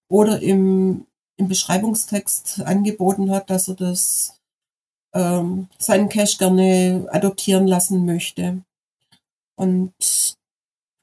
oder 0.08 0.40
im, 0.40 1.06
im 1.36 1.48
Beschreibungstext 1.48 2.60
angeboten 2.60 3.32
hat, 3.32 3.50
dass 3.50 3.66
er 3.66 3.74
das 3.74 4.38
ähm, 5.12 5.66
seinen 5.76 6.08
Cache 6.08 6.38
gerne 6.38 7.08
adoptieren 7.10 7.66
lassen 7.66 8.06
möchte. 8.06 8.62
Und 9.56 9.92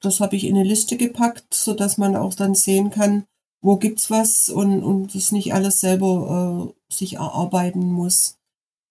das 0.00 0.20
habe 0.20 0.34
ich 0.34 0.44
in 0.44 0.56
eine 0.56 0.64
Liste 0.64 0.96
gepackt, 0.96 1.52
so 1.52 1.74
dass 1.74 1.98
man 1.98 2.16
auch 2.16 2.32
dann 2.32 2.54
sehen 2.54 2.88
kann, 2.88 3.26
wo 3.60 3.76
gibt's 3.76 4.10
was 4.10 4.48
und, 4.48 4.82
und 4.82 5.14
das 5.14 5.30
nicht 5.30 5.52
alles 5.52 5.80
selber 5.80 6.72
äh, 6.72 6.94
sich 6.94 7.16
erarbeiten 7.16 7.92
muss. 7.92 8.35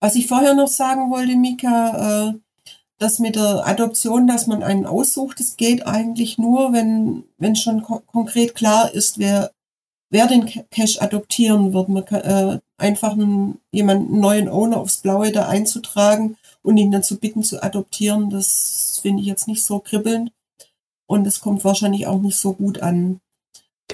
Was 0.05 0.13
ich 0.13 0.27
vorher 0.27 0.53
noch 0.53 0.67
sagen 0.67 1.09
wollte, 1.09 1.35
Mika, 1.35 2.27
äh, 2.27 2.33
das 2.99 3.17
mit 3.17 3.35
der 3.35 3.65
Adoption, 3.65 4.27
dass 4.27 4.45
man 4.45 4.61
einen 4.61 4.85
aussucht, 4.85 5.39
das 5.39 5.57
geht 5.57 5.87
eigentlich 5.87 6.37
nur, 6.37 6.73
wenn, 6.73 7.23
wenn 7.39 7.55
schon 7.55 7.81
ko 7.81 8.03
konkret 8.05 8.53
klar 8.53 8.93
ist, 8.93 9.17
wer, 9.17 9.49
wer 10.11 10.27
den 10.27 10.45
Cache 10.45 11.01
adoptieren 11.01 11.73
wird. 11.73 11.89
Man 11.89 12.05
kann, 12.05 12.21
äh, 12.21 12.59
einfach 12.77 13.13
einen, 13.13 13.59
jemanden 13.71 14.19
neuen 14.19 14.47
Owner 14.47 14.77
aufs 14.77 14.97
Blaue 14.97 15.31
da 15.31 15.47
einzutragen 15.47 16.37
und 16.61 16.77
ihn 16.77 16.91
dann 16.91 17.01
zu 17.01 17.17
bitten 17.17 17.41
zu 17.41 17.63
adoptieren, 17.63 18.29
das 18.29 18.99
finde 19.01 19.21
ich 19.23 19.27
jetzt 19.27 19.47
nicht 19.47 19.65
so 19.65 19.79
kribbelnd. 19.79 20.31
Und 21.07 21.25
es 21.25 21.39
kommt 21.39 21.63
wahrscheinlich 21.63 22.05
auch 22.05 22.21
nicht 22.21 22.37
so 22.37 22.53
gut 22.53 22.79
an. 22.79 23.21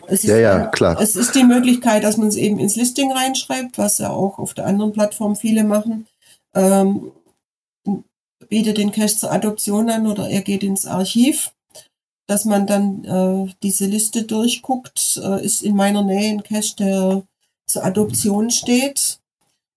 Es 0.08 0.24
ja, 0.24 0.36
ist, 0.36 0.42
ja, 0.42 0.68
klar. 0.68 1.00
Es 1.00 1.16
ist 1.16 1.36
die 1.36 1.44
Möglichkeit, 1.44 2.04
dass 2.04 2.18
man 2.18 2.28
es 2.28 2.36
eben 2.36 2.60
ins 2.60 2.76
Listing 2.76 3.12
reinschreibt, 3.12 3.78
was 3.78 3.98
ja 3.98 4.10
auch 4.10 4.40
auf 4.40 4.54
der 4.54 4.66
anderen 4.66 4.94
Plattform 4.94 5.36
viele 5.36 5.64
machen. 5.64 6.08
Ähm, 6.54 7.12
bietet 8.50 8.78
den 8.78 8.92
Cache 8.92 9.16
zur 9.16 9.32
Adoption 9.32 9.90
an 9.90 10.08
oder 10.08 10.30
er 10.30 10.42
geht 10.42 10.64
ins 10.64 10.86
Archiv, 10.86 11.54
dass 12.28 12.46
man 12.46 12.68
dann 12.68 13.06
äh, 13.06 13.54
diese 13.64 13.86
Liste 13.86 14.24
durchguckt, 14.24 15.20
äh, 15.24 15.44
ist 15.44 15.64
in 15.64 15.76
meiner 15.76 16.04
Nähe 16.04 16.32
ein 16.32 16.44
Cache, 16.44 16.76
der 16.78 17.24
zur 17.68 17.86
Adoption 17.86 18.52
steht. 18.52 19.20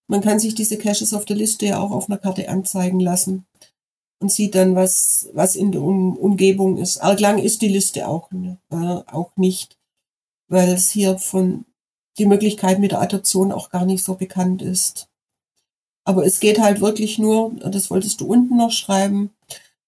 Man 0.09 0.21
kann 0.21 0.39
sich 0.39 0.55
diese 0.55 0.77
Caches 0.77 1.15
auf 1.15 1.25
der 1.25 1.37
Liste 1.37 1.67
ja 1.67 1.79
auch 1.79 1.93
auf 1.93 2.09
einer 2.09 2.19
Karte 2.19 2.49
anzeigen 2.49 3.01
lassen 3.01 3.47
und 4.21 4.33
sieht 4.33 4.55
dann, 4.55 4.75
was, 4.75 5.29
was 5.33 5.57
in 5.57 5.73
der 5.73 5.83
um 5.83 6.17
Umgebung 6.17 6.77
ist. 6.77 6.99
Arg 6.99 7.21
lang 7.21 7.39
ist 7.39 7.63
die 7.63 7.69
Liste 7.69 8.09
auch, 8.09 8.31
ne, 8.33 8.59
äh, 8.71 8.77
auch 8.77 9.31
nicht, 9.37 9.77
weil 10.49 10.71
es 10.71 10.91
hier 10.91 11.19
von 11.19 11.65
die 12.19 12.27
Möglichkeit 12.27 12.79
mit 12.79 12.93
der 12.93 13.01
Adoption 13.01 13.53
auch 13.53 13.71
gar 13.71 13.85
nicht 13.85 14.05
so 14.05 14.15
bekannt 14.15 14.63
ist. 14.63 15.09
Aber 16.05 16.25
es 16.25 16.39
geht 16.39 16.61
halt 16.61 16.81
wirklich 16.81 17.19
nur, 17.19 17.53
das 17.55 17.91
wolltest 17.91 18.21
du 18.21 18.27
unten 18.27 18.57
noch 18.57 18.71
schreiben, 18.71 19.31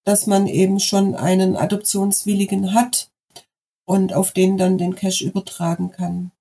dass 0.05 0.27
man 0.27 0.47
eben 0.47 0.81
schon 0.81 1.15
einen 1.15 1.57
Adoptionswilligen 1.57 2.75
hat 2.75 3.11
und 3.85 4.13
auf 4.15 4.33
den 4.33 4.57
dann 4.57 4.79
den 4.79 4.95
Cash 4.95 5.21
übertragen 5.21 5.91
kann. 5.91 6.33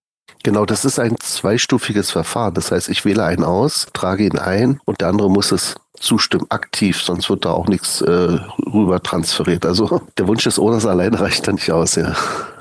Genau, 0.44 0.66
das 0.66 0.86
ist 0.86 1.00
ein 1.00 1.16
zweistufiges 1.20 2.12
Verfahren. 2.12 2.54
Das 2.54 2.72
heißt, 2.72 2.90
ich 2.90 3.04
wähle 3.04 3.26
einen 3.26 3.44
aus, 3.44 3.88
trage 3.94 4.26
ihn 4.26 4.38
ein 4.38 4.80
und 4.86 5.02
der 5.02 5.10
andere 5.10 5.30
muss 5.30 5.52
es 5.52 5.76
zustimmen, 5.96 6.46
aktiv, 6.50 7.02
sonst 7.02 7.30
wird 7.30 7.46
da 7.46 7.52
auch 7.52 7.68
nichts 7.68 8.02
äh, 8.02 8.38
rüber 8.72 9.02
transferiert. 9.02 9.66
Also 9.66 10.02
der 10.18 10.28
Wunsch 10.28 10.44
des 10.44 10.60
Owners 10.60 10.86
alleine 10.86 11.20
reicht 11.20 11.48
da 11.48 11.52
nicht 11.52 11.72
aus, 11.72 11.96
ja. 11.96 12.16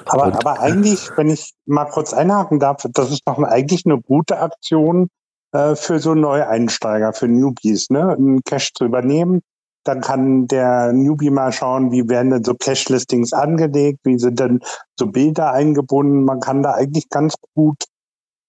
Aber, 0.07 0.25
aber 0.25 0.61
eigentlich, 0.61 1.11
wenn 1.17 1.31
ich 1.31 1.55
mal 1.67 1.87
kurz 1.87 2.13
einhaken 2.13 2.59
darf, 2.61 2.85
das 2.93 3.11
ist 3.11 3.23
doch 3.27 3.39
eigentlich 3.39 3.85
eine 3.87 4.01
gute 4.01 4.39
Aktion, 4.39 5.09
äh, 5.55 5.77
für 5.77 6.01
so 6.01 6.15
Neueinsteiger, 6.15 7.13
für 7.13 7.29
Newbies, 7.29 7.89
ne? 7.89 8.11
einen 8.11 8.43
Cache 8.43 8.73
zu 8.75 8.85
übernehmen. 8.85 9.41
Dann 9.85 10.01
kann 10.01 10.49
der 10.49 10.93
Newbie 10.93 11.31
mal 11.31 11.53
schauen, 11.53 11.93
wie 11.93 12.09
werden 12.09 12.31
denn 12.31 12.43
so 12.43 12.55
Cache-Listings 12.55 13.33
angelegt, 13.33 14.01
wie 14.03 14.19
sind 14.19 14.41
denn 14.41 14.61
so 14.99 15.07
Bilder 15.07 15.53
eingebunden. 15.53 16.25
Man 16.25 16.41
kann 16.41 16.63
da 16.63 16.73
eigentlich 16.73 17.09
ganz 17.09 17.35
gut 17.55 17.85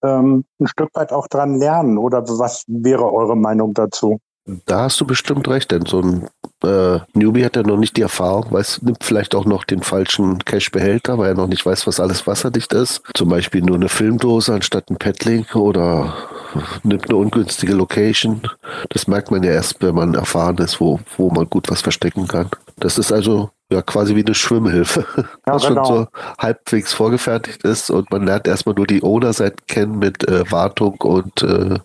ähm, 0.04 0.46
ein 0.60 0.68
Stück 0.68 0.90
weit 0.96 1.12
auch 1.12 1.28
dran 1.28 1.60
lernen. 1.60 1.98
Oder 2.00 2.28
was 2.28 2.64
wäre 2.68 3.14
eure 3.14 3.38
Meinung 3.38 3.74
dazu? 3.76 4.20
Da 4.46 4.82
hast 4.82 5.02
du 5.02 5.06
bestimmt 5.06 5.48
recht, 5.48 5.72
denn 5.72 5.88
so 5.88 6.02
ein 6.02 6.28
äh, 6.64 7.00
Newbie 7.14 7.44
hat 7.44 7.56
ja 7.56 7.64
noch 7.64 7.78
nicht 7.78 7.98
die 7.98 8.04
Erfahrung, 8.04 8.52
weiß, 8.52 8.84
nimmt 8.84 9.04
vielleicht 9.04 9.34
auch 9.34 9.46
noch 9.46 9.64
den 9.64 9.82
falschen 9.82 10.38
Cache-Behälter, 10.46 11.18
weil 11.18 11.30
er 11.30 11.36
noch 11.36 11.48
nicht 11.48 11.66
weiß, 11.66 11.88
was 11.88 12.00
alles 12.00 12.28
wasserdicht 12.28 12.72
ist. 12.74 13.02
Zum 13.16 13.30
Beispiel 13.30 13.64
nur 13.64 13.76
eine 13.76 13.90
Filmdose 13.90 14.54
anstatt 14.54 14.92
ein 14.92 14.98
Padlink 14.98 15.56
oder 15.56 16.14
nimmt 16.84 17.10
eine 17.10 17.18
ungünstige 17.18 17.74
Location. 17.74 18.42
Das 18.90 19.08
merkt 19.08 19.32
man 19.32 19.42
ja 19.42 19.52
erst, 19.52 19.82
wenn 19.82 19.96
man 19.96 20.14
erfahren 20.14 20.60
ist, 20.60 20.80
wo, 20.80 21.00
wo 21.18 21.32
man 21.32 21.50
gut 21.50 21.72
was 21.72 21.82
verstecken 21.82 22.28
kann. 22.28 22.50
Das 22.78 23.00
ist 23.00 23.12
also 23.12 23.50
ja 23.72 23.82
quasi 23.82 24.16
wie 24.16 24.24
eine 24.24 24.36
Schwimmhilfe, 24.36 25.08
ja, 25.18 25.28
was 25.56 25.66
genau. 25.66 25.86
schon 25.86 25.96
so 25.96 26.08
halbwegs 26.38 26.94
vorgefertigt 26.94 27.64
ist 27.64 27.90
und 27.90 28.12
man 28.12 28.26
lernt 28.26 28.48
erstmal 28.48 28.76
nur 28.76 28.86
die 28.86 29.02
Owner-Seite 29.02 29.56
kennen 29.68 29.98
mit 29.98 30.28
äh, 30.28 30.50
Wartung 30.52 30.96
und 31.02 31.42
äh, 31.42 31.80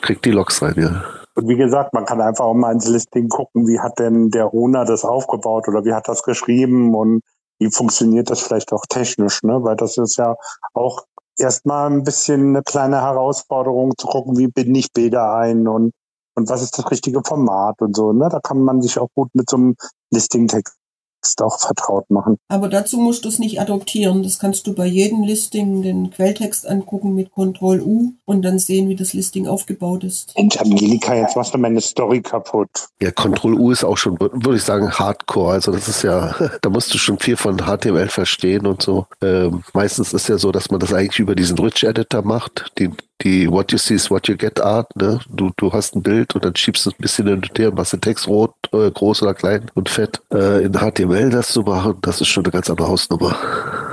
kriegt 0.00 0.24
die 0.24 0.32
Logs 0.32 0.60
rein, 0.60 0.74
ja. 0.76 1.04
Und 1.36 1.48
wie 1.48 1.56
gesagt, 1.56 1.92
man 1.94 2.04
kann 2.04 2.20
einfach 2.20 2.44
auch 2.44 2.54
mal 2.54 2.72
ins 2.72 2.88
Listing 2.88 3.28
gucken, 3.28 3.66
wie 3.66 3.80
hat 3.80 3.98
denn 3.98 4.30
der 4.30 4.54
Owner 4.54 4.84
das 4.84 5.04
aufgebaut 5.04 5.66
oder 5.68 5.84
wie 5.84 5.92
hat 5.92 6.06
das 6.08 6.22
geschrieben 6.22 6.94
und 6.94 7.22
wie 7.58 7.70
funktioniert 7.70 8.30
das 8.30 8.40
vielleicht 8.40 8.72
auch 8.72 8.84
technisch, 8.88 9.42
ne? 9.42 9.62
Weil 9.62 9.76
das 9.76 9.96
ist 9.96 10.16
ja 10.16 10.36
auch 10.74 11.04
erstmal 11.38 11.90
ein 11.90 12.04
bisschen 12.04 12.50
eine 12.50 12.62
kleine 12.62 13.00
Herausforderung 13.02 13.92
zu 13.98 14.06
gucken, 14.06 14.38
wie 14.38 14.48
binde 14.48 14.78
ich 14.78 14.92
Bilder 14.92 15.34
ein 15.34 15.66
und, 15.66 15.92
und 16.36 16.48
was 16.48 16.62
ist 16.62 16.78
das 16.78 16.90
richtige 16.90 17.22
Format 17.24 17.80
und 17.80 17.96
so. 17.96 18.12
Ne? 18.12 18.28
Da 18.30 18.40
kann 18.40 18.62
man 18.62 18.80
sich 18.82 18.98
auch 18.98 19.08
gut 19.14 19.30
mit 19.34 19.50
so 19.50 19.56
einem 19.56 19.76
Listing-Text 20.12 20.76
Text 21.24 21.42
auch 21.42 21.58
vertraut 21.58 22.10
machen. 22.10 22.38
Aber 22.48 22.68
dazu 22.68 22.98
musst 22.98 23.24
du 23.24 23.28
es 23.28 23.38
nicht 23.38 23.60
adoptieren. 23.60 24.22
Das 24.22 24.38
kannst 24.38 24.66
du 24.66 24.74
bei 24.74 24.86
jedem 24.86 25.22
Listing 25.22 25.82
den 25.82 26.10
Quelltext 26.10 26.68
angucken 26.68 27.14
mit 27.14 27.30
Ctrl 27.32 27.80
U 27.80 28.12
und 28.26 28.42
dann 28.42 28.58
sehen, 28.58 28.88
wie 28.88 28.94
das 28.94 29.14
Listing 29.14 29.48
aufgebaut 29.48 30.04
ist. 30.04 30.34
Mensch, 30.36 30.56
Angelika, 30.58 31.14
jetzt 31.14 31.36
machst 31.36 31.54
du 31.54 31.58
meine 31.58 31.80
Story 31.80 32.20
kaputt. 32.20 32.68
Ja, 33.00 33.10
Ctrl 33.10 33.54
U 33.54 33.70
ist 33.70 33.84
auch 33.84 33.96
schon, 33.96 34.20
würde 34.20 34.56
ich 34.56 34.62
sagen, 34.62 34.90
Hardcore. 34.90 35.54
Also 35.54 35.72
das 35.72 35.88
ist 35.88 36.02
ja, 36.02 36.34
da 36.62 36.68
musst 36.68 36.92
du 36.92 36.98
schon 36.98 37.18
viel 37.18 37.36
von 37.36 37.56
HTML 37.56 38.08
verstehen 38.08 38.66
und 38.66 38.82
so. 38.82 39.06
Ähm, 39.22 39.64
meistens 39.72 40.12
ist 40.12 40.28
ja 40.28 40.36
so, 40.36 40.52
dass 40.52 40.70
man 40.70 40.80
das 40.80 40.92
eigentlich 40.92 41.18
über 41.18 41.34
diesen 41.34 41.58
Rich 41.58 41.84
Editor 41.84 42.22
macht, 42.22 42.72
den 42.78 42.96
die 43.22 43.50
What 43.50 43.72
You 43.72 43.78
See 43.78 43.94
is 43.94 44.10
What 44.10 44.28
You 44.28 44.36
Get 44.36 44.60
Art, 44.60 44.94
ne? 44.96 45.20
Du, 45.28 45.50
du 45.56 45.72
hast 45.72 45.94
ein 45.94 46.02
Bild 46.02 46.34
und 46.34 46.44
dann 46.44 46.56
schiebst 46.56 46.84
du 46.84 46.90
es 46.90 46.96
ein 46.96 47.02
bisschen 47.02 47.26
hin 47.26 47.36
und 47.36 47.58
her 47.58 47.68
und 47.68 47.76
machst 47.76 47.92
den 47.92 48.00
Text 48.00 48.26
rot, 48.26 48.54
äh, 48.72 48.90
groß 48.90 49.22
oder 49.22 49.34
klein 49.34 49.70
und 49.74 49.88
fett. 49.88 50.20
Äh, 50.32 50.64
in 50.64 50.72
HTML 50.72 51.13
das 51.30 51.48
zu 51.48 51.62
machen, 51.62 51.98
das 52.02 52.20
ist 52.20 52.28
schon 52.28 52.44
eine 52.44 52.52
ganz 52.52 52.70
andere 52.70 52.88
Hausnummer. 52.88 53.36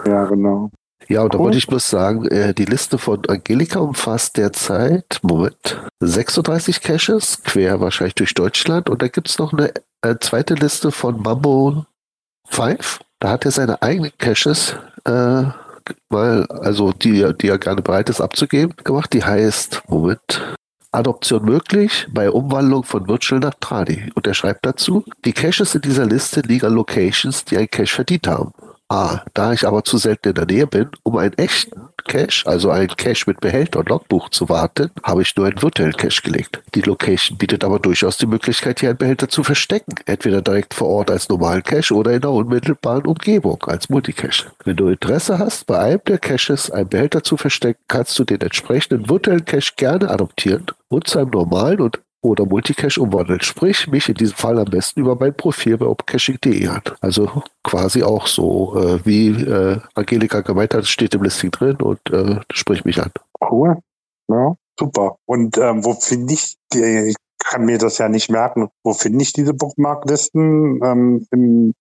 Ja, 0.05 0.25
genau. 0.25 0.71
Ja, 1.07 1.23
und 1.23 1.33
da 1.33 1.39
wollte 1.39 1.57
ich 1.57 1.67
bloß 1.67 1.89
sagen, 1.89 2.25
äh, 2.27 2.53
die 2.53 2.65
Liste 2.65 2.97
von 2.97 3.25
Angelika 3.27 3.79
umfasst 3.79 4.37
derzeit, 4.37 5.19
Moment, 5.21 5.81
36 5.99 6.81
Caches, 6.81 7.43
quer 7.43 7.81
wahrscheinlich 7.81 8.15
durch 8.15 8.33
Deutschland. 8.33 8.89
Und 8.89 9.01
da 9.01 9.07
gibt 9.07 9.27
es 9.27 9.37
noch 9.37 9.51
eine 9.51 9.73
äh, 10.01 10.15
zweite 10.21 10.53
Liste 10.53 10.91
von 10.91 11.21
Mambo 11.21 11.85
5. 12.47 12.99
Da 13.19 13.29
hat 13.29 13.45
er 13.45 13.51
seine 13.51 13.81
eigenen 13.81 14.11
Caches 14.17 14.75
äh, 15.05 15.43
mal, 16.09 16.45
also 16.47 16.91
die, 16.93 17.33
die 17.41 17.49
er 17.49 17.57
gerne 17.57 17.81
bereit 17.81 18.09
ist 18.09 18.21
abzugeben, 18.21 18.75
gemacht. 18.83 19.11
Die 19.13 19.23
heißt, 19.23 19.83
Moment, 19.89 20.55
Adoption 20.93 21.45
möglich 21.45 22.07
bei 22.11 22.29
Umwandlung 22.29 22.83
von 22.83 23.07
Virtual 23.07 23.39
nach 23.39 23.53
Tradi. 23.61 24.09
Und 24.13 24.27
er 24.27 24.33
schreibt 24.33 24.65
dazu, 24.65 25.05
die 25.23 25.31
Caches 25.31 25.73
in 25.73 25.81
dieser 25.81 26.05
Liste 26.05 26.41
liegen 26.41 26.65
an 26.65 26.73
Locations, 26.73 27.45
die 27.45 27.57
ein 27.57 27.69
Cache 27.69 27.95
verdient 27.95 28.27
haben. 28.27 28.51
Ah, 28.89 29.21
da 29.33 29.53
ich 29.53 29.65
aber 29.65 29.85
zu 29.85 29.97
selten 29.97 30.29
in 30.29 30.35
der 30.35 30.45
Nähe 30.47 30.67
bin, 30.67 30.89
um 31.03 31.15
einen 31.15 31.37
echten 31.37 31.79
Cache, 32.05 32.45
also 32.45 32.71
einen 32.71 32.89
Cache 32.89 33.23
mit 33.25 33.39
Behälter 33.39 33.79
und 33.79 33.87
Logbuch 33.87 34.27
zu 34.27 34.49
warten, 34.49 34.91
habe 35.01 35.21
ich 35.21 35.33
nur 35.37 35.45
einen 35.45 35.61
virtuellen 35.61 35.95
Cache 35.95 36.21
gelegt. 36.23 36.61
Die 36.75 36.81
Location 36.81 37.37
bietet 37.37 37.63
aber 37.63 37.79
durchaus 37.79 38.17
die 38.17 38.25
Möglichkeit, 38.25 38.81
hier 38.81 38.89
einen 38.89 38.97
Behälter 38.97 39.29
zu 39.29 39.45
verstecken. 39.45 39.95
Entweder 40.07 40.41
direkt 40.41 40.73
vor 40.73 40.89
Ort 40.89 41.09
als 41.09 41.29
normalen 41.29 41.63
Cache 41.63 41.95
oder 41.95 42.11
in 42.11 42.19
der 42.19 42.31
unmittelbaren 42.31 43.05
Umgebung 43.05 43.63
als 43.63 43.87
Multicache. 43.87 44.51
Wenn 44.65 44.75
du 44.75 44.89
Interesse 44.89 45.39
hast, 45.39 45.67
bei 45.67 45.79
einem 45.79 46.01
der 46.05 46.17
Caches 46.17 46.69
einen 46.69 46.89
Behälter 46.89 47.23
zu 47.23 47.37
verstecken, 47.37 47.79
kannst 47.87 48.19
du 48.19 48.25
den 48.25 48.41
entsprechenden 48.41 49.07
virtuellen 49.07 49.45
Cache 49.45 49.71
gerne 49.77 50.09
adoptieren 50.09 50.65
und 50.91 51.07
zu 51.07 51.19
einem 51.19 51.29
normalen 51.29 51.81
und 51.81 52.01
oder 52.23 52.45
Multicache 52.45 53.01
umwandeln. 53.01 53.41
Sprich, 53.41 53.87
mich 53.87 54.07
in 54.07 54.15
diesem 54.15 54.35
Fall 54.35 54.59
am 54.59 54.65
besten 54.65 54.99
über 54.99 55.15
mein 55.15 55.35
Profil 55.35 55.77
bei 55.77 55.87
opcaching.de 55.87 56.67
an. 56.67 56.81
Also 56.99 57.43
quasi 57.63 58.03
auch 58.03 58.27
so, 58.27 58.77
äh, 58.77 58.99
wie 59.03 59.29
äh, 59.29 59.79
Angelika 59.95 60.41
gemeint 60.41 60.75
hat, 60.75 60.85
steht 60.85 61.15
im 61.15 61.23
Listing 61.23 61.49
drin 61.49 61.77
und 61.77 61.99
äh, 62.11 62.39
sprich 62.51 62.85
mich 62.85 63.01
an. 63.01 63.11
Cool. 63.49 63.77
Ja, 64.29 64.55
super. 64.79 65.17
Und 65.25 65.57
ähm, 65.57 65.83
wo 65.83 65.93
finde 65.93 66.33
ich 66.33 66.57
die, 66.71 67.15
kann 67.43 67.65
mir 67.65 67.77
das 67.77 67.97
ja 67.97 68.09
nicht 68.09 68.29
merken. 68.29 68.69
Wo 68.83 68.93
finde 68.93 69.21
ich 69.23 69.33
diese 69.33 69.53
Bookmarklisten? 69.53 70.79
Ähm, 70.83 71.27
im, 71.31 71.73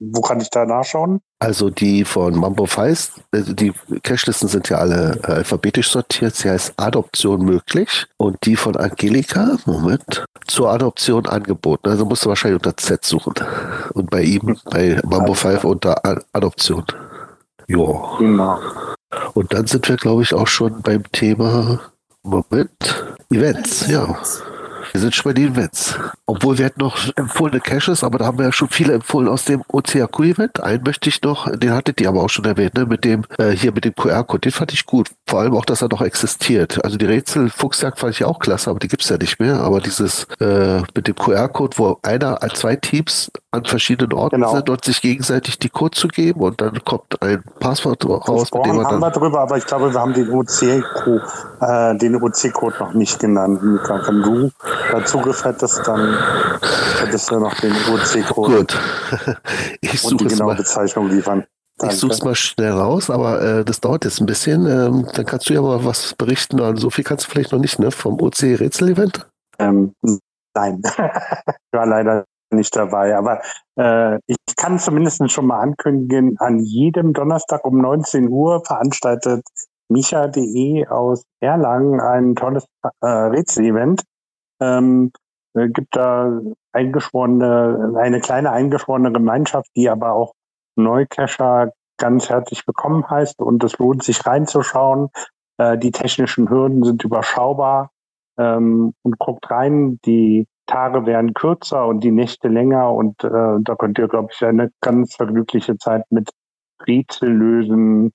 wo 0.00 0.20
kann 0.20 0.40
ich 0.40 0.50
da 0.50 0.64
nachschauen? 0.64 1.20
Also 1.38 1.70
die 1.70 2.04
von 2.04 2.38
Mambo 2.38 2.66
Feist, 2.66 3.20
also 3.32 3.52
die 3.52 3.72
Cashlisten 4.02 4.48
sind 4.48 4.68
ja 4.68 4.78
alle 4.78 5.20
äh, 5.24 5.32
alphabetisch 5.32 5.90
sortiert. 5.90 6.34
Sie 6.34 6.48
heißt 6.48 6.74
Adoption 6.76 7.44
möglich. 7.44 8.06
Und 8.16 8.38
die 8.44 8.56
von 8.56 8.76
Angelika, 8.76 9.56
Moment, 9.66 10.24
zur 10.46 10.70
Adoption 10.70 11.26
angeboten. 11.26 11.88
Also 11.88 12.04
musst 12.04 12.24
du 12.24 12.28
wahrscheinlich 12.28 12.60
unter 12.60 12.76
Z 12.76 13.04
suchen. 13.04 13.34
Und 13.94 14.10
bei 14.10 14.22
ihm, 14.22 14.56
bei 14.70 15.00
Mambo 15.04 15.34
5 15.34 15.64
unter 15.64 16.04
A 16.04 16.20
Adoption. 16.32 16.84
Ja. 17.68 18.18
Genau. 18.18 18.58
Und 19.34 19.52
dann 19.52 19.66
sind 19.66 19.88
wir, 19.88 19.96
glaube 19.96 20.22
ich, 20.22 20.34
auch 20.34 20.46
schon 20.46 20.82
beim 20.82 21.04
Thema 21.12 21.80
Moment. 22.22 23.16
Events, 23.30 23.88
ja. 23.88 24.16
Wir 24.92 25.00
sind 25.00 25.14
schon 25.14 25.30
bei 25.30 25.34
den 25.34 25.52
Events. 25.52 25.98
Obwohl 26.26 26.58
wir 26.58 26.66
hätten 26.66 26.80
noch 26.80 26.98
empfohlene 27.16 27.60
Caches, 27.60 28.04
aber 28.04 28.18
da 28.18 28.26
haben 28.26 28.38
wir 28.38 28.44
ja 28.44 28.52
schon 28.52 28.68
viele 28.68 28.92
empfohlen 28.92 29.26
aus 29.26 29.46
dem 29.46 29.62
OCAQ-Event. 29.68 30.62
Einen 30.62 30.82
möchte 30.82 31.08
ich 31.08 31.22
noch, 31.22 31.50
den 31.50 31.72
hattet 31.72 32.00
ihr 32.00 32.08
aber 32.10 32.22
auch 32.22 32.28
schon 32.28 32.44
erwähnt, 32.44 32.74
ne? 32.74 32.84
mit 32.84 33.04
dem, 33.04 33.24
äh, 33.38 33.50
hier 33.50 33.72
mit 33.72 33.86
dem 33.86 33.94
QR-Code. 33.94 34.40
Den 34.40 34.52
fand 34.52 34.72
ich 34.72 34.84
gut. 34.84 35.08
Vor 35.26 35.40
allem 35.40 35.54
auch, 35.56 35.64
dass 35.64 35.80
er 35.80 35.88
noch 35.88 36.02
existiert. 36.02 36.84
Also 36.84 36.98
die 36.98 37.06
Rätsel 37.06 37.48
Fuchsjagd 37.48 37.98
fand 37.98 38.12
ich 38.14 38.24
auch 38.24 38.38
klasse, 38.38 38.68
aber 38.68 38.78
die 38.80 38.88
gibt's 38.88 39.08
ja 39.08 39.16
nicht 39.16 39.40
mehr. 39.40 39.60
Aber 39.60 39.80
dieses 39.80 40.24
äh, 40.40 40.80
mit 40.94 41.08
dem 41.08 41.16
QR-Code, 41.16 41.78
wo 41.78 41.98
einer 42.02 42.42
als 42.42 42.60
zwei 42.60 42.76
Teams 42.76 43.30
an 43.50 43.64
verschiedenen 43.64 44.12
Orten 44.12 44.36
Genau. 44.36 44.54
sind 44.54 44.70
und 44.70 44.84
sich 44.84 45.00
gegenseitig 45.02 45.58
die 45.58 45.68
Code 45.68 45.96
zu 45.96 46.08
geben 46.08 46.40
und 46.40 46.60
dann 46.60 46.82
kommt 46.84 47.20
ein 47.22 47.42
Passwort 47.60 48.04
raus, 48.06 48.50
mit 48.52 48.66
dem 48.66 48.76
man 48.76 48.86
haben 48.86 49.00
wir 49.00 49.10
drüber, 49.10 49.40
aber 49.40 49.58
ich 49.58 49.66
glaube, 49.66 49.92
wir 49.92 50.00
haben 50.00 50.14
den 50.14 50.30
OC-Code 50.30 51.22
äh, 51.60 51.94
den 51.98 52.16
OC-Code 52.16 52.76
noch 52.80 52.94
nicht 52.94 53.18
genannt. 53.20 53.62
Mika. 53.62 54.00
Wenn 54.06 54.22
du 54.22 54.50
da 54.90 55.04
Zugriff 55.04 55.44
hättest, 55.44 55.86
dann 55.86 56.16
hättest 57.00 57.30
du 57.30 57.38
noch 57.38 57.54
den 57.60 57.72
OC-Code 57.72 58.56
Gut. 58.56 58.78
Ich 59.80 60.04
und 60.04 60.10
suche 60.10 60.24
die 60.24 60.34
genaue 60.34 60.52
mal. 60.52 60.56
Bezeichnung 60.56 61.08
liefern. 61.08 61.44
Ich 61.84 61.98
suche 61.98 62.12
es 62.12 62.22
mal 62.22 62.34
schnell 62.34 62.70
raus, 62.70 63.10
aber 63.10 63.42
äh, 63.42 63.64
das 63.64 63.80
dauert 63.80 64.04
jetzt 64.04 64.20
ein 64.20 64.26
bisschen. 64.26 64.66
Ähm, 64.66 65.08
dann 65.14 65.26
kannst 65.26 65.48
du 65.48 65.54
ja 65.54 65.62
mal 65.62 65.84
was 65.84 66.14
berichten. 66.14 66.60
An 66.60 66.76
so 66.76 66.90
viel 66.90 67.04
kannst 67.04 67.26
du 67.26 67.30
vielleicht 67.30 67.52
noch 67.52 67.58
nicht, 67.58 67.78
ne? 67.78 67.90
Vom 67.90 68.20
OC-Rätsel-Event. 68.20 69.26
Ähm, 69.58 69.94
nein, 70.54 70.82
ich 70.96 71.72
war 71.72 71.86
leider 71.86 72.24
nicht 72.52 72.76
dabei. 72.76 73.16
Aber 73.16 73.40
äh, 73.78 74.18
ich 74.26 74.36
kann 74.56 74.78
zumindest 74.78 75.28
schon 75.30 75.46
mal 75.46 75.60
ankündigen, 75.60 76.36
an 76.38 76.60
jedem 76.60 77.12
Donnerstag 77.14 77.64
um 77.64 77.80
19 77.80 78.28
Uhr 78.28 78.62
veranstaltet 78.64 79.42
micha.de 79.88 80.86
aus 80.86 81.24
Erlangen 81.40 82.00
ein 82.00 82.34
tolles 82.34 82.64
äh, 83.00 83.06
Rätsel-Event. 83.06 84.02
Ähm, 84.62 85.12
äh, 85.54 85.68
gibt 85.68 85.96
da 85.96 86.40
eingeschworene, 86.72 87.94
eine 87.98 88.20
kleine 88.20 88.52
eingeschworene 88.52 89.12
Gemeinschaft, 89.12 89.70
die 89.76 89.88
aber 89.90 90.12
auch 90.12 90.34
Neucacher 90.76 91.72
ganz 91.98 92.30
herzlich 92.30 92.66
willkommen 92.66 93.08
heißt 93.08 93.40
und 93.40 93.62
es 93.64 93.78
lohnt 93.78 94.02
sich 94.02 94.24
reinzuschauen. 94.24 95.10
Äh, 95.58 95.78
die 95.78 95.90
technischen 95.90 96.48
Hürden 96.48 96.84
sind 96.84 97.04
überschaubar 97.04 97.90
ähm, 98.38 98.94
und 99.02 99.18
guckt 99.18 99.50
rein. 99.50 99.98
Die 100.06 100.46
Tage 100.66 101.06
werden 101.06 101.34
kürzer 101.34 101.86
und 101.86 102.04
die 102.04 102.12
Nächte 102.12 102.48
länger 102.48 102.92
und 102.92 103.22
äh, 103.24 103.58
da 103.60 103.74
könnt 103.76 103.98
ihr, 103.98 104.08
glaube 104.08 104.28
ich, 104.32 104.44
eine 104.44 104.70
ganz 104.80 105.16
vergnügliche 105.16 105.76
Zeit 105.76 106.04
mit 106.10 106.30
Rätsellösen 106.86 108.12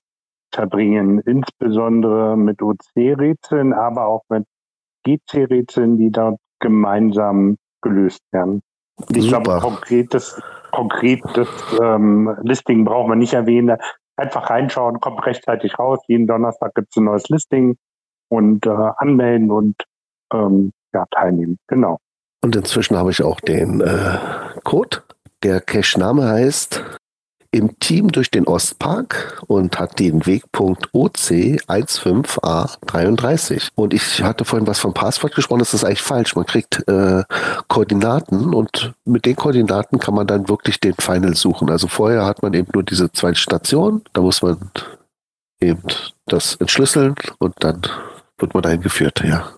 verbringen, 0.52 1.20
insbesondere 1.20 2.36
mit 2.36 2.62
OC-Rätseln, 2.62 3.74
aber 3.74 4.06
auch 4.06 4.22
mit 4.30 4.46
GC-Rätseln, 5.16 5.98
die 5.98 6.10
dort 6.10 6.38
gemeinsam 6.60 7.56
gelöst 7.82 8.20
werden. 8.32 8.62
Ich 9.10 9.24
Super. 9.24 9.42
glaube, 9.42 9.60
konkretes, 9.60 10.40
konkretes 10.72 11.48
ähm, 11.80 12.36
Listing 12.42 12.84
brauchen 12.84 13.10
wir 13.10 13.16
nicht 13.16 13.34
erwähnen. 13.34 13.78
Einfach 14.16 14.50
reinschauen, 14.50 15.00
kommt 15.00 15.24
rechtzeitig 15.24 15.78
raus. 15.78 16.00
Jeden 16.08 16.26
Donnerstag 16.26 16.74
gibt 16.74 16.88
es 16.90 16.96
ein 16.96 17.04
neues 17.04 17.28
Listing 17.28 17.76
und 18.28 18.66
äh, 18.66 18.70
anmelden 18.96 19.50
und 19.50 19.76
ähm, 20.32 20.72
ja, 20.92 21.04
teilnehmen. 21.12 21.58
Genau. 21.68 21.98
Und 22.42 22.56
inzwischen 22.56 22.96
habe 22.96 23.10
ich 23.10 23.22
auch 23.22 23.40
den 23.40 23.80
äh, 23.80 24.18
Code. 24.64 24.98
Der 25.44 25.60
Cache-Name 25.60 26.28
heißt 26.28 26.84
im 27.50 27.78
Team 27.78 28.12
durch 28.12 28.30
den 28.30 28.46
Ostpark 28.46 29.42
und 29.46 29.78
hat 29.78 29.98
den 29.98 30.26
Wegpunkt 30.26 30.90
OC15A33. 30.90 33.70
Und 33.74 33.94
ich 33.94 34.22
hatte 34.22 34.44
vorhin 34.44 34.66
was 34.66 34.80
vom 34.80 34.92
Passwort 34.92 35.34
gesprochen, 35.34 35.60
das 35.60 35.72
ist 35.72 35.84
eigentlich 35.84 36.02
falsch. 36.02 36.36
Man 36.36 36.44
kriegt 36.44 36.86
äh, 36.88 37.24
Koordinaten 37.68 38.52
und 38.52 38.92
mit 39.04 39.24
den 39.24 39.36
Koordinaten 39.36 39.98
kann 39.98 40.14
man 40.14 40.26
dann 40.26 40.46
wirklich 40.48 40.78
den 40.80 40.92
Final 40.94 41.34
suchen. 41.34 41.70
Also 41.70 41.88
vorher 41.88 42.26
hat 42.26 42.42
man 42.42 42.52
eben 42.52 42.68
nur 42.74 42.82
diese 42.82 43.10
zwei 43.12 43.32
Stationen, 43.34 44.02
da 44.12 44.20
muss 44.20 44.42
man 44.42 44.70
eben 45.60 45.82
das 46.26 46.56
entschlüsseln 46.56 47.14
und 47.38 47.54
dann 47.60 47.80
wird 48.36 48.52
man 48.54 48.62
dahin 48.62 48.82
geführt, 48.82 49.22
ja. 49.24 49.57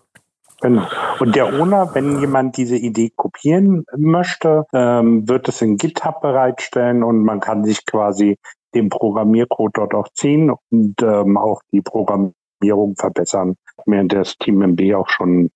Genau. 0.61 0.87
Und 1.21 1.37
der 1.37 1.47
Owner, 1.47 1.95
wenn 1.95 2.21
jemand 2.21 2.57
diese 2.57 2.77
Idee 2.77 3.11
kopieren 3.17 3.85
möchte, 3.97 4.67
ähm, 4.75 5.27
wird 5.29 5.49
es 5.49 5.63
in 5.63 5.77
GitHub 5.77 6.21
bereitstellen 6.21 7.03
und 7.03 7.25
man 7.25 7.41
kann 7.41 7.65
sich 7.65 7.87
quasi 7.87 8.37
den 8.75 8.89
Programmiercode 8.89 9.73
dort 9.75 9.95
auch 9.95 10.09
ziehen 10.13 10.53
und 10.71 10.95
ähm, 11.03 11.37
auch 11.37 11.63
die 11.73 11.81
Programmierung 11.81 12.95
verbessern. 12.97 13.57
Mir 13.87 14.05
das 14.05 14.37
Team 14.37 14.63
MB 14.63 14.95
auch 14.95 15.09
schon 15.09 15.51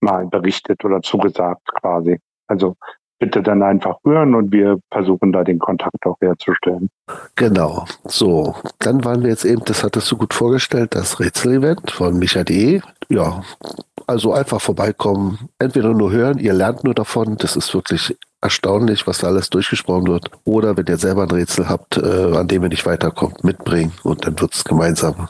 mal 0.00 0.26
berichtet 0.26 0.84
oder 0.84 1.02
zugesagt 1.02 1.66
quasi. 1.80 2.18
Also 2.46 2.76
bitte 3.20 3.42
dann 3.42 3.62
einfach 3.62 3.98
hören 4.04 4.34
und 4.34 4.50
wir 4.50 4.78
versuchen 4.90 5.30
da 5.32 5.44
den 5.44 5.60
Kontakt 5.60 6.04
auch 6.04 6.16
herzustellen. 6.20 6.88
Genau. 7.36 7.84
So, 8.04 8.56
dann 8.80 9.04
waren 9.04 9.22
wir 9.22 9.30
jetzt 9.30 9.44
eben, 9.44 9.62
das 9.64 9.84
hattest 9.84 10.10
du 10.10 10.16
gut 10.16 10.34
vorgestellt, 10.34 10.94
das 10.94 11.20
Rätsel-Event 11.20 11.90
von 11.90 12.18
Micha.de. 12.18 12.80
Ja, 13.08 13.42
also 14.06 14.32
einfach 14.32 14.60
vorbeikommen, 14.60 15.50
entweder 15.58 15.94
nur 15.94 16.10
hören, 16.10 16.38
ihr 16.38 16.54
lernt 16.54 16.82
nur 16.82 16.94
davon, 16.94 17.36
das 17.36 17.56
ist 17.56 17.72
wirklich 17.74 18.16
erstaunlich, 18.40 19.06
was 19.06 19.18
da 19.18 19.28
alles 19.28 19.50
durchgesprochen 19.50 20.08
wird. 20.08 20.30
Oder 20.44 20.76
wenn 20.76 20.86
ihr 20.86 20.96
selber 20.96 21.22
ein 21.22 21.30
Rätsel 21.30 21.68
habt, 21.68 21.98
äh, 21.98 22.36
an 22.36 22.48
dem 22.48 22.62
ihr 22.62 22.70
nicht 22.70 22.86
weiterkommt, 22.86 23.44
mitbringen 23.44 23.92
und 24.02 24.26
dann 24.26 24.40
wird 24.40 24.54
es 24.54 24.64
gemeinsam 24.64 25.28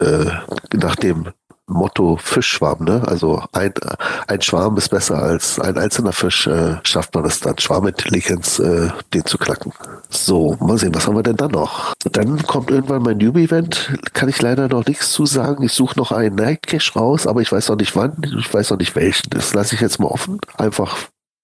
äh, 0.00 0.26
nach 0.74 0.96
dem 0.96 1.28
Motto 1.68 2.16
Fischschwarm, 2.16 2.84
ne? 2.84 3.02
Also 3.06 3.42
ein, 3.52 3.72
ein 4.26 4.42
Schwarm 4.42 4.76
ist 4.76 4.88
besser 4.88 5.22
als 5.22 5.60
ein 5.60 5.76
einzelner 5.78 6.12
Fisch, 6.12 6.46
äh, 6.46 6.76
schafft 6.82 7.14
man 7.14 7.24
es 7.26 7.40
dann, 7.40 7.58
Schwarmintelligenz, 7.58 8.58
äh, 8.58 8.88
den 9.14 9.24
zu 9.24 9.38
knacken. 9.38 9.72
So, 10.08 10.56
mal 10.60 10.78
sehen, 10.78 10.94
was 10.94 11.06
haben 11.06 11.16
wir 11.16 11.22
denn 11.22 11.36
dann 11.36 11.50
noch? 11.50 11.92
Dann 12.10 12.42
kommt 12.42 12.70
irgendwann 12.70 13.02
mein 13.02 13.18
Newbie-Event, 13.18 13.98
kann 14.14 14.28
ich 14.28 14.40
leider 14.40 14.68
noch 14.68 14.86
nichts 14.86 15.12
zu 15.12 15.26
sagen. 15.26 15.62
Ich 15.62 15.72
suche 15.72 15.98
noch 15.98 16.10
einen 16.10 16.34
Night 16.34 16.66
Cache 16.66 16.98
raus, 16.98 17.26
aber 17.26 17.42
ich 17.42 17.52
weiß 17.52 17.68
noch 17.68 17.76
nicht 17.76 17.94
wann, 17.94 18.16
ich 18.38 18.52
weiß 18.52 18.70
noch 18.70 18.78
nicht 18.78 18.96
welchen. 18.96 19.30
Das 19.30 19.54
lasse 19.54 19.74
ich 19.74 19.80
jetzt 19.80 20.00
mal 20.00 20.08
offen. 20.08 20.40
Einfach 20.56 20.96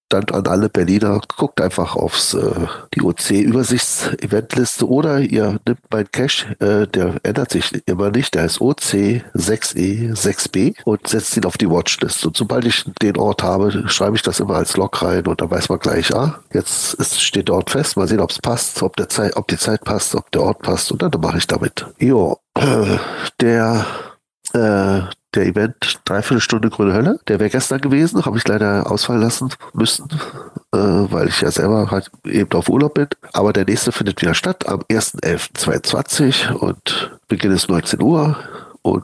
dann 0.09 0.25
an 0.31 0.47
alle 0.47 0.69
Berliner, 0.69 1.21
guckt 1.35 1.61
einfach 1.61 1.95
aufs 1.95 2.33
äh, 2.33 2.67
die 2.93 3.01
OC-Übersichts-Eventliste 3.01 4.87
oder 4.87 5.19
ihr 5.19 5.59
nimmt 5.67 5.79
meinen 5.91 6.11
Cache, 6.11 6.55
äh, 6.59 6.87
der 6.87 7.15
ändert 7.23 7.51
sich 7.51 7.71
immer 7.87 8.11
nicht, 8.11 8.35
der 8.35 8.45
ist 8.45 8.59
OC6E6B 8.59 10.75
und 10.85 11.07
setzt 11.07 11.35
ihn 11.37 11.45
auf 11.45 11.57
die 11.57 11.69
Watchlist. 11.69 12.25
Und 12.25 12.37
sobald 12.37 12.65
ich 12.65 12.85
den 13.01 13.17
Ort 13.17 13.43
habe, 13.43 13.87
schreibe 13.87 14.15
ich 14.15 14.21
das 14.21 14.39
immer 14.39 14.55
als 14.55 14.77
Log 14.77 15.01
rein 15.01 15.25
und 15.27 15.41
dann 15.41 15.51
weiß 15.51 15.69
man 15.69 15.79
gleich, 15.79 16.15
ah, 16.15 16.39
jetzt 16.53 16.93
ist, 16.95 17.21
steht 17.21 17.47
der 17.47 17.55
Ort 17.55 17.71
fest, 17.71 17.97
mal 17.97 18.07
sehen, 18.07 18.19
ob 18.19 18.31
es 18.31 18.39
passt, 18.39 18.81
ob, 18.83 18.95
der 18.97 19.09
Zeit, 19.09 19.35
ob 19.35 19.47
die 19.47 19.57
Zeit 19.57 19.83
passt, 19.83 20.15
ob 20.15 20.31
der 20.31 20.43
Ort 20.43 20.61
passt 20.61 20.91
und 20.91 21.01
dann 21.01 21.11
mache 21.19 21.37
ich 21.37 21.47
damit. 21.47 21.85
Jo, 21.97 22.37
äh, 22.55 22.97
der 23.41 23.85
äh, 24.53 25.01
der 25.35 25.45
Event 25.45 25.99
Dreiviertel 26.05 26.41
Stunde 26.41 26.69
Grüne 26.69 26.93
Hölle. 26.93 27.19
Der 27.27 27.39
wäre 27.39 27.49
gestern 27.49 27.81
gewesen, 27.81 28.25
habe 28.25 28.37
ich 28.37 28.47
leider 28.47 28.89
ausfallen 28.89 29.21
lassen 29.21 29.49
müssen, 29.73 30.07
äh, 30.73 30.77
weil 30.77 31.27
ich 31.27 31.41
ja 31.41 31.51
selber 31.51 31.91
halt 31.91 32.09
eben 32.25 32.51
auf 32.53 32.69
Urlaub 32.69 32.95
bin. 32.95 33.07
Aber 33.33 33.53
der 33.53 33.65
nächste 33.65 33.91
findet 33.91 34.21
wieder 34.21 34.33
statt 34.33 34.67
am 34.67 34.81
1.11.22 34.81 36.51
und 36.53 37.17
Beginn 37.27 37.51
ist 37.51 37.69
19 37.69 38.01
Uhr. 38.01 38.37
Und 38.85 39.03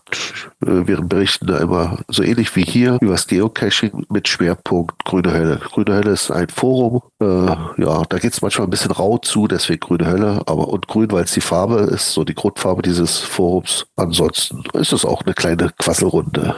äh, 0.63 0.86
wir 0.86 1.01
berichten 1.01 1.47
da 1.47 1.57
immer 1.57 1.97
so 2.07 2.21
ähnlich 2.21 2.55
wie 2.55 2.61
hier 2.61 2.99
über 3.01 3.13
das 3.13 3.25
Geocaching 3.25 4.05
mit 4.09 4.27
Schwerpunkt 4.27 5.03
Grüne 5.05 5.34
Hölle. 5.34 5.59
Grüne 5.71 5.95
Hölle 5.95 6.11
ist 6.11 6.29
ein 6.29 6.49
Forum. 6.49 7.01
Äh, 7.19 7.25
ja, 7.25 8.03
da 8.07 8.19
geht 8.19 8.32
es 8.32 8.43
manchmal 8.43 8.67
ein 8.67 8.69
bisschen 8.69 8.91
rau 8.91 9.17
zu, 9.17 9.47
deswegen 9.47 9.79
Grüne 9.79 10.05
Hölle. 10.05 10.43
Aber 10.45 10.67
und 10.67 10.88
grün, 10.88 11.11
weil 11.11 11.23
es 11.23 11.32
die 11.32 11.41
Farbe 11.41 11.79
ist, 11.79 12.11
so 12.11 12.23
die 12.23 12.36
Grundfarbe 12.36 12.84
dieses 12.84 13.17
Forums. 13.17 13.88
Ansonsten 13.95 14.63
ist 14.73 14.93
es 14.93 15.03
auch 15.03 15.23
eine 15.23 15.34
kleine 15.34 15.71
Quasselrunde. 15.79 16.53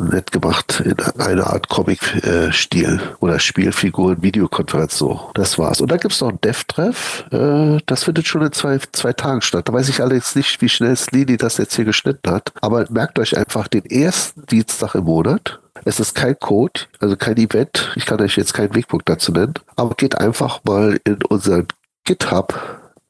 Nett 0.00 0.32
gemacht 0.32 0.82
in 0.84 0.96
einer 1.20 1.46
Art 1.46 1.68
Comic-Stil 1.68 3.00
oder 3.20 3.38
Spielfiguren, 3.38 4.22
Videokonferenz 4.22 4.98
so. 4.98 5.30
Das 5.34 5.56
war's. 5.56 5.80
Und 5.80 5.92
dann 5.92 6.00
gibt's 6.00 6.20
noch 6.20 6.30
ein 6.30 6.40
Dev-Treff. 6.40 7.26
Äh, 7.30 7.78
das 7.86 8.02
findet 8.02 8.26
schon 8.26 8.42
in 8.42 8.50
zwei, 8.50 8.78
zwei 8.90 9.12
Tagen 9.12 9.40
statt. 9.40 9.68
Da 9.68 9.72
weiß 9.72 9.88
ich 9.88 10.00
allerdings 10.00 10.34
nicht, 10.34 10.60
wie 10.60 10.68
schnell 10.68 10.96
Slini 10.96 11.36
das 11.36 11.58
jetzt 11.58 11.76
hier 11.76 11.84
geschnitten 12.08 12.30
hat. 12.30 12.52
Aber 12.60 12.86
merkt 12.90 13.18
euch 13.18 13.36
einfach 13.36 13.68
den 13.68 13.84
ersten 13.86 14.44
Dienstag 14.46 14.94
im 14.94 15.04
Monat. 15.04 15.60
Es 15.84 16.00
ist 16.00 16.14
kein 16.14 16.38
Code, 16.38 16.80
also 17.00 17.16
kein 17.16 17.36
Event. 17.36 17.92
Ich 17.96 18.06
kann 18.06 18.20
euch 18.20 18.36
jetzt 18.36 18.54
keinen 18.54 18.74
Wegpunkt 18.74 19.08
dazu 19.08 19.32
nennen. 19.32 19.54
Aber 19.76 19.94
geht 19.94 20.18
einfach 20.18 20.60
mal 20.64 20.98
in 21.04 21.22
unseren 21.24 21.68
GitHub 22.04 22.54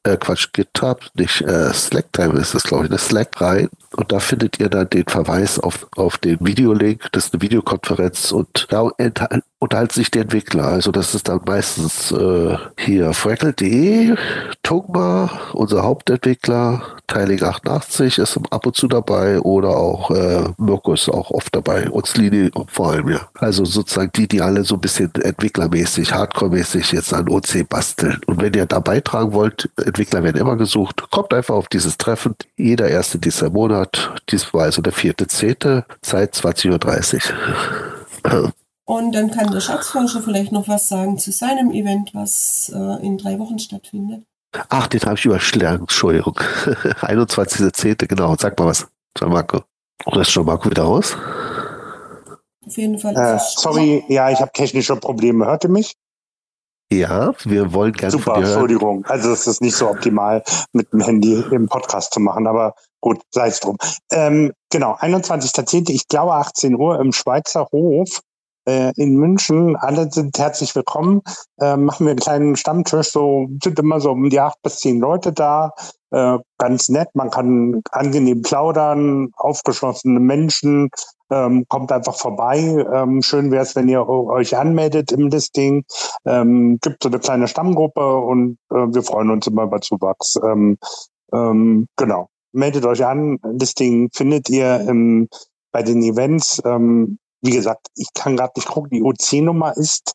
äh, 0.03 0.17
Quatsch, 0.17 0.49
GitHub, 0.53 1.01
nicht 1.15 1.41
äh, 1.41 1.73
Slacktime 1.73 2.39
ist 2.39 2.55
das, 2.55 2.63
glaube 2.63 2.85
ich, 2.85 2.91
eine 2.91 2.99
Slack 2.99 3.41
rein. 3.41 3.69
Und 3.95 4.11
da 4.11 4.19
findet 4.19 4.59
ihr 4.59 4.69
dann 4.69 4.89
den 4.89 5.05
Verweis 5.05 5.59
auf, 5.59 5.87
auf 5.95 6.17
den 6.19 6.37
Videolink. 6.39 7.07
Das 7.11 7.25
ist 7.25 7.33
eine 7.33 7.41
Videokonferenz 7.41 8.31
und 8.31 8.67
da 8.69 8.91
unterhalten 9.59 9.93
sich 9.93 10.11
die 10.11 10.19
Entwickler. 10.19 10.65
Also 10.65 10.91
das 10.91 11.15
ist 11.15 11.27
dann 11.27 11.41
meistens 11.45 12.11
äh, 12.11 12.57
hier 12.77 13.13
Freckle.de, 13.13 14.15
Tungma, 14.61 15.31
unser 15.53 15.83
Hauptentwickler, 15.83 16.99
Teiling 17.07 17.41
88 17.43 18.19
ist 18.19 18.39
ab 18.51 18.67
und 18.67 18.75
zu 18.75 18.87
dabei 18.87 19.39
oder 19.39 19.69
auch 19.69 20.11
äh, 20.11 20.43
Mirko 20.57 20.93
ist 20.93 21.09
auch 21.09 21.31
oft 21.31 21.55
dabei 21.55 21.89
und 21.89 22.05
Slini 22.05 22.51
vor 22.67 22.91
allem, 22.91 23.09
ja. 23.09 23.27
Also 23.33 23.65
sozusagen 23.65 24.11
die, 24.15 24.27
die 24.27 24.41
alle 24.41 24.63
so 24.63 24.75
ein 24.75 24.81
bisschen 24.81 25.11
entwicklermäßig, 25.15 26.13
hardcore-mäßig 26.13 26.93
jetzt 26.93 27.13
an 27.13 27.27
OC 27.27 27.67
basteln. 27.67 28.21
Und 28.27 28.41
wenn 28.41 28.53
ihr 28.53 28.67
da 28.67 28.79
beitragen 28.79 29.33
wollt, 29.33 29.69
Entwickler 29.89 30.23
werden 30.23 30.39
immer 30.39 30.55
gesucht, 30.55 31.09
kommt 31.11 31.33
einfach 31.33 31.55
auf 31.55 31.67
dieses 31.67 31.97
Treffen. 31.97 32.35
Jeder 32.55 32.87
erste 32.89 33.19
dieser 33.19 33.49
Monat, 33.49 34.21
diesmal 34.29 34.65
also 34.65 34.81
der 34.81 34.93
vierte, 34.93 35.27
zehnte, 35.27 35.85
Zeit 36.01 36.33
20.30 36.33 37.31
Uhr. 38.25 38.53
Und 38.85 39.13
dann 39.13 39.29
kann 39.29 39.51
der 39.51 39.59
Schatzforscher 39.59 40.21
vielleicht 40.21 40.51
noch 40.51 40.67
was 40.67 40.89
sagen 40.89 41.19
zu 41.19 41.31
seinem 41.31 41.71
Event, 41.71 42.11
was 42.13 42.71
äh, 42.73 43.05
in 43.05 43.17
drei 43.19 43.37
Wochen 43.37 43.59
stattfindet. 43.59 44.23
Ach, 44.69 44.87
den 44.87 45.01
habe 45.01 45.15
ich 45.15 45.25
überschlagen. 45.25 45.81
Entschuldigung. 45.81 46.33
21.10. 47.01 48.07
genau. 48.07 48.35
Sag 48.37 48.57
mal 48.57 48.65
was, 48.65 48.87
Marco. 49.21 49.63
Oder 50.05 50.21
ist 50.21 50.31
schon 50.31 50.45
Marco 50.45 50.69
wieder 50.69 50.83
raus? 50.83 51.15
Auf 52.65 52.77
jeden 52.77 52.97
Fall. 52.97 53.15
Äh, 53.15 53.39
sorry, 53.39 54.03
ja, 54.07 54.31
ich 54.31 54.39
habe 54.39 54.51
technische 54.53 54.95
Probleme. 54.95 55.45
Hört 55.45 55.65
ihr 55.65 55.69
mich? 55.69 55.93
Ja, 56.91 57.33
wir 57.43 57.71
wollen 57.73 57.93
gerne 57.93 58.11
Super, 58.11 58.37
Entschuldigung. 58.37 59.05
Also 59.05 59.31
es 59.31 59.45
ist 59.45 59.61
nicht 59.61 59.75
so 59.75 59.89
optimal, 59.89 60.43
mit 60.73 60.91
dem 60.91 61.01
Handy 61.01 61.43
im 61.51 61.67
Podcast 61.67 62.13
zu 62.13 62.19
machen, 62.19 62.47
aber 62.47 62.73
gut, 62.99 63.21
sei 63.29 63.47
es 63.47 63.59
drum. 63.59 63.77
Ähm, 64.11 64.53
genau, 64.71 64.95
21.10., 64.95 65.91
ich 65.91 66.07
glaube 66.07 66.33
18 66.33 66.75
Uhr 66.75 66.99
im 66.99 67.11
Schweizer 67.11 67.67
Hof 67.71 68.21
äh, 68.67 68.91
in 68.95 69.15
München. 69.15 69.75
Alle 69.75 70.11
sind 70.11 70.37
herzlich 70.39 70.75
willkommen. 70.75 71.21
Äh, 71.59 71.77
machen 71.77 72.07
wir 72.07 72.11
einen 72.11 72.19
kleinen 72.19 72.55
Stammtisch. 72.55 73.11
So 73.11 73.47
sind 73.63 73.77
immer 73.77 73.99
so 73.99 74.11
um 74.11 74.29
die 74.29 74.39
acht 74.39 74.57
bis 74.63 74.77
zehn 74.77 74.99
Leute 74.99 75.31
da. 75.31 75.71
Äh, 76.11 76.39
ganz 76.57 76.89
nett. 76.89 77.09
Man 77.13 77.29
kann 77.29 77.81
angenehm 77.91 78.41
plaudern, 78.41 79.29
aufgeschlossene 79.37 80.19
Menschen. 80.19 80.89
Ähm, 81.31 81.65
kommt 81.67 81.91
einfach 81.91 82.15
vorbei. 82.15 82.85
Ähm, 82.93 83.21
schön 83.21 83.51
wäre 83.51 83.63
es, 83.63 83.75
wenn 83.75 83.87
ihr 83.87 84.07
euch 84.07 84.57
anmeldet 84.57 85.11
im 85.11 85.27
Listing. 85.27 85.85
Ähm, 86.25 86.79
gibt 86.81 87.03
so 87.03 87.09
eine 87.09 87.19
kleine 87.19 87.47
Stammgruppe 87.47 88.17
und 88.17 88.57
äh, 88.71 88.75
wir 88.75 89.03
freuen 89.03 89.29
uns 89.29 89.47
immer 89.47 89.63
über 89.63 89.81
Zuwachs. 89.81 90.39
Ähm, 90.43 90.77
ähm, 91.31 91.87
genau. 91.95 92.29
Meldet 92.51 92.85
euch 92.85 93.05
an. 93.05 93.37
Listing 93.43 94.09
findet 94.11 94.49
ihr 94.49 94.79
im, 94.81 95.29
bei 95.71 95.83
den 95.83 96.01
Events. 96.01 96.61
Ähm, 96.65 97.19
wie 97.41 97.51
gesagt, 97.51 97.87
ich 97.95 98.07
kann 98.13 98.35
gerade 98.35 98.53
nicht 98.55 98.67
gucken, 98.67 98.89
die 98.91 99.03
OC-Nummer 99.03 99.77
ist. 99.77 100.13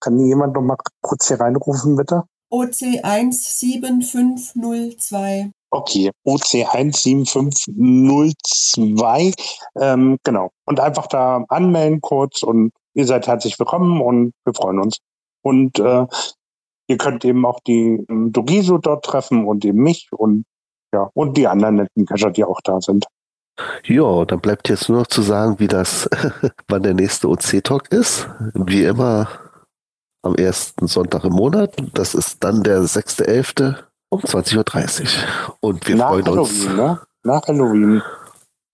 Kann 0.00 0.18
jemand 0.18 0.54
noch 0.54 0.62
mal 0.62 0.76
kurz 1.00 1.28
hier 1.28 1.40
reinrufen, 1.40 1.94
bitte? 1.96 2.24
OC 2.50 3.00
17502. 3.02 5.50
Okay, 5.76 6.10
OC 6.24 6.64
17502. 6.72 9.34
Ähm, 9.78 10.16
genau. 10.24 10.50
Und 10.64 10.80
einfach 10.80 11.06
da 11.06 11.44
anmelden 11.50 12.00
kurz 12.00 12.42
und 12.42 12.72
ihr 12.94 13.04
seid 13.04 13.26
herzlich 13.26 13.58
willkommen 13.58 14.00
und 14.00 14.32
wir 14.46 14.54
freuen 14.54 14.78
uns. 14.78 14.96
Und 15.42 15.78
äh, 15.78 16.06
ihr 16.86 16.96
könnt 16.96 17.26
eben 17.26 17.44
auch 17.44 17.60
die 17.66 18.02
ähm, 18.08 18.32
Dogiso 18.32 18.78
dort 18.78 19.04
treffen 19.04 19.46
und 19.46 19.66
eben 19.66 19.82
mich 19.82 20.08
und 20.12 20.46
ja, 20.94 21.10
und 21.12 21.36
die 21.36 21.46
anderen 21.46 21.74
netten 21.74 22.06
Cacher, 22.06 22.30
die 22.30 22.44
auch 22.44 22.62
da 22.62 22.80
sind. 22.80 23.04
Ja, 23.84 24.24
dann 24.24 24.40
bleibt 24.40 24.70
jetzt 24.70 24.88
nur 24.88 25.00
noch 25.00 25.08
zu 25.08 25.20
sagen, 25.20 25.58
wie 25.58 25.68
das, 25.68 26.08
wann 26.68 26.84
der 26.84 26.94
nächste 26.94 27.28
OC-Talk 27.28 27.92
ist. 27.92 28.26
Wie 28.54 28.84
immer 28.84 29.28
am 30.22 30.36
ersten 30.36 30.86
Sonntag 30.86 31.24
im 31.24 31.34
Monat. 31.34 31.76
Das 31.92 32.14
ist 32.14 32.42
dann 32.42 32.62
der 32.62 32.80
6.11. 32.80 33.85
um 34.10 34.20
20.30 34.20 35.02
Uhr. 35.02 35.56
Und 35.60 35.86
wir 35.86 35.96
Nach 35.96 36.08
freuen 36.08 36.26
Halloween, 36.26 36.38
uns. 36.40 36.68
Ne? 36.68 37.00
Nach 37.22 37.42
Halloween. 37.46 38.02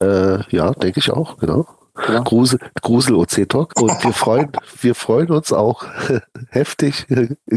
Äh, 0.02 0.56
ja, 0.56 0.72
denke 0.72 1.00
ich 1.00 1.10
auch, 1.10 1.38
genau. 1.38 1.66
Ja. 2.08 2.20
Grusel, 2.20 2.58
Grusel 2.80 3.14
OC 3.14 3.48
Talk. 3.48 3.72
Und 3.80 4.02
wir 4.02 4.12
freuen, 4.14 4.50
wir 4.80 4.94
freuen 4.94 5.30
uns 5.30 5.52
auch 5.52 5.84
heftig, 6.48 7.06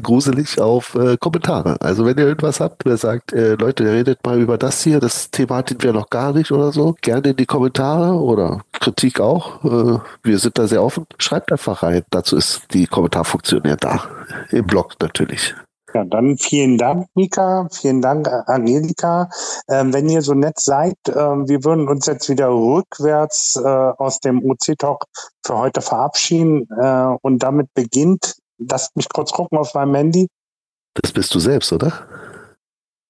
gruselig 0.04 0.60
auf 0.60 0.94
äh, 0.96 1.16
Kommentare. 1.18 1.78
Also 1.80 2.06
wenn 2.06 2.18
ihr 2.18 2.28
irgendwas 2.28 2.60
habt, 2.60 2.84
wer 2.86 2.98
sagt, 2.98 3.32
äh, 3.32 3.56
Leute, 3.56 3.86
redet 3.86 4.26
mal 4.26 4.40
über 4.42 4.58
das 4.58 4.84
hier, 4.84 5.00
das 5.00 5.32
Thema 5.32 5.58
hatten 5.58 5.82
wir 5.82 5.94
noch 5.94 6.10
gar 6.10 6.34
nicht 6.34 6.52
oder 6.52 6.74
so, 6.74 6.96
gerne 7.02 7.30
in 7.30 7.38
die 7.38 7.46
Kommentare 7.46 8.14
oder 8.14 8.62
Kritik 8.74 9.22
auch. 9.22 9.64
Äh, 9.64 10.00
wir 10.24 10.40
sind 10.40 10.58
da 10.58 10.68
sehr 10.68 10.84
offen. 10.84 11.06
Schreibt 11.18 11.52
einfach 11.52 11.82
rein. 11.82 12.04
Dazu 12.10 12.36
ist 12.36 12.64
die 12.74 12.88
Kommentarfunktion 12.88 13.62
ja 13.64 13.78
da. 13.78 14.04
Im 14.50 14.68
Blog 14.68 14.96
natürlich. 15.00 15.56
Ja, 15.96 16.04
dann 16.04 16.38
vielen 16.38 16.78
Dank, 16.78 17.08
Mika. 17.16 17.70
Vielen 17.72 18.02
Dank, 18.02 18.28
Angelika. 18.28 19.30
Ähm, 19.70 19.94
wenn 19.94 20.10
ihr 20.10 20.22
so 20.22 20.34
nett 20.34 20.60
seid, 20.60 20.98
äh, 21.08 21.14
wir 21.14 21.64
würden 21.64 21.88
uns 21.88 22.06
jetzt 22.06 22.28
wieder 22.28 22.50
rückwärts 22.50 23.56
äh, 23.56 23.66
aus 23.66 24.20
dem 24.20 24.44
OC-Talk 24.44 25.06
für 25.46 25.58
heute 25.58 25.80
verabschieden. 25.80 26.68
Äh, 26.82 27.16
und 27.22 27.40
damit 27.40 27.74
beginnt, 27.74 28.36
lasst 28.58 28.94
mich 28.98 29.08
kurz 29.08 29.32
gucken 29.32 29.58
auf 29.58 29.74
meinem 29.74 29.96
Handy. 29.96 30.28
Das 30.96 31.14
bist 31.14 31.34
du 31.34 31.40
selbst, 31.40 31.72
oder? 31.72 31.94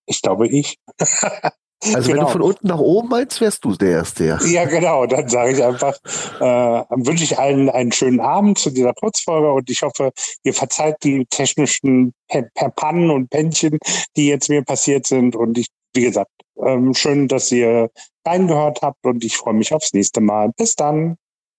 Ich 0.06 0.22
glaube, 0.22 0.48
ich. 0.48 0.78
Also 1.84 1.94
genau. 1.94 2.08
wenn 2.08 2.14
du 2.14 2.20
genau. 2.20 2.28
von 2.30 2.42
unten 2.42 2.68
nach 2.68 2.80
oben 2.80 3.10
meinst, 3.10 3.42
wärst 3.42 3.64
du 3.66 3.76
der 3.76 3.90
Erste. 3.90 4.26
Ja, 4.26 4.40
ja 4.44 4.66
genau. 4.66 5.06
Dann 5.06 5.28
sage 5.28 5.52
ich 5.52 5.64
einfach, 5.64 5.96
äh, 6.40 6.84
wünsche 6.90 7.24
ich 7.24 7.38
allen 7.38 7.70
einen 7.70 7.92
schönen 7.92 8.20
Abend 8.20 8.58
zu 8.58 8.70
dieser 8.70 8.94
Kurzfolge 8.94 9.52
und 9.52 9.70
ich 9.70 9.82
hoffe, 9.82 10.12
ihr 10.44 10.54
verzeiht 10.54 10.98
die 11.04 11.26
technischen 11.30 12.14
per 12.28 12.70
Pannen 12.70 13.12
und 13.12 13.30
Pännchen, 13.30 13.78
die 14.16 14.28
jetzt 14.28 14.50
mir 14.50 14.64
passiert 14.64 15.06
sind. 15.06 15.36
Und 15.36 15.58
ich, 15.58 15.68
wie 15.94 16.04
gesagt, 16.04 16.32
ähm, 16.64 16.94
schön, 16.94 17.28
dass 17.28 17.52
ihr 17.52 17.90
reingehört 18.26 18.82
habt 18.82 19.06
und 19.06 19.24
ich 19.24 19.38
freue 19.38 19.54
mich 19.54 19.74
aufs 19.74 19.94
nächste 19.94 20.22
Mal. 20.22 20.52
Bis 20.58 20.76
dann. 20.76 21.18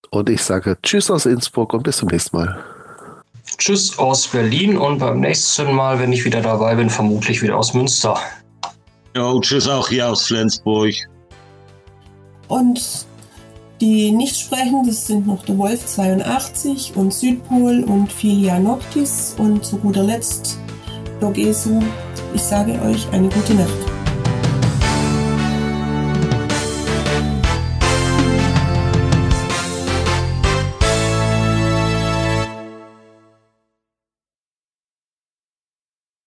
Und 0.09 0.29
ich 0.29 0.41
sage 0.41 0.77
Tschüss 0.81 1.09
aus 1.09 1.25
Innsbruck 1.25 1.73
und 1.73 1.83
bis 1.83 1.97
zum 1.97 2.09
nächsten 2.09 2.35
Mal. 2.35 2.63
Tschüss 3.57 3.97
aus 3.97 4.27
Berlin 4.27 4.77
und 4.77 4.99
beim 4.99 5.21
nächsten 5.21 5.73
Mal, 5.73 5.99
wenn 5.99 6.11
ich 6.11 6.25
wieder 6.25 6.41
dabei 6.41 6.75
bin, 6.75 6.89
vermutlich 6.89 7.41
wieder 7.41 7.57
aus 7.57 7.73
Münster. 7.73 8.19
Jo, 9.17 9.39
tschüss 9.39 9.67
auch 9.67 9.89
hier 9.89 10.11
aus 10.11 10.27
Flensburg. 10.27 10.93
Und 12.49 13.07
die 13.81 14.11
nicht 14.11 14.37
sprechen, 14.39 14.83
das 14.85 15.07
sind 15.07 15.25
noch 15.25 15.43
der 15.43 15.57
Wolf 15.57 15.87
82 15.87 16.95
und 16.95 17.11
Südpol 17.11 17.83
und 17.85 18.11
Filia 18.11 18.59
Noctis 18.59 19.33
und 19.39 19.65
zu 19.65 19.77
guter 19.77 20.03
Letzt 20.03 20.59
Dogesu. 21.19 21.81
Ich 22.35 22.43
sage 22.43 22.79
euch 22.83 23.07
eine 23.11 23.27
gute 23.29 23.55
Nacht. 23.55 24.06